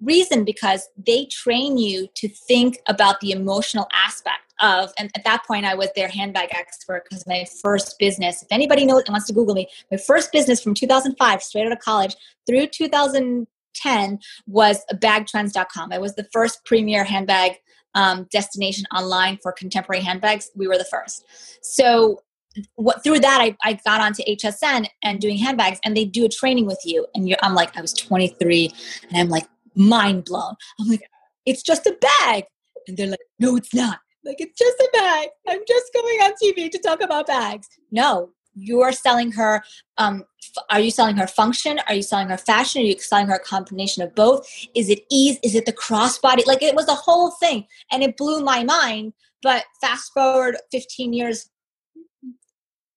reason 0.00 0.44
because 0.44 0.88
they 0.96 1.26
train 1.26 1.78
you 1.78 2.08
to 2.16 2.28
think 2.28 2.78
about 2.88 3.20
the 3.20 3.30
emotional 3.30 3.86
aspect 3.92 4.51
of 4.62 4.90
and 4.98 5.10
at 5.14 5.24
that 5.24 5.44
point 5.46 5.64
i 5.64 5.74
was 5.74 5.88
their 5.94 6.08
handbag 6.08 6.48
expert 6.52 7.04
because 7.08 7.26
my 7.26 7.44
first 7.60 7.98
business 7.98 8.42
if 8.42 8.48
anybody 8.50 8.84
knows 8.84 9.02
and 9.06 9.12
wants 9.12 9.26
to 9.26 9.32
google 9.32 9.54
me 9.54 9.68
my 9.90 9.96
first 9.96 10.32
business 10.32 10.62
from 10.62 10.74
2005 10.74 11.42
straight 11.42 11.66
out 11.66 11.72
of 11.72 11.78
college 11.78 12.16
through 12.46 12.66
2010 12.66 14.18
was 14.46 14.84
bagtrends.com 14.94 15.92
it 15.92 16.00
was 16.00 16.14
the 16.14 16.26
first 16.32 16.64
premier 16.64 17.04
handbag 17.04 17.52
um, 17.94 18.26
destination 18.32 18.84
online 18.94 19.38
for 19.42 19.52
contemporary 19.52 20.02
handbags 20.02 20.50
we 20.54 20.66
were 20.66 20.78
the 20.78 20.84
first 20.84 21.24
so 21.62 22.22
what 22.74 23.02
through 23.02 23.18
that 23.18 23.40
I, 23.40 23.56
I 23.62 23.78
got 23.84 24.00
onto 24.00 24.22
hsn 24.22 24.86
and 25.02 25.20
doing 25.20 25.36
handbags 25.36 25.78
and 25.84 25.96
they 25.96 26.04
do 26.04 26.24
a 26.24 26.28
training 26.28 26.66
with 26.66 26.80
you 26.84 27.06
and 27.14 27.34
i'm 27.42 27.54
like 27.54 27.76
i 27.76 27.80
was 27.80 27.92
23 27.92 28.70
and 29.10 29.18
i'm 29.18 29.28
like 29.28 29.46
mind 29.74 30.24
blown. 30.24 30.54
I'm 30.80 30.88
like, 30.88 31.02
it's 31.46 31.62
just 31.62 31.86
a 31.86 31.96
bag. 32.00 32.44
And 32.86 32.96
they're 32.96 33.08
like, 33.08 33.20
no, 33.38 33.56
it's 33.56 33.74
not. 33.74 33.98
Like, 34.24 34.40
it's 34.40 34.58
just 34.58 34.78
a 34.78 34.88
bag. 34.92 35.28
I'm 35.48 35.60
just 35.66 35.92
going 35.92 36.18
on 36.20 36.32
TV 36.42 36.70
to 36.70 36.78
talk 36.78 37.00
about 37.02 37.26
bags. 37.26 37.68
No, 37.90 38.30
you're 38.54 38.92
selling 38.92 39.32
her. 39.32 39.62
Um, 39.98 40.24
f- 40.42 40.64
are 40.70 40.80
you 40.80 40.90
selling 40.90 41.16
her 41.16 41.26
function? 41.26 41.80
Are 41.88 41.94
you 41.94 42.02
selling 42.02 42.28
her 42.28 42.38
fashion? 42.38 42.82
Are 42.82 42.84
you 42.84 42.98
selling 42.98 43.26
her 43.26 43.36
a 43.36 43.40
combination 43.40 44.02
of 44.02 44.14
both? 44.14 44.48
Is 44.74 44.88
it 44.88 45.04
ease? 45.10 45.38
Is 45.42 45.54
it 45.54 45.66
the 45.66 45.72
crossbody? 45.72 46.46
Like, 46.46 46.62
it 46.62 46.74
was 46.74 46.88
a 46.88 46.94
whole 46.94 47.32
thing. 47.32 47.66
And 47.90 48.02
it 48.02 48.16
blew 48.16 48.42
my 48.42 48.62
mind. 48.64 49.12
But 49.42 49.64
fast 49.80 50.12
forward 50.12 50.56
15 50.70 51.12
years 51.12 51.50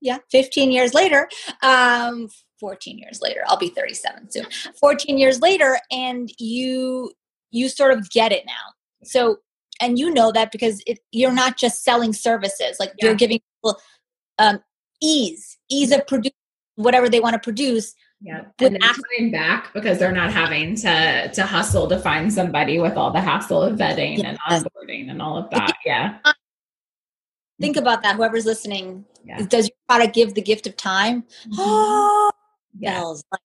yeah 0.02 0.20
15 0.32 0.72
years 0.72 0.94
later 0.94 1.28
um 1.64 2.30
14 2.60 2.98
years 2.98 3.20
later 3.22 3.42
i'll 3.48 3.58
be 3.58 3.70
37 3.70 4.30
soon 4.32 4.46
14 4.80 5.18
years 5.18 5.42
later 5.42 5.78
and 5.92 6.30
you 6.38 7.12
you 7.52 7.68
sort 7.68 7.92
of 7.92 8.10
get 8.12 8.32
it 8.32 8.46
now 8.46 8.74
so 9.04 9.38
and 9.82 10.00
you 10.00 10.14
know 10.14 10.32
that 10.32 10.52
because 10.52 10.82
it, 10.86 11.00
you're 11.12 11.34
not 11.34 11.58
just 11.58 11.84
selling 11.84 12.14
services 12.14 12.78
like 12.80 12.94
yeah. 12.98 13.08
you're 13.08 13.16
giving 13.16 13.40
people 13.40 13.80
um, 14.40 14.60
ease 15.02 15.58
ease 15.70 15.92
of 15.92 16.06
produce 16.08 16.32
whatever 16.76 17.10
they 17.10 17.20
want 17.20 17.34
to 17.34 17.40
produce 17.40 17.94
yeah 18.22 18.44
and 18.60 18.76
then 18.76 18.80
coming 18.82 19.32
back 19.32 19.74
because 19.74 19.98
they're 19.98 20.12
not 20.12 20.32
having 20.32 20.76
to 20.76 21.32
to 21.34 21.44
hustle 21.44 21.88
to 21.88 22.00
find 22.00 22.32
somebody 22.32 22.80
with 22.80 22.96
all 22.98 23.12
the 23.12 23.22
hassle 23.22 23.62
of 23.62 23.78
vetting 23.78 24.18
yes. 24.18 24.26
and 24.26 24.40
onboarding 24.50 25.10
and 25.10 25.22
all 25.22 25.38
of 25.38 25.50
that 25.52 25.74
yeah 25.86 26.18
think 27.62 27.78
about 27.78 28.04
that 28.04 28.16
whoever's 28.16 28.46
listening 28.46 29.06
yeah. 29.24 29.42
does 29.48 29.68
your 29.68 29.76
product 29.88 30.14
give 30.14 30.34
the 30.34 30.42
gift 30.42 30.68
of 30.68 30.76
time 30.76 31.24
mm-hmm. 31.48 32.30
yeah. 32.80 33.02
Like, 33.02 33.42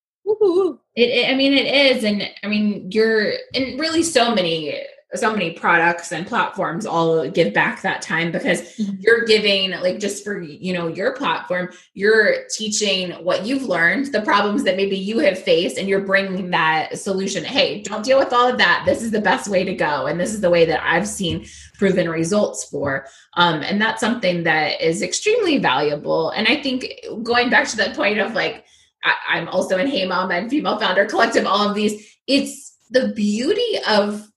it, 0.96 1.02
it, 1.02 1.30
I 1.30 1.34
mean, 1.34 1.52
it 1.52 1.66
is, 1.66 2.04
and 2.04 2.28
I 2.42 2.48
mean, 2.48 2.90
you're, 2.90 3.32
and 3.54 3.78
really, 3.78 4.02
so 4.02 4.34
many 4.34 4.74
so 5.14 5.32
many 5.32 5.50
products 5.50 6.12
and 6.12 6.26
platforms 6.26 6.86
all 6.86 7.28
give 7.28 7.52
back 7.52 7.82
that 7.82 8.00
time 8.00 8.30
because 8.30 8.62
mm-hmm. 8.76 8.94
you're 9.00 9.24
giving 9.24 9.70
like 9.70 9.98
just 9.98 10.22
for 10.22 10.40
you 10.40 10.72
know 10.72 10.86
your 10.86 11.14
platform 11.14 11.68
you're 11.94 12.46
teaching 12.48 13.10
what 13.24 13.44
you've 13.44 13.64
learned 13.64 14.12
the 14.12 14.22
problems 14.22 14.62
that 14.62 14.76
maybe 14.76 14.96
you 14.96 15.18
have 15.18 15.38
faced 15.38 15.78
and 15.78 15.88
you're 15.88 16.04
bringing 16.04 16.50
that 16.50 16.96
solution. 16.96 17.42
Hey 17.42 17.82
don't 17.82 18.04
deal 18.04 18.18
with 18.18 18.32
all 18.32 18.48
of 18.48 18.58
that. 18.58 18.84
This 18.86 19.02
is 19.02 19.10
the 19.10 19.20
best 19.20 19.48
way 19.48 19.64
to 19.64 19.74
go 19.74 20.06
and 20.06 20.20
this 20.20 20.32
is 20.32 20.40
the 20.40 20.50
way 20.50 20.64
that 20.64 20.82
i've 20.84 21.08
seen 21.08 21.46
proven 21.74 22.08
results 22.08 22.64
for. 22.68 23.06
Um, 23.34 23.62
and 23.62 23.80
that's 23.80 24.00
something 24.00 24.44
that 24.44 24.80
is 24.80 25.02
extremely 25.02 25.58
valuable. 25.58 26.30
And 26.30 26.46
i 26.46 26.62
think 26.62 26.86
going 27.22 27.50
back 27.50 27.66
to 27.68 27.76
that 27.78 27.96
point 27.96 28.18
of 28.18 28.34
like 28.34 28.64
I, 29.02 29.14
i'm 29.30 29.48
also 29.48 29.76
in 29.78 29.88
hey 29.88 30.06
mom 30.06 30.30
and 30.30 30.50
female 30.50 30.78
founder 30.78 31.06
collective 31.06 31.46
all 31.46 31.68
of 31.68 31.74
these 31.74 32.16
it's 32.26 32.76
the 32.90 33.12
beauty 33.14 33.78
of 33.88 34.29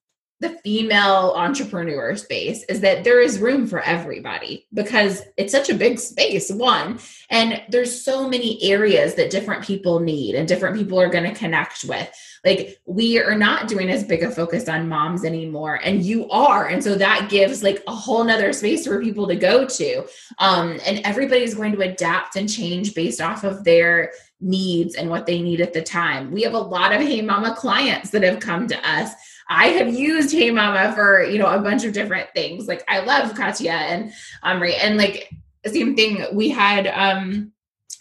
the 0.43 0.59
female 0.61 1.33
entrepreneur 1.37 2.17
space 2.17 2.65
is 2.65 2.81
that 2.81 3.05
there 3.05 3.21
is 3.21 3.39
room 3.39 3.65
for 3.65 3.79
everybody 3.79 4.67
because 4.73 5.21
it's 5.37 5.53
such 5.53 5.69
a 5.69 5.73
big 5.73 5.97
space 5.97 6.51
one. 6.51 6.99
And 7.29 7.63
there's 7.69 8.03
so 8.03 8.27
many 8.27 8.61
areas 8.61 9.15
that 9.15 9.31
different 9.31 9.63
people 9.63 10.01
need 10.01 10.35
and 10.35 10.45
different 10.45 10.75
people 10.75 10.99
are 10.99 11.09
going 11.09 11.23
to 11.23 11.39
connect 11.39 11.85
with. 11.85 12.11
Like 12.43 12.77
we 12.85 13.19
are 13.19 13.37
not 13.37 13.69
doing 13.69 13.89
as 13.89 14.03
big 14.03 14.21
a 14.21 14.29
focus 14.29 14.67
on 14.67 14.89
moms 14.89 15.23
anymore 15.23 15.79
and 15.81 16.03
you 16.03 16.29
are. 16.29 16.67
And 16.67 16.83
so 16.83 16.95
that 16.95 17.29
gives 17.29 17.63
like 17.63 17.81
a 17.87 17.95
whole 17.95 18.25
nother 18.25 18.51
space 18.51 18.85
for 18.85 19.01
people 19.01 19.27
to 19.29 19.35
go 19.37 19.65
to. 19.65 20.05
Um 20.39 20.77
and 20.85 20.99
everybody's 21.05 21.55
going 21.55 21.71
to 21.71 21.89
adapt 21.89 22.35
and 22.35 22.51
change 22.51 22.93
based 22.93 23.21
off 23.21 23.45
of 23.45 23.63
their 23.63 24.11
needs 24.41 24.95
and 24.95 25.09
what 25.09 25.25
they 25.25 25.41
need 25.41 25.61
at 25.61 25.71
the 25.71 25.81
time. 25.81 26.31
We 26.31 26.41
have 26.41 26.53
a 26.53 26.59
lot 26.59 26.91
of 26.91 26.99
hey 26.99 27.21
mama 27.21 27.55
clients 27.55 28.09
that 28.09 28.23
have 28.23 28.41
come 28.41 28.67
to 28.67 28.89
us 28.89 29.13
I 29.49 29.67
have 29.67 29.93
used 29.93 30.31
Hey 30.31 30.51
Mama 30.51 30.93
for, 30.93 31.23
you 31.23 31.37
know, 31.37 31.47
a 31.47 31.59
bunch 31.59 31.83
of 31.83 31.93
different 31.93 32.29
things. 32.33 32.67
Like 32.67 32.83
I 32.87 32.99
love 32.99 33.35
Katya 33.35 33.71
and 33.71 34.11
Amri. 34.43 34.75
And 34.81 34.97
like 34.97 35.29
same 35.65 35.95
thing, 35.95 36.25
we 36.33 36.49
had 36.49 36.87
um 36.87 37.51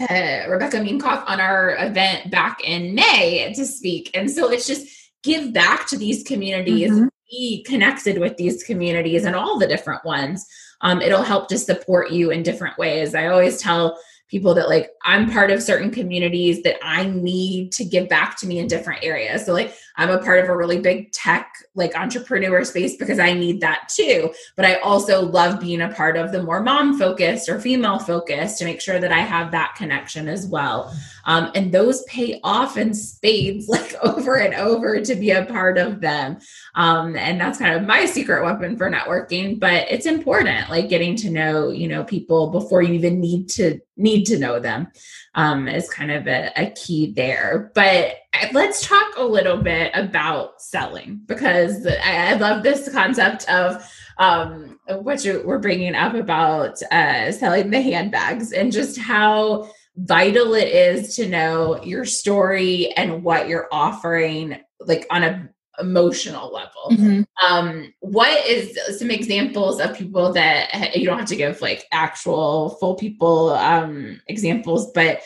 uh, 0.01 0.47
Rebecca 0.49 0.79
Minkoff 0.79 1.25
on 1.27 1.41
our 1.41 1.77
event 1.79 2.31
back 2.31 2.61
in 2.65 2.95
May 2.95 3.53
to 3.55 3.65
speak. 3.65 4.11
And 4.15 4.31
so 4.31 4.51
it's 4.51 4.67
just 4.67 4.87
give 5.23 5.53
back 5.53 5.87
to 5.89 5.97
these 5.97 6.23
communities, 6.25 6.91
mm-hmm. 6.91 7.07
be 7.31 7.65
connected 7.65 8.19
with 8.19 8.37
these 8.37 8.63
communities 8.65 9.25
and 9.25 9.37
all 9.37 9.59
the 9.59 9.67
different 9.67 10.05
ones. 10.05 10.47
Um, 10.81 11.01
it'll 11.01 11.23
help 11.23 11.49
to 11.49 11.59
support 11.59 12.11
you 12.11 12.31
in 12.31 12.43
different 12.43 12.79
ways. 12.79 13.15
I 13.15 13.27
always 13.27 13.59
tell 13.59 13.99
people 14.29 14.55
that 14.55 14.69
like 14.69 14.91
I'm 15.05 15.31
part 15.31 15.51
of 15.51 15.63
certain 15.63 15.91
communities 15.91 16.63
that 16.63 16.77
I 16.83 17.05
need 17.05 17.71
to 17.73 17.85
give 17.85 18.09
back 18.09 18.39
to 18.39 18.47
me 18.47 18.59
in 18.59 18.67
different 18.67 19.05
areas. 19.05 19.45
So 19.45 19.53
like 19.53 19.75
I'm 19.97 20.11
a 20.11 20.19
part 20.19 20.43
of 20.43 20.49
a 20.49 20.57
really 20.57 20.81
big 20.81 21.13
tech 21.13 21.55
like 21.75 21.97
entrepreneur 21.97 22.65
space 22.65 22.97
because 22.97 23.19
I 23.19 23.33
need 23.33 23.61
that 23.61 23.89
too. 23.95 24.33
But 24.57 24.67
I 24.67 24.75
also 24.77 25.23
love 25.23 25.61
being 25.61 25.81
a 25.81 25.93
part 25.93 26.17
of 26.17 26.33
the 26.33 26.43
more 26.43 26.63
mom 26.63 26.99
focused 26.99 27.49
or 27.49 27.61
female 27.61 27.99
focused 27.99 28.59
to 28.59 28.65
make 28.65 28.81
sure 28.81 28.99
that 28.99 29.13
I 29.13 29.21
have 29.21 29.51
that 29.53 29.75
connection 29.77 30.29
as 30.29 30.47
well. 30.47 30.95
Um, 31.25 31.51
and 31.55 31.73
those 31.73 32.03
pay 32.05 32.41
off 32.43 32.77
in 32.77 32.95
spades 32.95 33.69
like 33.73 33.95
over 34.03 34.37
and 34.37 34.55
over 34.55 35.01
to 35.01 35.15
be 35.15 35.31
a 35.31 35.47
part 35.47 35.79
of 35.79 36.01
them. 36.01 36.39
Um, 36.75 37.17
and 37.17 37.41
that's 37.41 37.59
kind 37.59 37.75
of 37.75 37.87
my 37.87 38.05
secret 38.05 38.45
weapon 38.45 38.77
for 38.77 38.91
networking, 38.91 39.59
but 39.59 39.87
it's 39.91 40.07
important 40.07 40.69
like 40.69 40.89
getting 40.89 41.17
to 41.17 41.31
know, 41.31 41.71
you 41.71 41.89
know, 41.89 42.05
people 42.05 42.51
before 42.51 42.83
you 42.83 42.95
even 42.95 43.21
need 43.21 43.49
to 43.51 43.81
need 43.97 44.25
to 44.25 44.39
know 44.39 44.59
them 44.59 44.89
um, 45.35 45.69
is 45.69 45.89
kind 45.89 46.11
of 46.11 46.27
a, 46.27 46.51
a 46.57 46.71
key 46.71 47.13
there. 47.13 47.71
But 47.75 48.17
let's 48.53 48.87
talk 48.87 49.15
a 49.17 49.25
little 49.25 49.57
bit 49.57 49.91
about 49.95 50.61
selling 50.61 51.21
because 51.27 51.87
I, 51.87 52.33
I 52.33 52.35
love 52.35 52.63
this 52.63 52.89
concept 52.93 53.49
of 53.49 53.89
um, 54.19 54.79
what 54.89 55.25
you 55.25 55.43
we're 55.45 55.59
bringing 55.59 55.95
up 55.95 56.15
about 56.15 56.83
uh, 56.91 57.33
selling 57.33 57.71
the 57.71 57.81
handbags 57.81 58.53
and 58.53 58.73
just 58.73 58.99
how 58.99 59.71
vital 59.97 60.55
it 60.55 60.69
is 60.69 61.17
to 61.17 61.29
know 61.29 61.83
your 61.83 62.05
story 62.05 62.93
and 62.97 63.23
what 63.23 63.49
you're 63.49 63.69
offering 63.71 64.59
like 64.81 65.07
on 65.11 65.23
a 65.23 65.49
emotional 65.81 66.53
level. 66.53 66.91
Mm-hmm. 66.91 67.23
Um, 67.45 67.95
what 68.01 68.47
is 68.47 68.79
some 68.99 69.11
examples 69.11 69.81
of 69.81 69.97
people 69.97 70.33
that 70.33 70.95
you 70.97 71.07
don't 71.07 71.19
have 71.19 71.29
to 71.29 71.37
give 71.37 71.61
like 71.61 71.87
actual 71.93 72.71
full 72.81 72.95
people 72.95 73.51
um, 73.51 74.21
examples, 74.27 74.91
but 74.93 75.23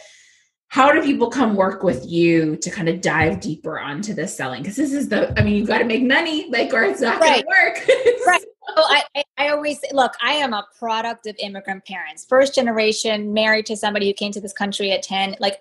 how 0.68 0.92
do 0.92 1.02
people 1.02 1.30
come 1.30 1.54
work 1.54 1.82
with 1.82 2.04
you 2.06 2.56
to 2.56 2.70
kind 2.70 2.88
of 2.88 3.00
dive 3.00 3.40
deeper 3.40 3.78
onto 3.78 4.12
this 4.12 4.36
selling? 4.36 4.62
Because 4.62 4.76
this 4.76 4.92
is 4.92 5.08
the, 5.08 5.38
I 5.38 5.42
mean, 5.42 5.54
you've 5.54 5.68
got 5.68 5.78
to 5.78 5.84
make 5.84 6.02
money, 6.02 6.50
like, 6.50 6.72
or 6.74 6.82
it's 6.82 7.00
not 7.00 7.20
right. 7.20 7.44
going 7.44 7.74
to 7.76 7.80
work. 7.86 8.26
right. 8.26 8.40
So 8.40 8.82
I, 8.82 9.04
I 9.38 9.48
always 9.50 9.78
look, 9.92 10.12
I 10.20 10.32
am 10.32 10.52
a 10.52 10.66
product 10.76 11.26
of 11.28 11.36
immigrant 11.38 11.84
parents, 11.84 12.26
first 12.28 12.54
generation, 12.54 13.32
married 13.32 13.64
to 13.66 13.76
somebody 13.76 14.08
who 14.08 14.12
came 14.12 14.32
to 14.32 14.40
this 14.40 14.52
country 14.52 14.90
at 14.90 15.04
10. 15.04 15.36
Like, 15.38 15.60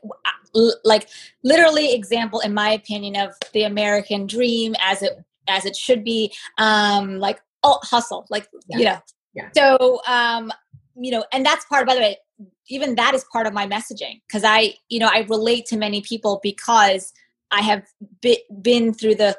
like 0.84 1.10
literally 1.44 1.94
example 1.94 2.40
in 2.40 2.54
my 2.54 2.70
opinion 2.70 3.16
of 3.16 3.34
the 3.54 3.64
american 3.64 4.26
dream 4.26 4.76
as 4.80 5.02
it 5.02 5.24
as 5.48 5.66
it 5.66 5.76
should 5.76 6.04
be 6.04 6.34
um 6.58 7.20
like 7.20 7.40
oh 7.64 7.80
hustle 7.84 8.26
like 8.30 8.48
yeah. 8.70 8.78
you 8.78 8.86
know 8.86 9.00
yeah. 9.34 9.50
so 9.56 10.02
um 10.08 10.52
you 10.96 11.12
know 11.12 11.26
and 11.34 11.46
that's 11.46 11.66
part 11.66 11.86
by 11.86 11.94
the 11.94 12.02
way 12.02 12.18
even 12.70 12.96
that 12.96 13.14
is 13.14 13.26
part 13.32 13.48
of 13.48 13.54
my 13.54 13.68
messaging 13.68 14.22
because 14.28 14.44
i 14.44 14.74
you 14.90 15.00
know 15.00 15.10
i 15.14 15.26
relate 15.30 15.66
to 15.66 15.78
many 15.78 16.02
people 16.02 16.40
because 16.44 17.14
i 17.52 17.62
have 17.62 17.84
be, 18.22 18.42
been 18.62 18.94
through 18.94 19.16
the 19.16 19.36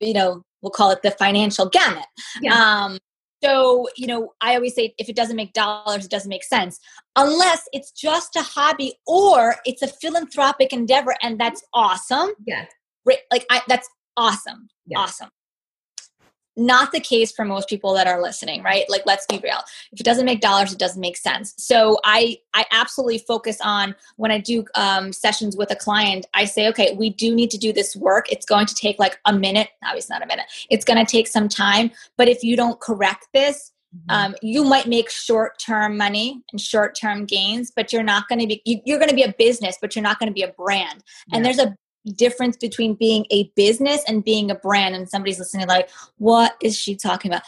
you 0.00 0.14
know 0.14 0.42
we'll 0.60 0.70
call 0.70 0.90
it 0.90 1.02
the 1.02 1.10
financial 1.12 1.68
gamut 1.68 2.06
yeah. 2.40 2.54
um 2.54 2.98
so, 3.42 3.88
you 3.96 4.06
know, 4.06 4.32
I 4.40 4.54
always 4.54 4.74
say 4.74 4.94
if 4.98 5.08
it 5.08 5.16
doesn't 5.16 5.34
make 5.34 5.52
dollars, 5.52 6.04
it 6.04 6.10
doesn't 6.10 6.28
make 6.28 6.44
sense. 6.44 6.78
Unless 7.16 7.64
it's 7.72 7.90
just 7.90 8.36
a 8.36 8.42
hobby 8.42 8.94
or 9.06 9.56
it's 9.64 9.82
a 9.82 9.88
philanthropic 9.88 10.72
endeavor 10.72 11.14
and 11.22 11.40
that's 11.40 11.62
awesome. 11.74 12.30
Yeah. 12.46 12.66
Like 13.04 13.44
I 13.50 13.62
that's 13.66 13.88
awesome. 14.16 14.68
yeah. 14.86 15.00
Awesome. 15.00 15.30
Not 16.56 16.92
the 16.92 17.00
case 17.00 17.32
for 17.32 17.44
most 17.44 17.68
people 17.68 17.94
that 17.94 18.06
are 18.06 18.20
listening 18.20 18.62
right? 18.62 18.84
Like 18.88 19.02
let's 19.06 19.26
be 19.26 19.40
real. 19.42 19.58
If 19.92 20.00
it 20.00 20.04
doesn't 20.04 20.26
make 20.26 20.40
dollars 20.40 20.72
it 20.72 20.78
doesn't 20.78 21.00
make 21.00 21.16
sense. 21.16 21.54
So 21.56 21.98
i 22.04 22.38
i 22.54 22.64
absolutely 22.70 23.18
focus 23.18 23.58
on 23.62 23.94
when 24.16 24.30
i 24.30 24.38
do 24.38 24.64
um, 24.74 25.12
sessions 25.12 25.56
with 25.56 25.70
a 25.70 25.76
client 25.76 26.26
i 26.34 26.44
say 26.44 26.68
okay 26.68 26.94
we 26.98 27.10
do 27.10 27.34
need 27.34 27.50
to 27.50 27.58
do 27.58 27.72
this 27.72 27.96
work. 27.96 28.30
It's 28.30 28.46
going 28.46 28.66
to 28.66 28.74
take 28.74 28.98
like 28.98 29.18
a 29.24 29.32
minute. 29.32 29.68
Obviously 29.84 30.14
not 30.14 30.22
a 30.22 30.26
minute. 30.26 30.46
It's 30.70 30.84
going 30.84 31.04
to 31.04 31.10
take 31.10 31.26
some 31.26 31.48
time 31.48 31.90
but 32.16 32.28
if 32.28 32.42
you 32.44 32.56
don't 32.56 32.78
correct 32.80 33.28
this 33.32 33.72
mm-hmm. 33.96 34.10
um, 34.10 34.34
you 34.42 34.64
might 34.64 34.86
make 34.86 35.10
short-term 35.10 35.96
money 35.96 36.42
and 36.52 36.60
short-term 36.60 37.24
gains 37.24 37.72
but 37.74 37.92
you're 37.92 38.02
not 38.02 38.28
going 38.28 38.40
to 38.40 38.46
be 38.46 38.62
you, 38.64 38.94
are 38.94 38.98
going 38.98 39.08
to 39.08 39.14
be 39.14 39.22
a 39.22 39.34
business 39.38 39.76
but 39.80 39.94
you're 39.94 40.02
not 40.02 40.18
going 40.18 40.28
to 40.28 40.34
be 40.34 40.42
a 40.42 40.52
brand. 40.52 41.02
Yeah. 41.28 41.36
and 41.36 41.44
there's 41.44 41.58
a 41.58 41.76
difference 42.10 42.56
between 42.56 42.94
being 42.94 43.26
a 43.30 43.44
business 43.54 44.02
and 44.08 44.24
being 44.24 44.50
a 44.50 44.54
brand 44.56 44.94
and 44.94 45.08
somebody's 45.08 45.38
listening 45.38 45.68
like 45.68 45.88
what 46.18 46.56
is 46.62 46.76
she 46.76 46.96
talking 46.96 47.30
about? 47.30 47.42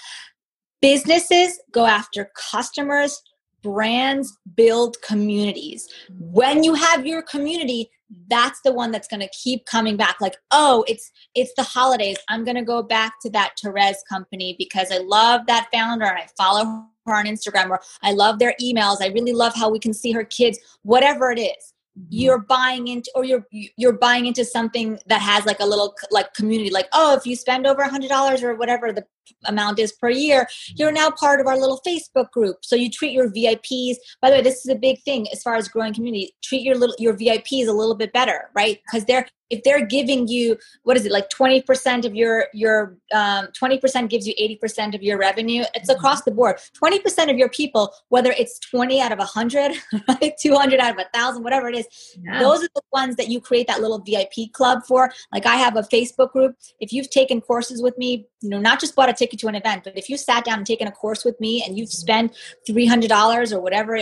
Businesses 0.81 1.61
go 1.73 1.87
after 1.87 2.31
customers 2.51 3.23
brands 3.63 4.37
build 4.55 5.01
communities. 5.03 5.89
When 6.19 6.63
you 6.63 6.75
have 6.75 7.07
your 7.07 7.23
community 7.23 7.91
that's 8.29 8.61
the 8.63 8.73
one 8.73 8.91
that's 8.91 9.09
going 9.09 9.21
to 9.21 9.29
keep 9.29 9.67
coming 9.67 9.97
back. 9.97 10.21
Like 10.21 10.37
oh 10.51 10.85
it's 10.87 11.11
it's 11.35 11.53
the 11.57 11.63
holidays. 11.63 12.19
I'm 12.29 12.45
going 12.45 12.57
to 12.57 12.63
go 12.63 12.83
back 12.83 13.15
to 13.23 13.31
that 13.31 13.55
Therese 13.61 14.03
company 14.09 14.55
because 14.59 14.93
i 14.93 14.99
love 14.99 15.47
that 15.47 15.69
founder 15.73 16.05
and 16.05 16.19
i 16.19 16.27
follow 16.37 16.85
her 17.07 17.15
on 17.15 17.27
instagram 17.27 17.71
or 17.71 17.81
i 18.03 18.13
love 18.13 18.39
their 18.39 18.55
emails. 18.61 18.99
I 19.01 19.09
really 19.09 19.33
love 19.33 19.55
how 19.55 19.71
we 19.71 19.79
can 19.79 19.95
see 19.95 20.13
her 20.13 20.25
kids 20.25 20.59
whatever 20.83 21.31
it 21.31 21.41
is. 21.41 21.74
Mm-hmm. 21.97 22.09
you're 22.11 22.41
buying 22.41 22.89
into 22.89 23.09
or 23.15 23.25
you're 23.25 23.47
you're 23.53 23.93
buying 23.93 24.27
into 24.27 24.45
something 24.45 24.99
that 25.07 25.21
has 25.21 25.47
like 25.47 25.61
a 25.61 25.65
little 25.65 25.95
like 26.11 26.35
community 26.35 26.69
like 26.69 26.89
oh 26.93 27.15
if 27.15 27.25
you 27.25 27.37
spend 27.37 27.69
over 27.69 27.83
a 27.83 27.89
hundred 27.89 28.09
dollars 28.09 28.43
or 28.43 28.57
whatever 28.57 28.93
the 28.93 29.05
amount 29.47 29.79
is 29.79 29.93
per 29.93 30.11
year 30.11 30.49
you're 30.77 30.93
now 30.93 31.11
part 31.11 31.41
of 31.41 31.47
our 31.47 31.59
little 31.59 31.81
facebook 31.87 32.31
group. 32.31 32.59
So 32.63 32.77
you 32.77 32.91
treat 32.91 33.13
your 33.13 33.31
vips 33.31 33.97
by 34.21 34.31
the 34.31 34.37
way 34.37 34.43
this 34.43 34.65
is 34.65 34.69
a 34.69 34.75
big 34.75 35.03
thing 35.03 35.27
as 35.33 35.43
far 35.43 35.57
as 35.57 35.69
growing 35.69 35.95
community 35.95 36.35
treat 36.43 36.63
your 36.63 36.77
little 36.77 36.97
your 36.99 37.15
vips 37.15 37.67
a 37.67 37.73
little 37.73 37.95
bit 37.95 38.13
better 38.13 38.51
right? 38.55 38.81
Because 38.87 39.05
they're 39.05 39.27
if 39.51 39.63
they're 39.63 39.85
giving 39.85 40.27
you 40.27 40.57
what 40.83 40.97
is 40.97 41.07
it 41.07 41.13
like 41.13 41.29
20% 41.31 42.05
of 42.05 42.15
your 42.15 42.47
your 42.53 42.97
um, 43.13 43.49
20% 43.61 44.09
gives 44.09 44.27
you 44.27 44.35
80% 44.63 44.95
of 44.95 45.03
your 45.03 45.19
revenue 45.19 45.65
it's 45.75 45.89
mm-hmm. 45.89 45.99
across 45.99 46.23
the 46.23 46.31
board. 46.31 46.57
20% 46.83 47.31
of 47.31 47.37
your 47.37 47.49
people 47.49 47.93
whether 48.09 48.33
it's 48.33 48.59
20 48.59 49.01
out 49.01 49.13
of 49.13 49.19
100 49.19 49.73
right 50.09 50.35
200 50.41 50.81
out 50.81 50.91
of 50.93 50.99
a 50.99 51.07
thousand 51.17 51.43
whatever 51.43 51.69
it 51.69 51.77
is 51.77 51.87
yeah. 52.23 52.41
those 52.41 52.63
are 52.65 52.69
the 52.75 52.83
ones 52.93 53.17
that 53.17 53.29
you 53.29 53.41
create 53.41 53.67
that 53.67 53.81
little 53.81 54.01
vip 54.01 54.33
club 54.53 54.83
for. 54.87 55.13
Like 55.33 55.47
i 55.47 55.57
have 55.57 55.77
a 55.77 55.83
facebook 55.83 56.33
group. 56.33 56.57
If 56.81 56.93
you've 56.93 57.11
taken 57.11 57.41
courses 57.41 57.83
with 57.83 57.97
me 57.99 58.27
you 58.41 58.51
know 58.51 58.61
not 58.61 58.81
just 58.81 58.95
bought 58.95 59.09
a 59.09 59.14
ticket 59.17 59.39
to 59.39 59.49
an 59.49 59.55
event 59.55 59.85
but 59.85 59.97
if 59.97 60.09
you 60.09 60.17
sat 60.17 60.45
down 60.45 60.59
and 60.59 60.67
taken 60.67 60.87
a 60.87 60.93
course 60.93 61.25
with 61.25 61.39
me 61.41 61.63
and 61.67 61.79
you've 61.79 61.93
spent 61.93 62.35
$300 62.69 63.53
or 63.53 63.61
whatever 63.61 63.99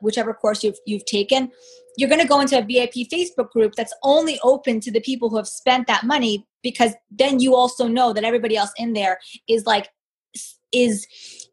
whichever 0.00 0.34
course 0.34 0.64
you've, 0.64 0.78
you've 0.86 1.04
taken 1.04 1.50
you're 1.96 2.08
going 2.08 2.20
to 2.20 2.26
go 2.26 2.40
into 2.40 2.56
a 2.56 2.62
VIP 2.62 3.08
Facebook 3.12 3.50
group 3.50 3.74
that's 3.74 3.92
only 4.02 4.38
open 4.42 4.80
to 4.80 4.90
the 4.90 5.00
people 5.00 5.28
who 5.28 5.36
have 5.36 5.48
spent 5.48 5.86
that 5.86 6.04
money 6.04 6.46
because 6.62 6.92
then 7.10 7.40
you 7.40 7.54
also 7.54 7.86
know 7.86 8.12
that 8.12 8.24
everybody 8.24 8.56
else 8.56 8.72
in 8.76 8.92
there 8.92 9.18
is 9.48 9.66
like 9.66 9.88
is 10.72 11.06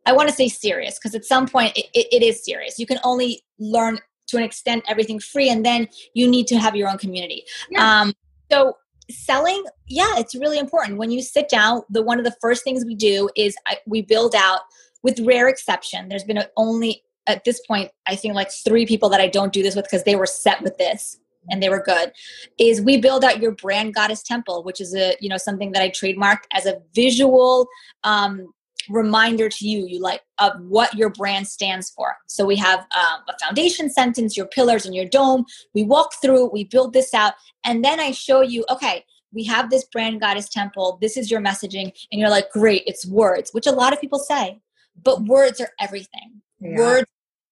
I 0.06 0.14
want 0.14 0.30
to 0.30 0.36
say 0.36 0.48
serious 0.48 0.98
because 0.98 1.16
at 1.16 1.26
some 1.26 1.48
point 1.48 1.78
it, 1.78 1.86
it, 1.94 2.08
it 2.12 2.24
is 2.24 2.44
serious. 2.44 2.80
You 2.80 2.86
can 2.86 3.00
only 3.04 3.44
learn 3.60 4.00
to 4.28 4.38
an 4.38 4.44
extent 4.44 4.84
everything 4.88 5.20
free 5.20 5.50
and 5.50 5.66
then 5.66 5.88
you 6.14 6.28
need 6.30 6.48
to 6.48 6.58
have 6.58 6.76
your 6.76 6.90
own 6.90 6.98
community. 6.98 7.44
Yeah. 7.70 8.02
Um, 8.02 8.14
so 8.52 8.78
selling 9.10 9.64
yeah 9.88 10.14
it's 10.18 10.36
really 10.36 10.60
important. 10.60 10.98
When 10.98 11.12
you 11.12 11.22
sit 11.22 11.50
down 11.50 11.82
the 11.90 12.02
one 12.02 12.20
of 12.20 12.26
the 12.26 12.36
first 12.42 12.64
things 12.64 12.86
we 12.86 12.96
do 12.96 13.30
is 13.36 13.56
I, 13.66 13.78
we 13.86 14.02
build 14.02 14.36
out 14.36 14.62
with 15.04 15.20
rare 15.22 15.48
exception 15.48 16.10
there's 16.10 16.24
been 16.24 16.44
only 16.58 17.04
at 17.28 17.44
this 17.44 17.62
point, 17.68 17.92
I 18.08 18.16
think 18.16 18.34
like 18.34 18.52
three 18.52 18.86
people 18.86 19.10
that 19.10 19.22
I 19.22 19.28
don't 19.28 19.54
do 19.54 19.62
this 19.62 19.76
with 19.76 19.86
because 19.86 20.04
they 20.04 20.16
were 20.16 20.26
set 20.26 20.62
with 20.62 20.78
this 20.78 21.20
and 21.50 21.62
they 21.62 21.70
were 21.70 21.82
good 21.82 22.12
is 22.58 22.82
we 22.82 22.98
build 22.98 23.24
out 23.24 23.40
your 23.40 23.52
brand 23.52 23.94
goddess 23.94 24.22
temple 24.22 24.64
which 24.64 24.82
is 24.82 24.94
a 24.94 25.16
you 25.22 25.30
know 25.30 25.38
something 25.38 25.72
that 25.72 25.82
i 25.82 25.90
trademarked 25.90 26.44
as 26.52 26.66
a 26.66 26.82
visual 26.94 27.68
um, 28.04 28.52
reminder 28.90 29.50
to 29.50 29.68
you 29.68 29.86
you 29.88 30.02
like 30.02 30.22
of 30.40 30.54
what 30.62 30.94
your 30.94 31.10
brand 31.10 31.48
stands 31.48 31.90
for. 31.90 32.16
So 32.28 32.46
we 32.46 32.56
have 32.58 32.80
um, 32.80 33.22
a 33.28 33.38
foundation 33.40 33.90
sentence 33.90 34.36
your 34.36 34.48
pillars 34.48 34.86
and 34.86 34.96
your 34.96 35.06
dome. 35.06 35.46
We 35.74 35.84
walk 35.84 36.14
through 36.22 36.52
we 36.52 36.64
build 36.64 36.94
this 36.94 37.14
out 37.14 37.34
and 37.64 37.84
then 37.84 38.00
i 38.00 38.12
show 38.12 38.42
you 38.42 38.66
okay 38.70 39.04
we 39.34 39.44
have 39.44 39.70
this 39.70 39.84
brand 39.86 40.20
goddess 40.22 40.50
temple 40.50 40.98
this 41.02 41.18
is 41.18 41.30
your 41.30 41.42
messaging 41.42 41.92
and 42.12 42.20
you're 42.20 42.30
like 42.30 42.50
great 42.52 42.84
it's 42.88 43.06
words 43.06 43.52
which 43.52 43.68
a 43.68 43.72
lot 43.72 43.94
of 43.94 44.02
people 44.02 44.20
say 44.20 44.60
but 45.04 45.24
words 45.24 45.62
are 45.62 45.70
everything. 45.80 46.42
Yeah. 46.60 46.78
words 46.78 47.08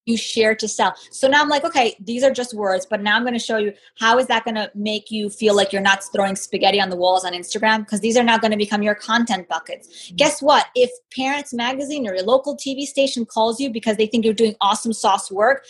you 0.05 0.17
share 0.17 0.55
to 0.55 0.67
sell. 0.67 0.95
So 1.11 1.27
now 1.27 1.41
I'm 1.41 1.49
like, 1.49 1.63
okay, 1.63 1.95
these 1.99 2.23
are 2.23 2.31
just 2.31 2.53
words, 2.53 2.85
but 2.85 3.01
now 3.01 3.15
I'm 3.15 3.23
going 3.23 3.33
to 3.33 3.39
show 3.39 3.57
you 3.57 3.73
how 3.99 4.17
is 4.17 4.27
that 4.27 4.43
going 4.43 4.55
to 4.55 4.71
make 4.75 5.11
you 5.11 5.29
feel 5.29 5.55
like 5.55 5.73
you're 5.73 5.81
not 5.81 6.03
throwing 6.13 6.35
spaghetti 6.35 6.79
on 6.79 6.89
the 6.89 6.95
walls 6.95 7.25
on 7.25 7.33
Instagram 7.33 7.79
because 7.79 7.99
these 7.99 8.15
are 8.15 8.23
now 8.23 8.37
going 8.37 8.51
to 8.51 8.57
become 8.57 8.83
your 8.83 8.95
content 8.95 9.47
buckets. 9.47 9.87
Mm-hmm. 9.87 10.15
Guess 10.17 10.41
what? 10.41 10.67
If 10.75 10.91
Parents 11.15 11.53
Magazine 11.53 12.07
or 12.07 12.15
your 12.15 12.23
local 12.23 12.55
TV 12.55 12.83
station 12.83 13.25
calls 13.25 13.59
you 13.59 13.69
because 13.69 13.97
they 13.97 14.07
think 14.07 14.25
you're 14.25 14.33
doing 14.33 14.55
awesome 14.61 14.93
sauce 14.93 15.31
work, 15.31 15.65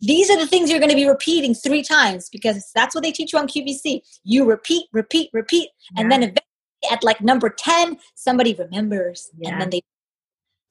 these 0.00 0.28
are 0.30 0.38
the 0.38 0.48
things 0.48 0.68
you're 0.68 0.80
going 0.80 0.90
to 0.90 0.96
be 0.96 1.06
repeating 1.06 1.54
three 1.54 1.82
times 1.82 2.28
because 2.28 2.70
that's 2.74 2.94
what 2.94 3.04
they 3.04 3.12
teach 3.12 3.32
you 3.32 3.38
on 3.38 3.46
QVC. 3.46 4.00
You 4.24 4.44
repeat, 4.44 4.88
repeat, 4.92 5.30
repeat, 5.32 5.70
yeah. 5.94 6.02
and 6.02 6.10
then 6.10 6.22
eventually 6.24 6.42
at 6.90 7.04
like 7.04 7.20
number 7.20 7.48
10, 7.48 7.98
somebody 8.16 8.54
remembers 8.54 9.30
yeah. 9.38 9.50
and 9.50 9.60
then 9.60 9.70
they 9.70 9.82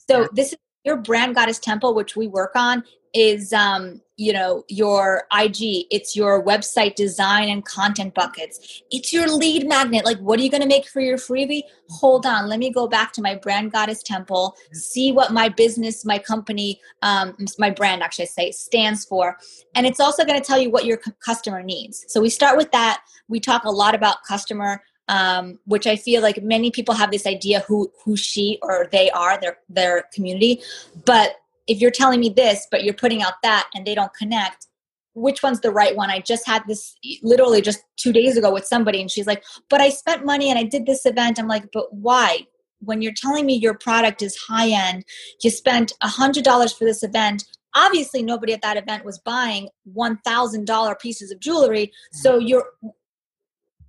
so 0.09 0.27
this 0.33 0.51
is 0.51 0.57
your 0.83 0.97
brand 0.97 1.35
goddess 1.35 1.59
temple 1.59 1.93
which 1.93 2.15
we 2.15 2.27
work 2.27 2.51
on 2.55 2.83
is 3.13 3.51
um 3.51 4.01
you 4.15 4.31
know 4.31 4.63
your 4.69 5.23
ig 5.41 5.57
it's 5.59 6.15
your 6.15 6.43
website 6.43 6.95
design 6.95 7.49
and 7.49 7.65
content 7.65 8.13
buckets. 8.13 8.81
It's 8.91 9.11
your 9.11 9.27
lead 9.27 9.67
magnet. 9.67 10.05
Like 10.05 10.19
what 10.19 10.39
are 10.39 10.43
you 10.43 10.49
going 10.49 10.61
to 10.61 10.67
make 10.67 10.87
for 10.87 11.01
your 11.01 11.17
freebie? 11.17 11.63
Hold 11.89 12.25
on. 12.25 12.47
Let 12.47 12.59
me 12.59 12.71
go 12.71 12.87
back 12.87 13.11
to 13.13 13.21
my 13.21 13.35
brand 13.35 13.71
goddess 13.71 14.03
temple 14.03 14.55
see 14.73 15.11
what 15.11 15.33
my 15.33 15.49
business 15.49 16.05
my 16.05 16.19
company 16.19 16.79
um 17.01 17.35
my 17.57 17.69
brand 17.69 18.03
actually 18.03 18.25
I 18.25 18.27
say 18.27 18.51
stands 18.51 19.05
for. 19.05 19.37
And 19.75 19.85
it's 19.85 19.99
also 19.99 20.23
going 20.23 20.39
to 20.39 20.45
tell 20.45 20.59
you 20.59 20.69
what 20.69 20.85
your 20.85 20.99
customer 21.25 21.63
needs. 21.63 22.05
So 22.07 22.21
we 22.21 22.29
start 22.29 22.57
with 22.57 22.71
that. 22.71 23.01
We 23.27 23.39
talk 23.39 23.63
a 23.63 23.71
lot 23.71 23.95
about 23.95 24.23
customer 24.27 24.81
um, 25.11 25.59
which 25.65 25.85
I 25.85 25.97
feel 25.97 26.21
like 26.21 26.41
many 26.41 26.71
people 26.71 26.95
have 26.95 27.11
this 27.11 27.27
idea 27.27 27.59
who 27.67 27.91
who 28.03 28.15
she 28.15 28.57
or 28.63 28.87
they 28.91 29.11
are 29.11 29.39
their 29.39 29.57
their 29.69 30.05
community, 30.13 30.61
but 31.05 31.35
if 31.67 31.79
you're 31.79 31.91
telling 31.91 32.21
me 32.21 32.29
this, 32.29 32.65
but 32.71 32.83
you're 32.83 32.93
putting 32.93 33.21
out 33.21 33.33
that, 33.43 33.69
and 33.75 33.85
they 33.85 33.93
don't 33.93 34.13
connect, 34.13 34.67
which 35.13 35.43
one's 35.43 35.59
the 35.59 35.69
right 35.69 35.95
one? 35.95 36.09
I 36.09 36.19
just 36.19 36.47
had 36.47 36.63
this 36.67 36.95
literally 37.21 37.61
just 37.61 37.83
two 37.97 38.13
days 38.13 38.37
ago 38.37 38.51
with 38.51 38.65
somebody, 38.65 39.01
and 39.01 39.11
she's 39.11 39.27
like, 39.27 39.43
"But 39.69 39.81
I 39.81 39.89
spent 39.89 40.25
money 40.25 40.49
and 40.49 40.57
I 40.57 40.63
did 40.63 40.85
this 40.85 41.05
event." 41.05 41.37
I'm 41.37 41.47
like, 41.47 41.65
"But 41.73 41.93
why?" 41.93 42.47
When 42.79 43.01
you're 43.01 43.13
telling 43.13 43.45
me 43.45 43.53
your 43.55 43.75
product 43.75 44.21
is 44.23 44.35
high 44.37 44.69
end, 44.69 45.03
you 45.43 45.51
spent 45.51 45.93
a 46.01 46.07
hundred 46.07 46.43
dollars 46.45 46.73
for 46.73 46.85
this 46.85 47.03
event, 47.03 47.43
obviously 47.75 48.23
nobody 48.23 48.53
at 48.53 48.61
that 48.61 48.77
event 48.77 49.05
was 49.05 49.19
buying 49.19 49.69
$1000 49.95 50.99
pieces 50.99 51.31
of 51.31 51.39
jewelry 51.39 51.91
so 52.11 52.37
you're 52.37 52.65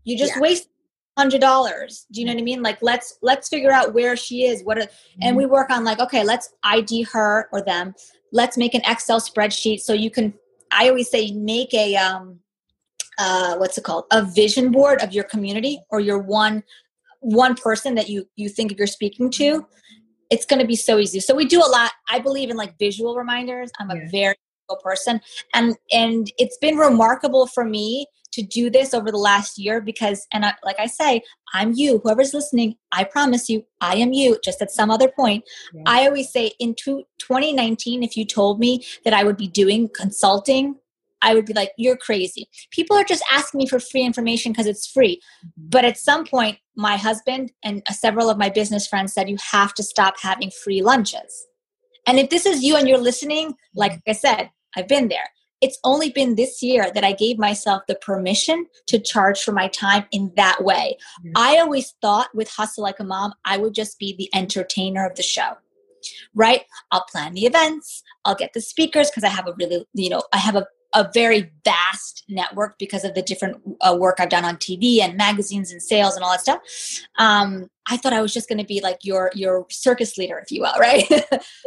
you 0.05 0.17
just 0.17 0.35
yeah. 0.37 0.41
waste 0.41 0.69
hundred 1.17 1.41
dollars. 1.41 2.07
Do 2.11 2.21
you 2.21 2.27
know 2.27 2.33
what 2.33 2.41
i 2.41 2.45
mean? 2.45 2.63
Like 2.63 2.79
let's 2.83 3.19
let's 3.23 3.49
figure 3.49 3.71
out 3.71 3.95
where 3.95 4.17
she 4.17 4.45
is 4.45 4.65
what 4.65 4.79
are, 4.79 4.81
and 4.81 4.91
mm-hmm. 5.23 5.37
we 5.37 5.47
work 5.47 5.71
on 5.71 5.85
like 5.85 6.01
okay 6.01 6.25
let's 6.25 6.53
id 6.65 7.03
her 7.13 7.49
or 7.53 7.63
them. 7.63 7.95
Let's 8.33 8.57
make 8.57 8.75
an 8.75 8.83
excel 8.87 9.21
spreadsheet 9.21 9.81
so 9.81 9.93
you 9.93 10.11
can 10.11 10.35
i 10.71 10.89
always 10.89 11.11
say 11.11 11.33
make 11.33 11.73
a 11.75 11.97
um 11.97 12.39
uh 13.19 13.57
what's 13.57 13.77
it 13.79 13.85
called? 13.85 14.05
A 14.11 14.25
vision 14.25 14.73
board 14.73 15.03
of 15.03 15.13
your 15.13 15.25
community 15.25 15.81
or 15.91 16.01
your 16.01 16.19
one 16.19 16.63
one 17.21 17.55
person 17.55 17.95
that 17.95 18.09
you 18.09 18.27
you 18.37 18.49
think 18.49 18.77
you're 18.79 18.87
speaking 18.87 19.31
to. 19.33 19.67
It's 20.31 20.47
going 20.47 20.61
to 20.61 20.67
be 20.67 20.77
so 20.77 20.99
easy. 20.99 21.21
So 21.21 21.35
we 21.35 21.45
do 21.45 21.61
a 21.61 21.69
lot 21.69 21.93
i 22.09 22.19
believe 22.19 22.49
in 22.49 22.57
like 22.57 22.79
visual 22.79 23.17
reminders. 23.17 23.71
I'm 23.79 23.91
a 23.91 23.97
yeah. 23.97 24.09
very 24.11 24.37
person. 24.83 25.21
And 25.55 25.77
and 25.91 26.31
it's 26.39 26.57
been 26.59 26.77
remarkable 26.77 27.47
for 27.47 27.65
me 27.65 28.07
to 28.33 28.43
do 28.43 28.71
this 28.71 28.95
over 28.95 29.11
the 29.11 29.19
last 29.19 29.59
year 29.59 29.81
because 29.81 30.27
and 30.33 30.45
I, 30.45 30.55
like 30.65 30.79
i 30.79 30.87
say 30.87 31.23
i'm 31.55 31.73
you 31.73 32.01
whoever's 32.03 32.35
listening 32.35 32.77
i 32.93 33.05
promise 33.05 33.49
you 33.49 33.65
i 33.81 33.97
am 33.97 34.13
you 34.13 34.39
just 34.45 34.63
at 34.63 34.71
some 34.71 34.91
other 34.91 35.09
point 35.09 35.45
yeah. 35.75 35.83
i 35.87 36.07
always 36.07 36.31
say 36.31 36.53
in 36.59 36.75
2019 36.75 38.03
if 38.03 38.17
you 38.17 38.25
told 38.25 38.59
me 38.59 38.85
that 39.05 39.15
i 39.15 39.25
would 39.25 39.37
be 39.37 39.49
doing 39.49 39.89
consulting 39.95 40.77
I 41.25 41.35
would 41.35 41.47
be 41.47 41.53
like, 41.53 41.71
you're 41.77 41.97
crazy. 41.97 42.49
People 42.73 42.97
are 42.97 43.05
just 43.05 43.23
asking 43.31 43.59
me 43.59 43.67
for 43.69 43.79
free 43.79 44.03
information 44.03 44.51
because 44.51 44.67
it's 44.67 44.89
free. 44.89 45.21
Mm-hmm. 45.47 45.69
But 45.69 45.85
at 45.85 45.97
some 45.97 46.27
point, 46.27 46.59
my 46.77 46.97
husband 46.97 47.53
and 47.63 47.81
several 47.93 48.29
of 48.29 48.39
my 48.39 48.49
business 48.49 48.89
friends 48.89 49.13
said, 49.13 49.31
you 49.31 49.37
have 49.53 49.73
to 49.75 49.85
stop 49.85 50.15
having 50.21 50.51
free 50.51 50.83
lunches. 50.83 51.47
And 52.07 52.19
if 52.19 52.29
this 52.29 52.45
is 52.45 52.65
you 52.65 52.77
and 52.77 52.89
you're 52.89 52.99
listening, 52.99 53.55
like 53.75 54.01
I 54.09 54.13
said, 54.13 54.51
I've 54.77 54.89
been 54.89 55.09
there 55.09 55.29
it's 55.63 55.79
only 55.85 56.11
been 56.11 56.35
this 56.35 56.63
year 56.63 56.91
that 56.93 57.05
I 57.05 57.13
gave 57.13 57.39
myself 57.39 57.85
the 57.87 57.95
permission 57.95 58.67
to 58.89 58.99
charge 58.99 59.41
for 59.43 59.53
my 59.53 59.69
time 59.69 60.05
in 60.11 60.33
that 60.37 60.63
way. 60.63 60.99
Mm-hmm. 61.21 61.33
I 61.37 61.59
always 61.59 61.95
thought 62.03 62.35
with 62.35 62.51
Hustle 62.51 62.83
Like 62.83 63.01
a 63.01 63.05
Mom, 63.05 63.33
I 63.45 63.57
would 63.57 63.73
just 63.73 63.99
be 63.99 64.15
the 64.17 64.29
entertainer 64.37 65.07
of 65.07 65.15
the 65.15 65.23
show, 65.23 65.57
right? 66.35 66.63
I'll 66.91 67.05
plan 67.11 67.35
the 67.35 67.47
events, 67.47 68.03
I'll 68.25 68.35
get 68.35 68.53
the 68.53 68.61
speakers 68.61 69.09
because 69.09 69.25
I 69.25 69.29
have 69.29 69.47
a 69.47 69.55
really, 69.59 69.87
you 69.95 70.11
know, 70.11 70.23
I 70.33 70.39
have 70.39 70.57
a 70.57 70.67
a 70.95 71.11
very 71.15 71.51
vast 71.65 72.23
network 72.29 72.79
because 72.79 73.05
of 73.05 73.15
the 73.15 73.23
different 73.23 73.57
uh, 73.81 73.97
work 73.99 74.17
I've 74.19 74.29
done 74.29 74.45
on 74.45 74.57
TV 74.57 75.01
and 75.01 75.17
magazines 75.17 75.73
and 75.73 75.83
sales 75.83 76.17
and 76.17 76.25
all 76.25 76.33
that 76.33 76.43
stuff. 76.43 76.61
Um, 77.19 77.71
I 77.87 77.97
thought 77.97 78.13
I 78.13 78.21
was 78.21 78.35
just 78.35 78.49
going 78.49 78.59
to 78.59 78.65
be 78.65 78.81
like 78.83 78.99
your 79.03 79.31
your 79.35 79.67
circus 79.71 80.19
leader, 80.19 80.39
if 80.39 80.51
you 80.51 80.61
will, 80.61 80.75
right? 80.79 81.05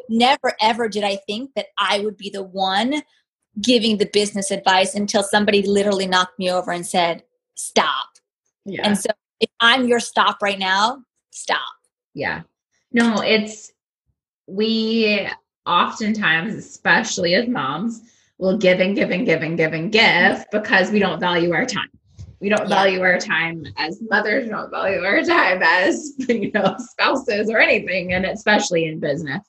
Never 0.10 0.54
ever 0.62 0.88
did 0.88 1.04
I 1.04 1.18
think 1.28 1.52
that 1.56 1.68
I 1.78 2.00
would 2.00 2.18
be 2.18 2.30
the 2.30 2.44
one 2.44 3.02
giving 3.62 3.98
the 3.98 4.10
business 4.12 4.52
advice 4.52 4.96
until 4.96 5.24
somebody 5.24 5.62
literally 5.64 6.08
knocked 6.08 6.38
me 6.40 6.52
over 6.52 6.72
and 6.72 6.86
said, 6.86 7.24
"Stop." 7.56 8.08
Yeah. 8.66 8.82
And 8.84 8.98
so, 8.98 9.10
if 9.40 9.50
I'm 9.60 9.88
your 9.88 10.00
stop 10.00 10.42
right 10.42 10.60
now, 10.60 11.04
stop. 11.32 11.60
Yeah. 12.14 12.44
No, 12.92 13.22
it's 13.22 13.72
we 14.48 15.28
oftentimes, 15.66 16.54
especially 16.56 17.36
as 17.36 17.48
moms 17.48 18.02
will 18.38 18.58
give 18.58 18.80
and 18.80 18.96
give 18.96 19.12
and 19.12 19.26
give 19.26 19.42
and 19.42 19.58
give 19.58 19.74
and 19.74 19.92
give 19.92 20.46
because 20.52 20.92
we 20.92 21.00
don't 21.00 21.20
value 21.20 21.54
our 21.54 21.66
time. 21.66 21.90
We 22.40 22.50
don't 22.50 22.70
yeah. 22.70 22.76
value 22.76 23.02
our 23.02 23.18
time 23.18 23.66
as 23.78 24.00
mothers, 24.10 24.46
we 24.46 24.50
don't 24.52 24.70
value 24.70 25.04
our 25.04 25.24
time 25.24 25.62
as, 25.64 26.14
you 26.30 26.52
know, 26.52 26.76
spouses 26.80 27.50
or 27.50 27.60
anything, 27.60 28.14
and 28.14 28.26
especially 28.26 28.86
in 28.86 29.00
business. 29.00 29.42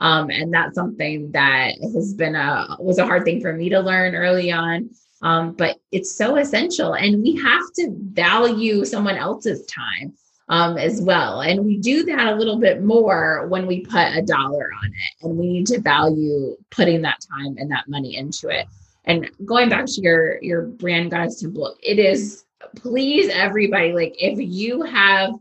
Um, 0.00 0.30
and 0.30 0.52
that's 0.52 0.74
something 0.74 1.32
that 1.32 1.72
has 1.80 2.14
been 2.14 2.36
a 2.36 2.76
was 2.78 2.98
a 2.98 3.06
hard 3.06 3.24
thing 3.24 3.40
for 3.40 3.52
me 3.52 3.68
to 3.70 3.80
learn 3.80 4.14
early 4.14 4.52
on. 4.52 4.90
Um, 5.22 5.52
but 5.52 5.78
it's 5.90 6.16
so 6.16 6.36
essential, 6.36 6.94
and 6.94 7.22
we 7.22 7.36
have 7.36 7.64
to 7.76 7.92
value 8.12 8.84
someone 8.84 9.16
else's 9.16 9.66
time 9.66 10.14
um, 10.48 10.78
as 10.78 11.02
well. 11.02 11.40
And 11.40 11.64
we 11.64 11.78
do 11.78 12.04
that 12.04 12.28
a 12.28 12.36
little 12.36 12.58
bit 12.58 12.84
more 12.84 13.46
when 13.48 13.66
we 13.66 13.80
put 13.80 14.16
a 14.16 14.22
dollar 14.22 14.70
on 14.82 14.86
it, 14.86 15.26
and 15.26 15.36
we 15.36 15.48
need 15.48 15.66
to 15.68 15.80
value 15.80 16.56
putting 16.70 17.02
that 17.02 17.18
time 17.36 17.56
and 17.58 17.70
that 17.70 17.88
money 17.88 18.16
into 18.16 18.48
it. 18.48 18.66
And 19.04 19.28
going 19.44 19.68
back 19.68 19.86
to 19.86 20.00
your 20.00 20.42
your 20.42 20.62
brand 20.62 21.10
goddess 21.10 21.40
temple, 21.40 21.76
it 21.82 21.98
is 21.98 22.44
please 22.76 23.30
everybody 23.32 23.92
like 23.92 24.14
if 24.18 24.38
you 24.38 24.82
have 24.82 25.32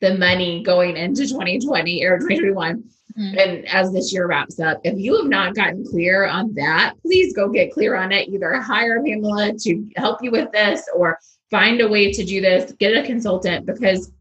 the 0.00 0.16
money 0.16 0.62
going 0.62 0.96
into 0.96 1.26
2020 1.26 2.04
or 2.04 2.18
2021 2.18 2.82
mm-hmm. 3.18 3.38
and 3.38 3.66
as 3.68 3.92
this 3.92 4.12
year 4.12 4.26
wraps 4.26 4.60
up 4.60 4.80
if 4.84 4.98
you 4.98 5.16
have 5.16 5.26
not 5.26 5.54
gotten 5.54 5.84
clear 5.84 6.26
on 6.26 6.54
that 6.54 6.94
please 7.02 7.34
go 7.34 7.48
get 7.48 7.72
clear 7.72 7.94
on 7.94 8.12
it 8.12 8.28
either 8.28 8.54
hire 8.60 9.02
pamela 9.02 9.52
to 9.58 9.88
help 9.96 10.22
you 10.22 10.30
with 10.30 10.50
this 10.52 10.82
or 10.94 11.18
find 11.50 11.80
a 11.80 11.88
way 11.88 12.12
to 12.12 12.24
do 12.24 12.40
this 12.40 12.72
get 12.72 12.96
a 12.96 13.06
consultant 13.06 13.66
because 13.66 14.12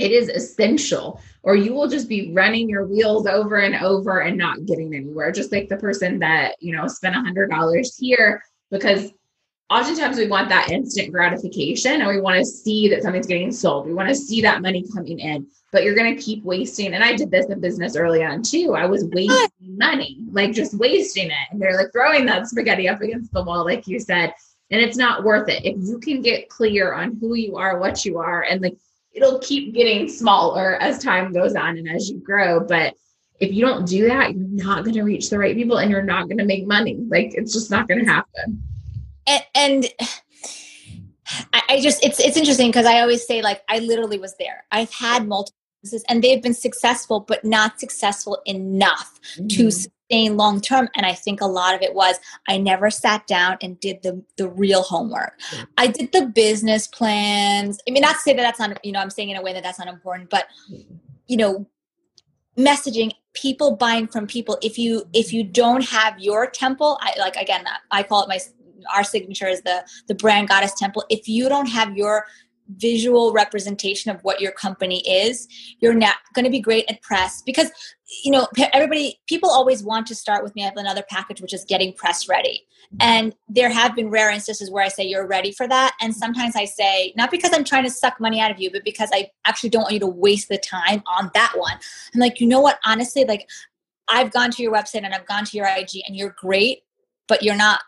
it 0.00 0.12
is 0.12 0.28
essential, 0.28 1.20
or 1.42 1.54
you 1.54 1.74
will 1.74 1.86
just 1.86 2.08
be 2.08 2.32
running 2.32 2.68
your 2.68 2.86
wheels 2.86 3.26
over 3.26 3.56
and 3.56 3.76
over 3.76 4.20
and 4.20 4.36
not 4.38 4.64
getting 4.64 4.94
anywhere. 4.94 5.30
Just 5.30 5.52
like 5.52 5.68
the 5.68 5.76
person 5.76 6.18
that, 6.20 6.56
you 6.58 6.74
know, 6.74 6.86
spent 6.86 7.14
a 7.14 7.20
hundred 7.20 7.50
dollars 7.50 7.96
here 7.98 8.42
because 8.70 9.12
oftentimes 9.70 10.18
we 10.18 10.26
want 10.26 10.48
that 10.48 10.70
instant 10.70 11.12
gratification 11.12 12.00
and 12.00 12.08
we 12.08 12.20
want 12.20 12.36
to 12.36 12.44
see 12.44 12.88
that 12.88 13.02
something's 13.02 13.26
getting 13.26 13.52
sold. 13.52 13.86
We 13.86 13.94
want 13.94 14.08
to 14.08 14.14
see 14.14 14.42
that 14.42 14.60
money 14.60 14.84
coming 14.92 15.20
in, 15.20 15.46
but 15.70 15.84
you're 15.84 15.94
going 15.94 16.14
to 16.14 16.20
keep 16.20 16.42
wasting. 16.42 16.92
And 16.94 17.04
I 17.04 17.14
did 17.14 17.30
this 17.30 17.46
in 17.46 17.60
business 17.60 17.96
early 17.96 18.24
on 18.24 18.42
too. 18.42 18.74
I 18.74 18.86
was 18.86 19.04
wasting 19.04 19.78
money, 19.78 20.18
like 20.32 20.52
just 20.52 20.74
wasting 20.74 21.30
it. 21.30 21.48
And 21.52 21.62
they're 21.62 21.76
like 21.76 21.92
throwing 21.92 22.26
that 22.26 22.48
spaghetti 22.48 22.88
up 22.88 23.00
against 23.00 23.32
the 23.32 23.44
wall, 23.44 23.64
like 23.64 23.86
you 23.86 24.00
said. 24.00 24.34
And 24.72 24.80
it's 24.80 24.96
not 24.96 25.24
worth 25.24 25.48
it. 25.48 25.64
If 25.64 25.76
you 25.78 25.98
can 25.98 26.20
get 26.20 26.48
clear 26.48 26.92
on 26.92 27.16
who 27.20 27.34
you 27.34 27.56
are, 27.56 27.78
what 27.78 28.04
you 28.04 28.18
are, 28.18 28.42
and 28.42 28.60
like 28.60 28.76
it'll 29.12 29.40
keep 29.40 29.74
getting 29.74 30.08
smaller 30.08 30.76
as 30.76 31.02
time 31.02 31.32
goes 31.32 31.54
on 31.54 31.76
and 31.76 31.88
as 31.88 32.08
you 32.08 32.18
grow. 32.18 32.60
But 32.60 32.94
if 33.40 33.52
you 33.52 33.64
don't 33.64 33.86
do 33.86 34.06
that, 34.06 34.34
you're 34.34 34.64
not 34.64 34.84
going 34.84 34.94
to 34.94 35.02
reach 35.02 35.30
the 35.30 35.38
right 35.38 35.56
people 35.56 35.78
and 35.78 35.90
you're 35.90 36.02
not 36.02 36.26
going 36.28 36.38
to 36.38 36.44
make 36.44 36.66
money. 36.66 36.98
Like 37.08 37.34
it's 37.34 37.52
just 37.52 37.70
not 37.70 37.88
going 37.88 38.04
to 38.04 38.10
happen. 38.10 38.62
And, 39.30 39.44
and 39.54 40.10
I 41.68 41.80
just 41.80 42.04
it's 42.04 42.18
it's 42.18 42.36
interesting 42.36 42.68
because 42.68 42.86
I 42.86 43.00
always 43.00 43.26
say 43.26 43.42
like 43.42 43.62
I 43.68 43.78
literally 43.78 44.18
was 44.18 44.34
there. 44.38 44.64
I've 44.72 44.92
had 44.92 45.26
multiple 45.26 45.56
businesses 45.82 46.04
and 46.08 46.22
they've 46.22 46.42
been 46.42 46.54
successful, 46.54 47.20
but 47.20 47.44
not 47.44 47.78
successful 47.78 48.40
enough 48.44 49.20
mm-hmm. 49.34 49.46
to 49.48 49.70
sustain 49.70 50.36
long 50.36 50.60
term. 50.60 50.88
And 50.94 51.06
I 51.06 51.14
think 51.14 51.40
a 51.40 51.46
lot 51.46 51.74
of 51.74 51.82
it 51.82 51.94
was 51.94 52.16
I 52.48 52.58
never 52.58 52.90
sat 52.90 53.26
down 53.26 53.58
and 53.62 53.78
did 53.78 54.02
the 54.02 54.22
the 54.36 54.48
real 54.48 54.82
homework. 54.82 55.38
Yeah. 55.52 55.64
I 55.78 55.86
did 55.86 56.12
the 56.12 56.26
business 56.26 56.86
plans. 56.86 57.78
I 57.88 57.92
mean, 57.92 58.02
not 58.02 58.16
to 58.16 58.20
say 58.20 58.34
that 58.34 58.42
that's 58.42 58.58
not 58.58 58.84
you 58.84 58.92
know 58.92 59.00
I'm 59.00 59.10
saying 59.10 59.30
in 59.30 59.36
a 59.36 59.42
way 59.42 59.52
that 59.52 59.62
that's 59.62 59.78
not 59.78 59.88
important, 59.88 60.30
but 60.30 60.46
you 61.26 61.36
know, 61.36 61.66
messaging 62.58 63.12
people 63.32 63.76
buying 63.76 64.08
from 64.08 64.26
people 64.26 64.58
if 64.60 64.76
you 64.76 65.04
if 65.12 65.32
you 65.32 65.44
don't 65.44 65.84
have 65.84 66.18
your 66.18 66.50
temple 66.50 66.98
i 67.00 67.14
like 67.16 67.36
again 67.36 67.64
i 67.92 68.02
call 68.02 68.24
it 68.24 68.28
my 68.28 68.40
our 68.94 69.04
signature 69.04 69.48
is 69.48 69.62
the 69.62 69.84
the 70.08 70.14
brand 70.14 70.48
goddess 70.48 70.74
temple. 70.74 71.04
If 71.08 71.28
you 71.28 71.48
don't 71.48 71.66
have 71.66 71.96
your 71.96 72.26
visual 72.76 73.32
representation 73.32 74.10
of 74.10 74.22
what 74.22 74.40
your 74.40 74.52
company 74.52 75.00
is 75.08 75.48
you're 75.80 75.94
not 75.94 76.16
going 76.34 76.44
to 76.44 76.50
be 76.50 76.60
great 76.60 76.84
at 76.88 77.02
press 77.02 77.42
because 77.42 77.70
you 78.22 78.30
know 78.30 78.46
everybody 78.72 79.18
people 79.28 79.50
always 79.50 79.82
want 79.82 80.06
to 80.06 80.14
start 80.14 80.44
with 80.44 80.54
me 80.54 80.62
i 80.62 80.66
have 80.66 80.76
another 80.76 81.02
package 81.08 81.40
which 81.40 81.54
is 81.54 81.64
getting 81.64 81.92
press 81.92 82.28
ready. 82.28 82.66
And 82.98 83.34
there 83.48 83.70
have 83.70 83.94
been 83.94 84.10
rare 84.10 84.30
instances 84.30 84.70
where 84.70 84.84
i 84.84 84.88
say 84.88 85.04
you're 85.04 85.26
ready 85.26 85.52
for 85.52 85.66
that. 85.68 85.96
And 86.00 86.14
sometimes 86.14 86.56
i 86.56 86.64
say 86.64 87.12
not 87.16 87.30
because 87.30 87.52
i'm 87.52 87.64
trying 87.64 87.84
to 87.84 87.90
suck 87.90 88.20
money 88.20 88.40
out 88.40 88.50
of 88.50 88.60
you 88.60 88.70
but 88.70 88.84
because 88.84 89.10
i 89.12 89.30
actually 89.46 89.70
don't 89.70 89.82
want 89.82 89.94
you 89.94 90.00
to 90.00 90.06
waste 90.06 90.48
the 90.48 90.58
time 90.58 91.02
on 91.06 91.30
that 91.34 91.52
one. 91.56 91.76
I'm 92.14 92.20
like 92.20 92.40
you 92.40 92.46
know 92.46 92.60
what? 92.60 92.78
Honestly 92.84 93.24
like 93.24 93.48
i've 94.08 94.32
gone 94.32 94.50
to 94.50 94.62
your 94.62 94.72
website 94.72 95.04
and 95.04 95.14
i've 95.14 95.26
gone 95.26 95.44
to 95.44 95.56
your 95.56 95.66
ig 95.66 95.90
and 96.06 96.16
you're 96.16 96.34
great 96.38 96.80
but 97.28 97.42
you're 97.42 97.56
not 97.56 97.80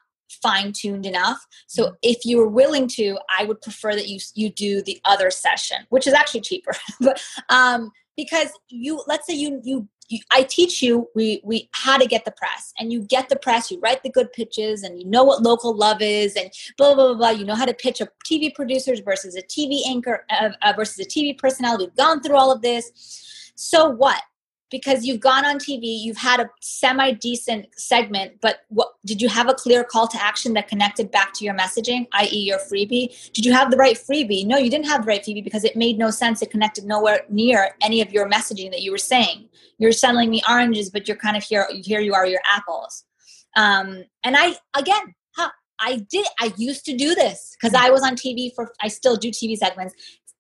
fine 0.43 0.73
tuned 0.73 1.07
enough. 1.07 1.45
So 1.67 1.85
mm-hmm. 1.85 1.95
if 2.03 2.25
you 2.25 2.39
were 2.39 2.49
willing 2.49 2.89
to, 2.89 3.19
I 3.37 3.45
would 3.45 3.61
prefer 3.61 3.95
that 3.95 4.09
you 4.09 4.19
you 4.35 4.51
do 4.51 4.83
the 4.83 5.01
other 5.05 5.31
session, 5.31 5.79
which 5.91 6.07
is 6.07 6.15
actually 6.15 6.43
cheaper. 6.43 6.73
but 7.01 7.23
um, 7.49 7.91
because 8.17 8.49
you, 8.69 9.03
let's 9.07 9.27
say 9.27 9.35
you 9.35 9.61
you 9.63 9.89
I 10.31 10.43
teach 10.43 10.83
you 10.83 11.09
we 11.15 11.41
we 11.43 11.69
how 11.73 11.97
to 11.97 12.07
get 12.07 12.25
the 12.25 12.33
press, 12.33 12.73
and 12.79 12.93
you 12.93 13.03
get 13.03 13.29
the 13.29 13.37
press. 13.37 13.71
You 13.71 13.81
write 13.81 14.03
the 14.03 14.11
good 14.11 14.33
pitches, 14.33 14.83
and 14.83 14.99
you 14.99 15.07
know 15.07 15.25
what 15.25 15.43
local 15.43 15.75
love 15.75 16.03
is, 16.03 16.37
and 16.37 16.51
blah 16.77 16.95
blah 16.95 17.09
blah. 17.09 17.17
blah. 17.17 17.31
You 17.31 17.45
know 17.45 17.55
how 17.55 17.65
to 17.65 17.75
pitch 17.75 18.01
a 18.01 18.09
TV 18.29 18.55
producers 18.55 19.01
versus 19.01 19.37
a 19.37 19.43
TV 19.43 19.81
anchor 19.87 20.25
uh, 20.31 20.51
uh, 20.63 20.73
versus 20.77 20.99
a 20.99 21.09
TV 21.09 21.37
personality. 21.37 21.87
We've 21.87 21.97
gone 21.97 22.23
through 22.23 22.37
all 22.37 22.53
of 22.53 22.63
this. 22.63 23.53
So 23.55 23.89
what? 23.89 24.23
Because 24.73 25.05
you've 25.05 25.21
gone 25.21 25.45
on 25.45 25.59
TV, 25.59 26.01
you've 26.01 26.17
had 26.17 26.41
a 26.41 26.51
semi 26.61 27.13
decent 27.13 27.67
segment, 27.77 28.41
but 28.41 28.63
what 28.69 28.95
did 29.05 29.23
you 29.23 29.29
have 29.29 29.49
a 29.49 29.55
clear 29.55 29.85
call 29.85 30.09
to 30.09 30.21
action 30.21 30.55
that 30.55 30.67
connected 30.67 31.13
back 31.13 31.33
to 31.35 31.45
your 31.45 31.55
messaging, 31.55 32.09
i.e., 32.15 32.49
your 32.49 32.59
freebie? 32.59 33.31
Did 33.33 33.45
you 33.45 33.53
have 33.53 33.71
the 33.71 33.77
right 33.77 33.97
freebie? 33.97 34.45
No, 34.45 34.57
you 34.57 34.71
didn't 34.71 34.87
have 34.87 35.03
the 35.03 35.09
right 35.09 35.23
freebie 35.23 35.45
because 35.45 35.63
it 35.63 35.77
made 35.77 35.99
no 35.99 36.11
sense. 36.11 36.43
It 36.43 36.51
connected 36.51 36.85
nowhere 36.85 37.21
near 37.29 37.77
any 37.81 38.01
of 38.01 38.13
your 38.13 38.29
messaging 38.29 38.73
that 38.73 38.81
you 38.83 38.91
were 38.91 38.99
saying. 38.99 39.49
You're 39.79 39.93
selling 39.93 40.31
me 40.31 40.43
oranges, 40.49 40.91
but 40.91 41.07
you're 41.07 41.19
kind 41.19 41.37
of 41.37 41.45
here. 41.45 41.69
Here 41.71 42.01
you 42.01 42.15
are, 42.15 42.27
your 42.27 42.41
apples. 42.51 43.05
Um, 43.55 44.05
and 44.25 44.35
I 44.37 44.57
again, 44.75 45.15
I 45.83 45.97
did. 46.09 46.27
I 46.41 46.53
used 46.57 46.85
to 46.87 46.97
do 46.97 47.15
this 47.15 47.57
because 47.61 47.75
I 47.75 47.91
was 47.91 48.03
on 48.03 48.15
TV 48.15 48.55
for. 48.55 48.73
I 48.81 48.89
still 48.89 49.17
do 49.17 49.31
TV 49.31 49.57
segments 49.57 49.95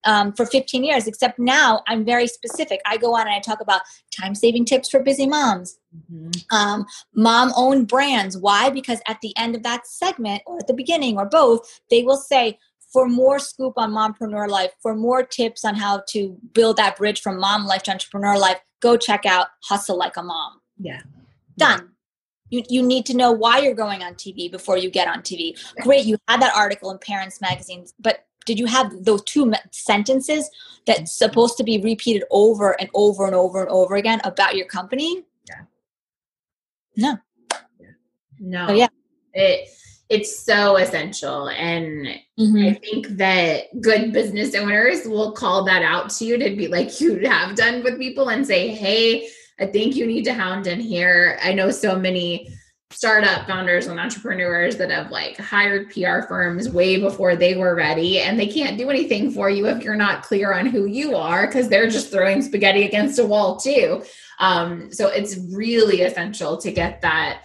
um, 0.04 0.32
for 0.32 0.46
15 0.46 0.84
years, 0.84 1.06
except 1.06 1.38
now 1.38 1.82
I'm 1.86 2.04
very 2.04 2.26
specific. 2.26 2.80
I 2.86 2.96
go 2.96 3.14
on 3.14 3.22
and 3.22 3.30
I 3.30 3.40
talk 3.40 3.60
about 3.60 3.82
time 4.16 4.34
saving 4.34 4.64
tips 4.64 4.88
for 4.88 5.00
busy 5.00 5.26
moms, 5.26 5.78
mm-hmm. 6.12 6.56
um, 6.56 6.86
mom 7.14 7.52
owned 7.56 7.88
brands. 7.88 8.36
Why? 8.36 8.70
Because 8.70 9.00
at 9.06 9.20
the 9.20 9.36
end 9.36 9.54
of 9.54 9.62
that 9.62 9.86
segment, 9.86 10.42
or 10.46 10.58
at 10.58 10.66
the 10.66 10.74
beginning, 10.74 11.18
or 11.18 11.26
both, 11.26 11.80
they 11.90 12.02
will 12.02 12.16
say, 12.16 12.58
for 12.92 13.08
more 13.08 13.38
scoop 13.38 13.74
on 13.76 13.90
mompreneur 13.90 14.48
life, 14.48 14.72
for 14.82 14.94
more 14.94 15.22
tips 15.22 15.64
on 15.64 15.74
how 15.74 16.02
to 16.10 16.36
build 16.52 16.76
that 16.76 16.96
bridge 16.96 17.22
from 17.22 17.40
mom 17.40 17.64
life 17.64 17.82
to 17.84 17.90
entrepreneur 17.90 18.38
life, 18.38 18.58
go 18.80 18.96
check 18.96 19.24
out 19.24 19.48
Hustle 19.62 19.96
Like 19.96 20.16
a 20.18 20.22
Mom. 20.22 20.60
Yeah. 20.78 21.00
Done. 21.56 21.88
You, 22.50 22.62
you 22.68 22.82
need 22.82 23.06
to 23.06 23.16
know 23.16 23.32
why 23.32 23.60
you're 23.60 23.74
going 23.74 24.02
on 24.02 24.14
TV 24.14 24.50
before 24.50 24.76
you 24.76 24.90
get 24.90 25.08
on 25.08 25.22
TV. 25.22 25.58
Great, 25.80 26.04
you 26.04 26.18
had 26.28 26.42
that 26.42 26.54
article 26.54 26.90
in 26.90 26.98
Parents 26.98 27.40
Magazine, 27.40 27.86
but 27.98 28.26
did 28.44 28.58
you 28.58 28.66
have 28.66 29.04
those 29.04 29.22
two 29.24 29.52
sentences 29.70 30.50
that's 30.86 31.12
supposed 31.12 31.56
to 31.56 31.64
be 31.64 31.80
repeated 31.80 32.24
over 32.30 32.78
and 32.80 32.90
over 32.94 33.26
and 33.26 33.34
over 33.34 33.62
and 33.62 33.70
over 33.70 33.96
again 33.96 34.20
about 34.24 34.56
your 34.56 34.66
company? 34.66 35.22
Yeah. 35.48 35.60
No. 36.96 37.18
Yeah. 37.80 37.88
No. 38.38 38.72
yeah. 38.72 38.88
It 39.34 39.68
it's 40.12 40.44
so 40.44 40.76
essential 40.76 41.48
and 41.48 42.06
mm-hmm. 42.38 42.68
I 42.68 42.74
think 42.74 43.08
that 43.16 43.80
good 43.80 44.12
business 44.12 44.54
owners 44.54 45.06
will 45.06 45.32
call 45.32 45.64
that 45.64 45.82
out 45.82 46.10
to 46.10 46.26
you 46.26 46.36
to 46.36 46.54
be 46.54 46.68
like 46.68 47.00
you 47.00 47.26
have 47.26 47.56
done 47.56 47.82
with 47.82 47.98
people 47.98 48.28
and 48.28 48.46
say, 48.46 48.68
"Hey, 48.68 49.26
I 49.58 49.64
think 49.64 49.96
you 49.96 50.06
need 50.06 50.24
to 50.24 50.34
hound 50.34 50.66
in 50.66 50.80
here." 50.80 51.38
I 51.42 51.54
know 51.54 51.70
so 51.70 51.98
many 51.98 52.54
startup 52.92 53.46
founders 53.46 53.86
and 53.86 53.98
entrepreneurs 53.98 54.76
that 54.76 54.90
have 54.90 55.10
like 55.10 55.38
hired 55.38 55.90
PR 55.90 56.22
firms 56.28 56.68
way 56.68 57.00
before 57.00 57.36
they 57.36 57.54
were 57.56 57.74
ready 57.74 58.20
and 58.20 58.38
they 58.38 58.46
can't 58.46 58.78
do 58.78 58.90
anything 58.90 59.30
for 59.30 59.48
you 59.50 59.66
if 59.66 59.82
you're 59.82 59.96
not 59.96 60.22
clear 60.22 60.52
on 60.52 60.66
who 60.66 60.84
you 60.84 61.16
are 61.16 61.46
because 61.46 61.68
they're 61.68 61.88
just 61.88 62.10
throwing 62.10 62.42
spaghetti 62.42 62.84
against 62.84 63.18
a 63.18 63.24
wall 63.24 63.56
too. 63.56 64.02
Um, 64.38 64.92
so 64.92 65.08
it's 65.08 65.38
really 65.52 66.02
essential 66.02 66.56
to 66.58 66.70
get 66.70 67.00
that 67.02 67.44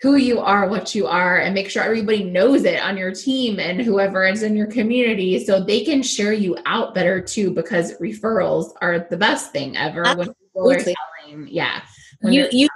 who 0.00 0.16
you 0.16 0.38
are, 0.40 0.68
what 0.68 0.94
you 0.94 1.06
are, 1.06 1.38
and 1.38 1.54
make 1.54 1.70
sure 1.70 1.82
everybody 1.82 2.24
knows 2.24 2.64
it 2.64 2.82
on 2.82 2.96
your 2.96 3.14
team 3.14 3.58
and 3.58 3.80
whoever 3.80 4.26
is 4.26 4.42
in 4.42 4.54
your 4.54 4.66
community 4.66 5.42
so 5.42 5.64
they 5.64 5.82
can 5.82 6.02
share 6.02 6.32
you 6.32 6.58
out 6.66 6.94
better 6.94 7.20
too 7.20 7.50
because 7.50 7.98
referrals 7.98 8.72
are 8.82 9.06
the 9.08 9.16
best 9.16 9.50
thing 9.50 9.76
ever 9.76 10.06
Absolutely. 10.06 10.26
when 10.26 10.74
people 10.74 10.92
are 10.92 10.94
telling, 11.26 11.48
yeah. 11.48 11.82
You 12.22 12.48
you 12.52 12.68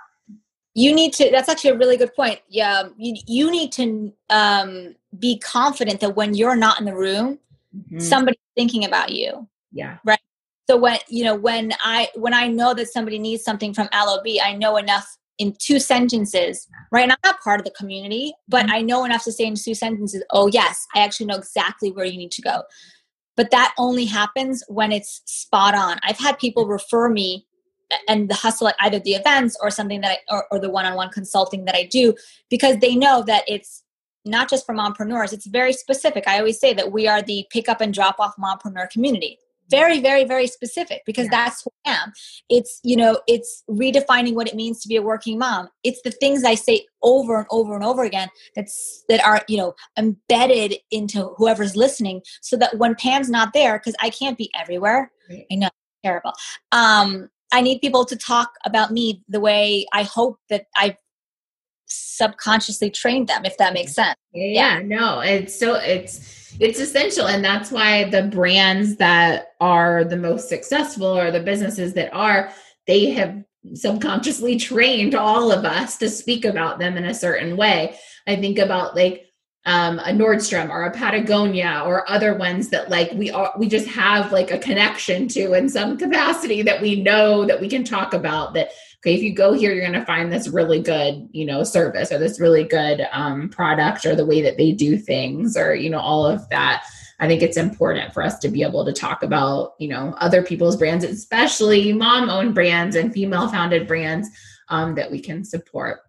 you 0.78 0.94
need 0.94 1.12
to 1.12 1.30
that's 1.30 1.48
actually 1.48 1.70
a 1.70 1.76
really 1.76 1.96
good 1.96 2.14
point. 2.14 2.40
Yeah 2.48 2.88
you, 2.96 3.14
you 3.26 3.50
need 3.50 3.72
to 3.72 4.12
um, 4.30 4.94
be 5.18 5.38
confident 5.38 6.00
that 6.00 6.16
when 6.16 6.34
you're 6.34 6.56
not 6.56 6.78
in 6.78 6.86
the 6.86 6.94
room 6.94 7.38
mm-hmm. 7.76 7.98
somebody's 7.98 8.40
thinking 8.56 8.84
about 8.84 9.10
you 9.10 9.48
yeah. 9.72 9.98
right? 10.04 10.20
So 10.70 10.76
when 10.76 10.98
you 11.08 11.24
know 11.24 11.34
when 11.34 11.72
i 11.82 12.08
when 12.14 12.34
i 12.34 12.46
know 12.46 12.74
that 12.74 12.88
somebody 12.88 13.18
needs 13.18 13.42
something 13.42 13.72
from 13.72 13.88
lob 13.92 14.26
i 14.42 14.52
know 14.52 14.76
enough 14.76 15.06
in 15.38 15.54
two 15.58 15.80
sentences 15.80 16.68
right? 16.92 17.02
And 17.02 17.12
i'm 17.12 17.18
not 17.24 17.40
part 17.40 17.60
of 17.60 17.64
the 17.64 17.72
community 17.72 18.34
but 18.48 18.66
mm-hmm. 18.66 18.74
i 18.74 18.82
know 18.82 19.04
enough 19.04 19.24
to 19.24 19.32
say 19.32 19.44
in 19.44 19.54
two 19.54 19.74
sentences 19.74 20.22
oh 20.30 20.46
yes 20.48 20.86
i 20.94 21.00
actually 21.00 21.26
know 21.26 21.36
exactly 21.36 21.90
where 21.90 22.06
you 22.06 22.18
need 22.18 22.32
to 22.32 22.42
go. 22.42 22.62
But 23.38 23.52
that 23.52 23.72
only 23.78 24.04
happens 24.04 24.64
when 24.66 24.90
it's 24.90 25.22
spot 25.26 25.72
on. 25.72 26.00
I've 26.02 26.18
had 26.18 26.40
people 26.40 26.66
refer 26.66 27.08
me 27.08 27.46
and 28.09 28.28
the 28.28 28.34
hustle 28.34 28.68
at 28.68 28.76
either 28.80 28.99
the 28.99 29.14
events 29.14 29.57
or 29.61 29.70
something 29.70 30.01
that 30.03 30.18
I, 30.30 30.34
or, 30.34 30.47
or 30.51 30.59
the 30.59 30.70
one-on-one 30.70 31.11
consulting 31.11 31.64
that 31.64 31.74
I 31.74 31.84
do 31.84 32.14
because 32.51 32.78
they 32.78 32.95
know 32.95 33.22
that 33.26 33.45
it's 33.47 33.82
not 34.24 34.51
just 34.51 34.66
for 34.66 34.74
mompreneurs 34.74 35.32
it's 35.32 35.47
very 35.47 35.72
specific. 35.72 36.24
I 36.26 36.39
always 36.39 36.59
say 36.59 36.74
that 36.74 36.93
we 36.93 37.07
are 37.07 37.22
the 37.22 37.47
pick 37.51 37.68
up 37.68 37.80
and 37.80 37.95
drop 37.95 38.18
off 38.18 38.34
mompreneur 38.36 38.91
community. 38.91 39.39
Very 39.70 40.01
very 40.01 40.24
very 40.24 40.47
specific 40.47 41.03
because 41.05 41.26
yeah. 41.26 41.30
that's 41.45 41.62
who 41.62 41.70
i 41.86 41.93
am. 41.93 42.12
It's 42.49 42.80
you 42.82 42.97
know 42.97 43.20
it's 43.26 43.64
redefining 43.70 44.34
what 44.34 44.49
it 44.49 44.55
means 44.55 44.80
to 44.82 44.89
be 44.89 44.97
a 44.97 45.03
working 45.03 45.39
mom. 45.39 45.68
It's 45.84 46.01
the 46.03 46.11
things 46.11 46.45
i 46.45 46.55
say 46.55 46.86
over 47.03 47.39
and 47.39 47.47
over 47.51 47.74
and 47.74 47.84
over 47.84 48.03
again 48.03 48.28
that's 48.57 49.05
that 49.09 49.24
are 49.24 49.43
you 49.47 49.59
know 49.59 49.74
embedded 49.99 50.76
into 50.91 51.34
whoever's 51.36 51.76
listening 51.76 52.22
so 52.41 52.57
that 52.57 52.78
when 52.78 52.95
pam's 52.95 53.30
not 53.30 53.53
there 53.53 53.78
because 53.78 53.95
i 54.01 54.11
can't 54.11 54.39
be 54.39 54.51
everywhere. 54.59 55.12
Right. 55.28 55.47
i 55.53 55.55
know 55.55 55.68
terrible. 56.03 56.32
Um 56.72 57.28
I 57.53 57.61
need 57.61 57.80
people 57.80 58.05
to 58.05 58.16
talk 58.16 58.51
about 58.64 58.92
me 58.92 59.22
the 59.28 59.40
way 59.40 59.86
I 59.92 60.03
hope 60.03 60.38
that 60.51 60.66
I've 60.76 60.96
subconsciously 61.86 62.90
trained 62.90 63.28
them, 63.28 63.44
if 63.44 63.57
that 63.57 63.72
makes 63.72 63.94
sense. 63.94 64.16
Yeah, 64.32 64.78
yeah, 64.78 64.82
no, 64.84 65.20
it's 65.20 65.59
so 65.59 65.76
it's 65.76 66.55
it's 66.61 66.80
essential. 66.80 67.26
And 67.26 67.44
that's 67.44 67.70
why 67.70 68.05
the 68.11 68.22
brands 68.22 68.96
that 68.96 69.53
are 69.61 70.05
the 70.05 70.16
most 70.16 70.49
successful 70.49 71.07
or 71.07 71.30
the 71.30 71.40
businesses 71.40 71.94
that 71.94 72.12
are, 72.12 72.53
they 72.86 73.11
have 73.11 73.44
subconsciously 73.74 74.57
trained 74.57 75.14
all 75.14 75.53
of 75.53 75.64
us 75.64 75.96
to 75.99 76.09
speak 76.09 76.44
about 76.44 76.78
them 76.78 76.96
in 76.96 77.05
a 77.05 77.14
certain 77.14 77.57
way. 77.57 77.96
I 78.26 78.36
think 78.36 78.59
about 78.59 78.96
like 78.96 79.27
um, 79.68 79.98
a 79.98 80.12
Nordstrom 80.12 80.70
or 80.70 80.84
a 80.84 80.90
Patagonia 80.90 81.82
or 81.84 82.08
other 82.10 82.34
ones 82.34 82.70
that 82.70 82.88
like 82.88 83.12
we 83.12 83.30
are 83.30 83.52
we 83.58 83.68
just 83.68 83.86
have 83.86 84.32
like 84.32 84.50
a 84.50 84.58
connection 84.58 85.28
to 85.28 85.52
in 85.52 85.68
some 85.68 85.98
capacity 85.98 86.62
that 86.62 86.80
we 86.80 87.02
know 87.02 87.44
that 87.44 87.60
we 87.60 87.68
can 87.68 87.84
talk 87.84 88.14
about 88.14 88.54
that 88.54 88.70
okay 89.00 89.14
if 89.14 89.22
you 89.22 89.34
go 89.34 89.52
here 89.52 89.74
you're 89.74 89.86
going 89.86 89.92
to 89.92 90.06
find 90.06 90.32
this 90.32 90.48
really 90.48 90.80
good 90.80 91.28
you 91.32 91.44
know 91.44 91.62
service 91.62 92.10
or 92.10 92.18
this 92.18 92.40
really 92.40 92.64
good 92.64 93.06
um, 93.12 93.50
product 93.50 94.06
or 94.06 94.16
the 94.16 94.24
way 94.24 94.40
that 94.40 94.56
they 94.56 94.72
do 94.72 94.96
things 94.96 95.54
or 95.54 95.74
you 95.74 95.90
know 95.90 96.00
all 96.00 96.26
of 96.26 96.48
that. 96.48 96.84
I 97.20 97.26
think 97.26 97.42
it's 97.42 97.56
important 97.56 98.14
for 98.14 98.22
us 98.22 98.38
to 98.38 98.48
be 98.48 98.62
able 98.62 98.86
to 98.86 98.92
talk 98.92 99.22
about 99.22 99.74
you 99.78 99.88
know 99.88 100.14
other 100.16 100.42
people's 100.42 100.78
brands 100.78 101.04
especially 101.04 101.92
mom 101.92 102.30
owned 102.30 102.54
brands 102.54 102.96
and 102.96 103.12
female 103.12 103.48
founded 103.48 103.86
brands 103.86 104.30
um, 104.70 104.94
that 104.94 105.10
we 105.10 105.20
can 105.20 105.44
support. 105.44 106.00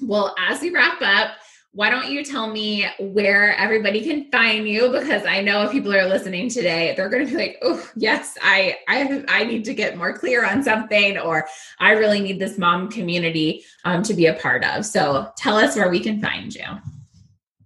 Well 0.00 0.34
as 0.40 0.60
we 0.60 0.70
wrap 0.70 1.00
up 1.02 1.36
why 1.76 1.90
don't 1.90 2.10
you 2.10 2.24
tell 2.24 2.50
me 2.50 2.86
where 2.98 3.54
everybody 3.56 4.02
can 4.02 4.30
find 4.30 4.66
you? 4.66 4.88
Because 4.90 5.24
i 5.26 5.40
know 5.40 5.62
if 5.62 5.70
people 5.70 5.94
are 5.94 6.08
listening 6.08 6.48
today 6.48 6.94
they're 6.96 7.08
going 7.08 7.26
to 7.26 7.30
be 7.30 7.36
like 7.36 7.58
oh 7.62 7.86
yes 7.96 8.36
i 8.42 8.76
i 8.88 9.24
i 9.28 9.44
need 9.44 9.64
to 9.64 9.74
get 9.74 9.96
more 9.96 10.16
clear 10.16 10.44
on 10.44 10.62
something 10.62 11.18
or 11.18 11.46
i 11.78 11.92
really 11.92 12.20
need 12.20 12.38
this 12.38 12.58
mom 12.58 12.90
community 12.90 13.64
um, 13.84 14.02
to 14.02 14.14
be 14.14 14.26
a 14.26 14.34
part 14.34 14.64
of. 14.64 14.84
So 14.84 15.30
tell 15.36 15.56
us 15.56 15.76
where 15.76 15.88
we 15.88 16.00
can 16.00 16.20
find 16.20 16.54
you. 16.54 16.64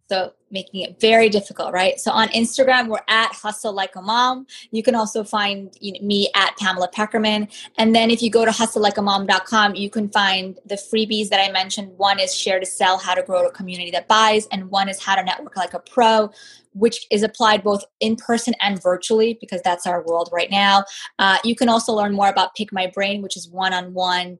So 0.08 0.32
making 0.50 0.82
it 0.82 1.00
very 1.00 1.28
difficult, 1.28 1.72
right? 1.72 1.98
So 2.00 2.10
on 2.10 2.28
Instagram, 2.28 2.88
we're 2.88 2.98
at 3.08 3.32
Hustle 3.32 3.72
Like 3.72 3.96
a 3.96 4.02
Mom. 4.02 4.46
You 4.70 4.82
can 4.82 4.94
also 4.94 5.24
find 5.24 5.76
me 5.80 6.30
at 6.34 6.56
Pamela 6.56 6.90
Pekerman. 6.90 7.52
And 7.78 7.94
then 7.94 8.10
if 8.10 8.22
you 8.22 8.30
go 8.30 8.44
to 8.44 8.50
hustlelikeamom.com, 8.50 9.74
you 9.74 9.90
can 9.90 10.08
find 10.10 10.58
the 10.66 10.74
freebies 10.74 11.28
that 11.28 11.40
I 11.40 11.52
mentioned. 11.52 11.96
One 11.96 12.18
is 12.18 12.34
Share 12.34 12.60
to 12.60 12.66
Sell, 12.66 12.98
How 12.98 13.14
to 13.14 13.22
Grow 13.22 13.46
a 13.46 13.52
Community 13.52 13.90
That 13.90 14.08
Buys, 14.08 14.46
and 14.52 14.70
one 14.70 14.88
is 14.88 15.02
How 15.02 15.16
to 15.16 15.22
Network 15.22 15.56
Like 15.56 15.74
a 15.74 15.78
Pro, 15.78 16.30
which 16.72 17.06
is 17.10 17.22
applied 17.22 17.62
both 17.62 17.84
in 18.00 18.16
person 18.16 18.54
and 18.60 18.82
virtually 18.82 19.38
because 19.40 19.60
that's 19.62 19.86
our 19.86 20.04
world 20.04 20.30
right 20.32 20.50
now. 20.50 20.84
Uh, 21.18 21.38
you 21.44 21.54
can 21.54 21.68
also 21.68 21.92
learn 21.92 22.12
more 22.12 22.28
about 22.28 22.54
Pick 22.54 22.72
My 22.72 22.86
Brain, 22.86 23.22
which 23.22 23.36
is 23.36 23.48
one 23.48 23.72
on 23.72 23.92
one 23.92 24.38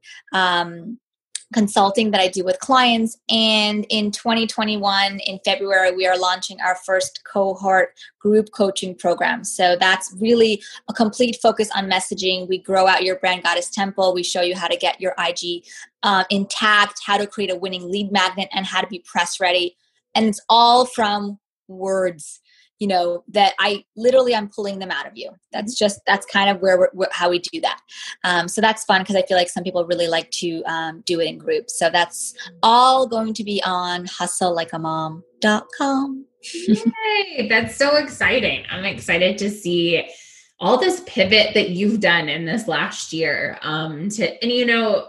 consulting 1.53 2.11
that 2.11 2.21
I 2.21 2.27
do 2.27 2.43
with 2.43 2.59
clients. 2.59 3.17
And 3.29 3.85
in 3.89 4.11
2021, 4.11 5.19
in 5.19 5.39
February, 5.43 5.91
we 5.91 6.07
are 6.07 6.17
launching 6.17 6.59
our 6.61 6.75
first 6.75 7.21
cohort 7.23 7.93
group 8.19 8.51
coaching 8.51 8.95
program. 8.95 9.43
So 9.43 9.75
that's 9.79 10.13
really 10.19 10.61
a 10.89 10.93
complete 10.93 11.37
focus 11.41 11.69
on 11.75 11.89
messaging. 11.89 12.47
We 12.47 12.59
grow 12.59 12.87
out 12.87 13.03
your 13.03 13.17
brand 13.17 13.43
goddess 13.43 13.69
temple. 13.69 14.13
We 14.13 14.23
show 14.23 14.41
you 14.41 14.55
how 14.55 14.67
to 14.67 14.77
get 14.77 14.99
your 15.01 15.13
IG 15.17 15.65
uh, 16.03 16.23
intact, 16.29 16.99
how 17.05 17.17
to 17.17 17.27
create 17.27 17.51
a 17.51 17.55
winning 17.55 17.89
lead 17.89 18.11
magnet, 18.11 18.49
and 18.51 18.65
how 18.65 18.81
to 18.81 18.87
be 18.87 18.99
press 18.99 19.39
ready. 19.39 19.77
And 20.15 20.25
it's 20.27 20.41
all 20.49 20.85
from 20.85 21.39
words 21.67 22.40
you 22.81 22.87
know 22.87 23.23
that 23.27 23.53
i 23.59 23.85
literally 23.95 24.35
i'm 24.35 24.49
pulling 24.49 24.79
them 24.79 24.91
out 24.91 25.07
of 25.07 25.13
you. 25.15 25.29
That's 25.53 25.77
just 25.77 26.01
that's 26.07 26.25
kind 26.25 26.49
of 26.49 26.61
where 26.61 26.89
we're, 26.93 27.07
how 27.11 27.29
we 27.29 27.39
do 27.39 27.61
that. 27.61 27.79
Um, 28.23 28.47
so 28.47 28.59
that's 28.59 28.83
fun 28.85 29.01
because 29.01 29.15
i 29.15 29.21
feel 29.21 29.37
like 29.37 29.49
some 29.49 29.63
people 29.63 29.85
really 29.85 30.07
like 30.07 30.31
to 30.31 30.63
um, 30.63 31.03
do 31.05 31.19
it 31.19 31.27
in 31.27 31.37
groups. 31.37 31.77
So 31.77 31.89
that's 31.89 32.33
all 32.63 33.07
going 33.07 33.35
to 33.35 33.43
be 33.43 33.61
on 33.63 34.07
hustlelikeamom.com 34.07 36.25
Yay, 36.43 37.47
that's 37.47 37.75
so 37.75 37.97
exciting. 37.97 38.65
I'm 38.71 38.83
excited 38.83 39.37
to 39.37 39.47
see 39.49 40.09
all 40.59 40.79
this 40.79 41.03
pivot 41.05 41.53
that 41.53 41.69
you've 41.69 41.99
done 41.99 42.29
in 42.29 42.45
this 42.45 42.67
last 42.67 43.13
year 43.13 43.57
um 43.63 44.09
to 44.09 44.43
and 44.43 44.51
you 44.51 44.65
know 44.65 45.07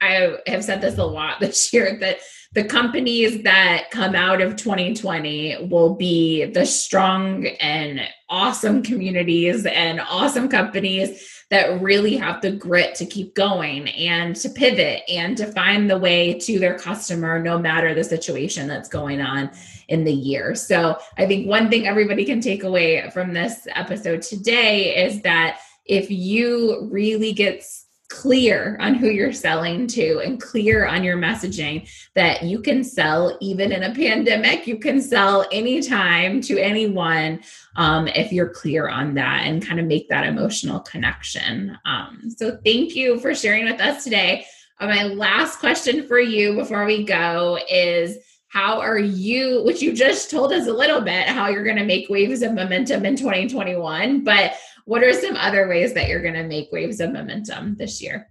i 0.00 0.36
have 0.46 0.64
said 0.64 0.80
this 0.80 0.98
a 0.98 1.04
lot 1.04 1.40
this 1.40 1.72
year 1.72 1.98
that 2.00 2.18
the 2.52 2.64
companies 2.64 3.44
that 3.44 3.92
come 3.92 4.16
out 4.16 4.40
of 4.40 4.56
2020 4.56 5.68
will 5.70 5.94
be 5.94 6.46
the 6.46 6.66
strong 6.66 7.46
and 7.46 8.00
awesome 8.28 8.82
communities 8.82 9.64
and 9.66 10.00
awesome 10.00 10.48
companies 10.48 11.44
that 11.50 11.80
really 11.80 12.16
have 12.16 12.40
the 12.40 12.50
grit 12.50 12.94
to 12.96 13.06
keep 13.06 13.34
going 13.34 13.88
and 13.90 14.34
to 14.34 14.48
pivot 14.48 15.02
and 15.08 15.36
to 15.36 15.46
find 15.52 15.88
the 15.88 15.98
way 15.98 16.34
to 16.34 16.58
their 16.58 16.78
customer 16.78 17.40
no 17.40 17.58
matter 17.58 17.94
the 17.94 18.04
situation 18.04 18.66
that's 18.66 18.88
going 18.88 19.20
on 19.20 19.50
in 19.88 20.04
the 20.04 20.12
year. 20.12 20.54
So, 20.54 20.98
I 21.18 21.26
think 21.26 21.48
one 21.48 21.68
thing 21.68 21.86
everybody 21.86 22.24
can 22.24 22.40
take 22.40 22.62
away 22.62 23.08
from 23.10 23.32
this 23.32 23.66
episode 23.74 24.22
today 24.22 25.04
is 25.04 25.22
that 25.22 25.60
if 25.84 26.10
you 26.10 26.88
really 26.90 27.32
get 27.32 27.64
clear 28.10 28.76
on 28.80 28.92
who 28.94 29.08
you're 29.08 29.32
selling 29.32 29.86
to 29.86 30.18
and 30.18 30.40
clear 30.40 30.84
on 30.84 31.02
your 31.02 31.16
messaging 31.16 31.88
that 32.14 32.42
you 32.42 32.60
can 32.60 32.82
sell 32.84 33.38
even 33.40 33.72
in 33.72 33.84
a 33.84 33.94
pandemic. 33.94 34.66
You 34.66 34.78
can 34.78 35.00
sell 35.00 35.46
anytime 35.52 36.40
to 36.42 36.58
anyone 36.58 37.40
um, 37.76 38.08
if 38.08 38.32
you're 38.32 38.50
clear 38.50 38.88
on 38.88 39.14
that 39.14 39.44
and 39.44 39.64
kind 39.64 39.80
of 39.80 39.86
make 39.86 40.08
that 40.08 40.26
emotional 40.26 40.80
connection. 40.80 41.78
Um, 41.86 42.34
so 42.36 42.58
thank 42.64 42.96
you 42.96 43.20
for 43.20 43.34
sharing 43.34 43.64
with 43.64 43.80
us 43.80 44.04
today. 44.04 44.44
Uh, 44.80 44.88
my 44.88 45.04
last 45.04 45.60
question 45.60 46.06
for 46.08 46.18
you 46.18 46.54
before 46.54 46.84
we 46.84 47.04
go 47.04 47.58
is 47.70 48.18
how 48.48 48.80
are 48.80 48.98
you 48.98 49.62
which 49.64 49.80
you 49.80 49.92
just 49.92 50.28
told 50.28 50.52
us 50.52 50.66
a 50.66 50.72
little 50.72 51.00
bit 51.00 51.28
how 51.28 51.48
you're 51.48 51.62
going 51.62 51.76
to 51.76 51.84
make 51.84 52.08
waves 52.08 52.42
of 52.42 52.52
momentum 52.52 53.06
in 53.06 53.14
2021 53.14 54.24
but 54.24 54.54
what 54.84 55.02
are 55.02 55.12
some 55.12 55.36
other 55.36 55.68
ways 55.68 55.94
that 55.94 56.08
you're 56.08 56.22
going 56.22 56.34
to 56.34 56.44
make 56.44 56.70
waves 56.72 57.00
of 57.00 57.12
momentum 57.12 57.76
this 57.76 58.02
year? 58.02 58.28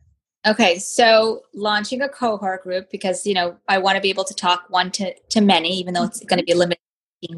Okay, 0.48 0.80
so 0.80 1.44
launching 1.54 2.02
a 2.02 2.10
cohort 2.10 2.64
group 2.64 2.90
because 2.92 3.26
you 3.26 3.34
know 3.34 3.58
I 3.68 3.78
want 3.78 3.96
to 3.96 4.02
be 4.02 4.10
able 4.10 4.24
to 4.24 4.34
talk 4.34 4.66
one 4.70 4.90
to 4.92 5.14
to 5.14 5.42
many, 5.42 5.78
even 5.80 5.94
though 5.94 6.06
it's 6.06 6.24
going 6.24 6.40
to 6.40 6.46
be 6.46 6.54
limited, 6.54 6.80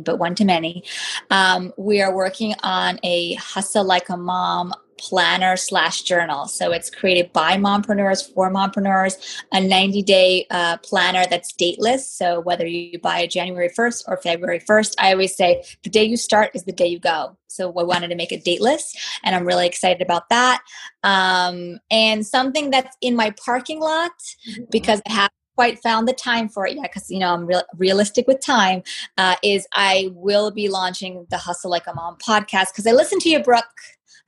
but 0.03 0.20
one 0.20 0.36
to 0.36 0.45
many. 0.45 0.84
Um, 1.32 1.74
we 1.78 2.01
are 2.01 2.16
working 2.16 2.53
on 2.62 2.99
a 3.03 3.34
hustle 3.36 3.84
like 3.84 4.09
a 4.09 4.18
mom 4.18 4.74
planner 5.01 5.57
slash 5.57 6.03
journal. 6.03 6.47
So 6.47 6.71
it's 6.71 6.89
created 6.89 7.33
by 7.33 7.57
mompreneurs 7.57 8.31
for 8.33 8.51
mompreneurs, 8.51 9.41
a 9.51 9.59
90 9.59 10.03
day 10.03 10.45
uh, 10.51 10.77
planner 10.77 11.25
that's 11.27 11.51
dateless. 11.53 12.09
So 12.09 12.39
whether 12.39 12.67
you 12.67 12.99
buy 12.99 13.25
January 13.25 13.69
1st 13.69 14.03
or 14.07 14.17
February 14.17 14.59
1st, 14.59 14.93
I 14.99 15.11
always 15.11 15.35
say 15.35 15.63
the 15.83 15.89
day 15.89 16.03
you 16.03 16.17
start 16.17 16.51
is 16.53 16.63
the 16.65 16.71
day 16.71 16.87
you 16.87 16.99
go. 16.99 17.35
So 17.47 17.73
I 17.77 17.83
wanted 17.83 18.09
to 18.09 18.15
make 18.15 18.31
it 18.31 18.45
dateless, 18.45 18.95
and 19.23 19.35
I'm 19.35 19.45
really 19.45 19.67
excited 19.67 20.01
about 20.01 20.29
that. 20.29 20.61
Um, 21.03 21.79
and 21.89 22.25
something 22.25 22.69
that's 22.69 22.95
in 23.01 23.15
my 23.15 23.33
parking 23.43 23.81
lot 23.81 24.11
mm-hmm. 24.47 24.63
because 24.69 25.01
I 25.07 25.11
have 25.11 25.31
quite 25.55 25.79
found 25.79 26.07
the 26.07 26.13
time 26.13 26.47
for 26.47 26.65
it 26.65 26.75
yet 26.75 26.83
because 26.83 27.11
you 27.11 27.19
know 27.19 27.33
i'm 27.33 27.45
real, 27.45 27.61
realistic 27.77 28.25
with 28.25 28.39
time 28.39 28.81
uh, 29.17 29.35
is 29.43 29.67
i 29.75 30.09
will 30.13 30.49
be 30.49 30.69
launching 30.69 31.27
the 31.29 31.37
hustle 31.37 31.69
like 31.69 31.85
a 31.87 31.93
mom 31.93 32.15
podcast 32.25 32.67
because 32.71 32.87
i 32.87 32.91
listen 32.91 33.19
to 33.19 33.29
you 33.29 33.43
brooke 33.43 33.65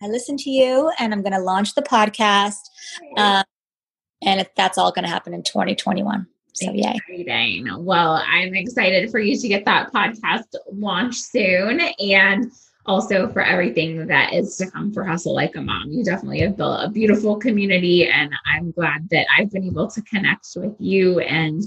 i 0.04 0.08
listen 0.08 0.38
to 0.38 0.50
you 0.50 0.92
and 1.00 1.14
i'm 1.14 1.22
going 1.22 1.34
to 1.34 1.40
launch 1.40 1.76
the 1.76 1.82
podcast 1.82 2.70
um, 3.18 3.44
and 4.24 4.48
that's 4.56 4.78
all 4.78 4.92
going 4.92 5.06
to 5.06 5.12
happen 5.12 5.34
in 5.34 5.44
2021 5.44 6.28
so 6.56 6.72
yay. 6.72 7.00
Exciting. 7.10 7.68
Well, 7.84 8.24
I'm 8.32 8.54
excited 8.54 9.10
for 9.10 9.18
you 9.18 9.36
to 9.36 9.48
get 9.48 9.66
that 9.66 9.92
podcast 9.92 10.54
launched 10.72 11.24
soon. 11.24 11.80
And 12.00 12.52
also 12.86 13.30
for 13.30 13.42
everything 13.42 14.08
that 14.08 14.34
is 14.34 14.58
to 14.58 14.70
come 14.70 14.92
for 14.92 15.04
Hustle 15.04 15.34
Like 15.34 15.56
a 15.56 15.62
Mom. 15.62 15.90
You 15.90 16.04
definitely 16.04 16.42
have 16.42 16.58
built 16.58 16.84
a 16.84 16.90
beautiful 16.90 17.38
community, 17.38 18.08
and 18.08 18.34
I'm 18.46 18.72
glad 18.72 19.10
that 19.10 19.26
I've 19.36 19.52
been 19.52 19.64
able 19.64 19.90
to 19.90 20.02
connect 20.02 20.48
with 20.56 20.76
you. 20.80 21.20
And 21.20 21.64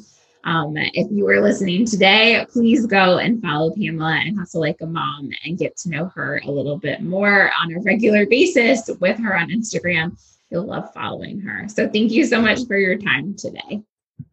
um, 0.46 0.76
if 0.76 1.08
you 1.10 1.28
are 1.28 1.40
listening 1.40 1.84
today, 1.84 2.46
please 2.52 2.86
go 2.86 3.18
and 3.18 3.42
follow 3.42 3.74
Pamela 3.74 4.20
and 4.24 4.38
Hustle 4.38 4.60
Like 4.60 4.80
a 4.80 4.86
Mom 4.86 5.28
and 5.44 5.58
get 5.58 5.76
to 5.78 5.90
know 5.90 6.06
her 6.14 6.40
a 6.44 6.50
little 6.50 6.78
bit 6.78 7.02
more 7.02 7.50
on 7.60 7.74
a 7.74 7.80
regular 7.80 8.26
basis 8.26 8.88
with 9.00 9.18
her 9.18 9.36
on 9.36 9.50
Instagram. 9.50 10.16
You'll 10.50 10.66
love 10.66 10.94
following 10.94 11.40
her. 11.40 11.66
So 11.68 11.88
thank 11.88 12.12
you 12.12 12.24
so 12.24 12.40
much 12.40 12.60
for 12.68 12.78
your 12.78 12.96
time 12.96 13.34
today. 13.34 13.82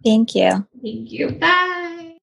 Thank 0.04 0.36
you. 0.36 0.68
Thank 0.84 1.12
you. 1.12 1.32
Bye. 1.32 2.18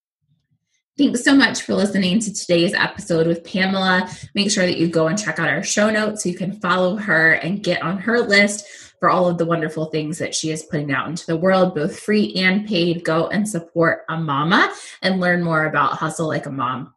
Thanks 0.96 1.24
so 1.24 1.34
much 1.34 1.62
for 1.62 1.74
listening 1.74 2.20
to 2.20 2.32
today's 2.32 2.74
episode 2.74 3.26
with 3.26 3.42
Pamela. 3.42 4.08
Make 4.36 4.52
sure 4.52 4.66
that 4.66 4.78
you 4.78 4.86
go 4.86 5.08
and 5.08 5.18
check 5.18 5.40
out 5.40 5.48
our 5.48 5.64
show 5.64 5.90
notes 5.90 6.22
so 6.22 6.28
you 6.28 6.36
can 6.36 6.60
follow 6.60 6.94
her 6.94 7.32
and 7.32 7.64
get 7.64 7.82
on 7.82 7.98
her 7.98 8.20
list 8.20 8.89
for 9.00 9.10
all 9.10 9.26
of 9.26 9.38
the 9.38 9.46
wonderful 9.46 9.86
things 9.86 10.18
that 10.18 10.34
she 10.34 10.50
is 10.50 10.62
putting 10.62 10.92
out 10.92 11.08
into 11.08 11.26
the 11.26 11.36
world, 11.36 11.74
both 11.74 11.98
free 11.98 12.34
and 12.34 12.68
paid. 12.68 13.02
Go 13.02 13.28
and 13.28 13.48
support 13.48 14.04
a 14.08 14.16
mama 14.16 14.72
and 15.02 15.18
learn 15.18 15.42
more 15.42 15.64
about 15.64 15.94
Hustle 15.94 16.28
Like 16.28 16.46
a 16.46 16.50
Mom. 16.50 16.94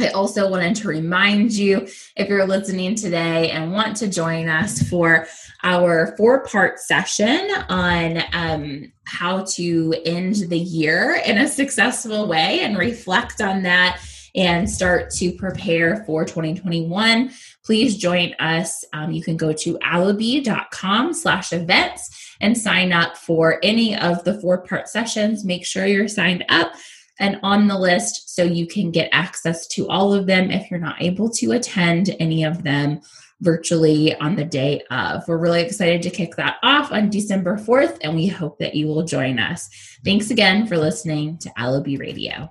I 0.00 0.08
also 0.08 0.50
wanted 0.50 0.74
to 0.76 0.88
remind 0.88 1.52
you 1.52 1.86
if 2.16 2.28
you're 2.28 2.46
listening 2.46 2.94
today 2.94 3.50
and 3.50 3.72
want 3.72 3.96
to 3.98 4.08
join 4.08 4.48
us 4.48 4.82
for 4.88 5.26
our 5.62 6.16
four 6.16 6.44
part 6.44 6.80
session 6.80 7.50
on 7.68 8.22
um, 8.32 8.92
how 9.04 9.44
to 9.44 9.94
end 10.04 10.36
the 10.48 10.58
year 10.58 11.20
in 11.24 11.38
a 11.38 11.48
successful 11.48 12.26
way 12.26 12.60
and 12.60 12.78
reflect 12.78 13.40
on 13.40 13.62
that 13.62 14.00
and 14.34 14.68
start 14.68 15.10
to 15.10 15.32
prepare 15.32 16.04
for 16.04 16.24
2021 16.24 17.30
please 17.64 17.96
join 17.96 18.34
us 18.34 18.84
um, 18.92 19.12
you 19.12 19.22
can 19.22 19.36
go 19.36 19.52
to 19.52 19.78
allobee.com 19.78 21.12
slash 21.12 21.52
events 21.52 22.34
and 22.40 22.56
sign 22.56 22.92
up 22.92 23.16
for 23.16 23.58
any 23.62 23.96
of 23.96 24.22
the 24.24 24.40
four 24.40 24.62
part 24.62 24.88
sessions 24.88 25.44
make 25.44 25.64
sure 25.66 25.86
you're 25.86 26.08
signed 26.08 26.44
up 26.48 26.72
and 27.18 27.38
on 27.42 27.68
the 27.68 27.78
list 27.78 28.34
so 28.34 28.42
you 28.42 28.66
can 28.66 28.90
get 28.90 29.08
access 29.12 29.66
to 29.68 29.88
all 29.88 30.12
of 30.12 30.26
them 30.26 30.50
if 30.50 30.70
you're 30.70 30.80
not 30.80 31.00
able 31.00 31.30
to 31.30 31.52
attend 31.52 32.14
any 32.18 32.42
of 32.42 32.62
them 32.64 33.00
virtually 33.42 34.14
on 34.16 34.36
the 34.36 34.44
day 34.44 34.82
of. 34.90 35.26
We're 35.28 35.36
really 35.36 35.62
excited 35.62 36.02
to 36.02 36.10
kick 36.10 36.36
that 36.36 36.56
off 36.62 36.92
on 36.92 37.10
December 37.10 37.56
4th, 37.58 37.98
and 38.02 38.14
we 38.14 38.28
hope 38.28 38.58
that 38.58 38.74
you 38.74 38.86
will 38.86 39.04
join 39.04 39.38
us. 39.38 39.68
Thanks 40.04 40.30
again 40.30 40.66
for 40.66 40.78
listening 40.78 41.38
to 41.38 41.50
Allobee 41.58 41.98
Radio. 41.98 42.50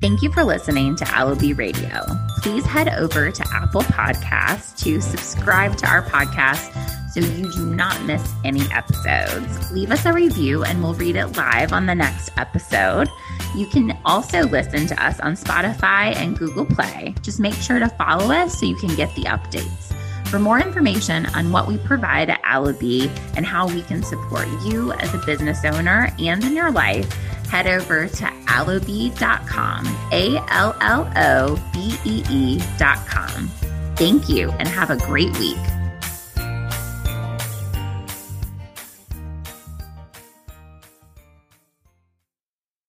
Thank 0.00 0.22
you 0.22 0.32
for 0.32 0.44
listening 0.44 0.96
to 0.96 1.04
Allobee 1.04 1.58
Radio. 1.58 2.06
Please 2.38 2.64
head 2.64 2.88
over 2.88 3.30
to 3.30 3.46
Apple 3.52 3.82
Podcasts 3.82 4.82
to 4.82 4.98
subscribe 4.98 5.76
to 5.76 5.86
our 5.86 6.02
podcast 6.02 6.72
so 7.12 7.20
you 7.20 7.52
do 7.52 7.66
not 7.66 8.02
miss 8.04 8.32
any 8.42 8.62
episodes. 8.72 9.70
Leave 9.72 9.90
us 9.90 10.06
a 10.06 10.12
review 10.14 10.64
and 10.64 10.82
we'll 10.82 10.94
read 10.94 11.16
it 11.16 11.36
live 11.36 11.74
on 11.74 11.84
the 11.84 11.94
next 11.94 12.30
episode. 12.38 13.10
You 13.54 13.66
can 13.66 13.98
also 14.06 14.44
listen 14.44 14.86
to 14.86 15.04
us 15.04 15.20
on 15.20 15.34
Spotify 15.34 16.16
and 16.16 16.38
Google 16.38 16.64
Play. 16.64 17.14
Just 17.20 17.38
make 17.38 17.52
sure 17.52 17.78
to 17.78 17.90
follow 17.90 18.32
us 18.32 18.58
so 18.58 18.64
you 18.64 18.76
can 18.76 18.96
get 18.96 19.14
the 19.16 19.24
updates. 19.24 19.94
For 20.28 20.38
more 20.38 20.60
information 20.60 21.26
on 21.34 21.52
what 21.52 21.68
we 21.68 21.76
provide 21.76 22.30
at 22.30 22.42
Allobee 22.44 23.10
and 23.36 23.44
how 23.44 23.66
we 23.66 23.82
can 23.82 24.02
support 24.02 24.46
you 24.64 24.92
as 24.92 25.12
a 25.12 25.18
business 25.26 25.62
owner 25.66 26.10
and 26.18 26.42
in 26.42 26.54
your 26.54 26.70
life, 26.70 27.12
head 27.50 27.66
over 27.66 28.06
to 28.06 28.24
allobee.com, 28.46 29.86
A 30.12 30.36
L 30.48 30.76
L 30.80 31.12
O 31.16 31.62
B 31.72 31.96
E 32.04 32.22
E.com. 32.30 33.48
Thank 33.96 34.28
you 34.28 34.50
and 34.52 34.68
have 34.68 34.90
a 34.90 34.96
great 34.96 35.36
week. 35.38 35.58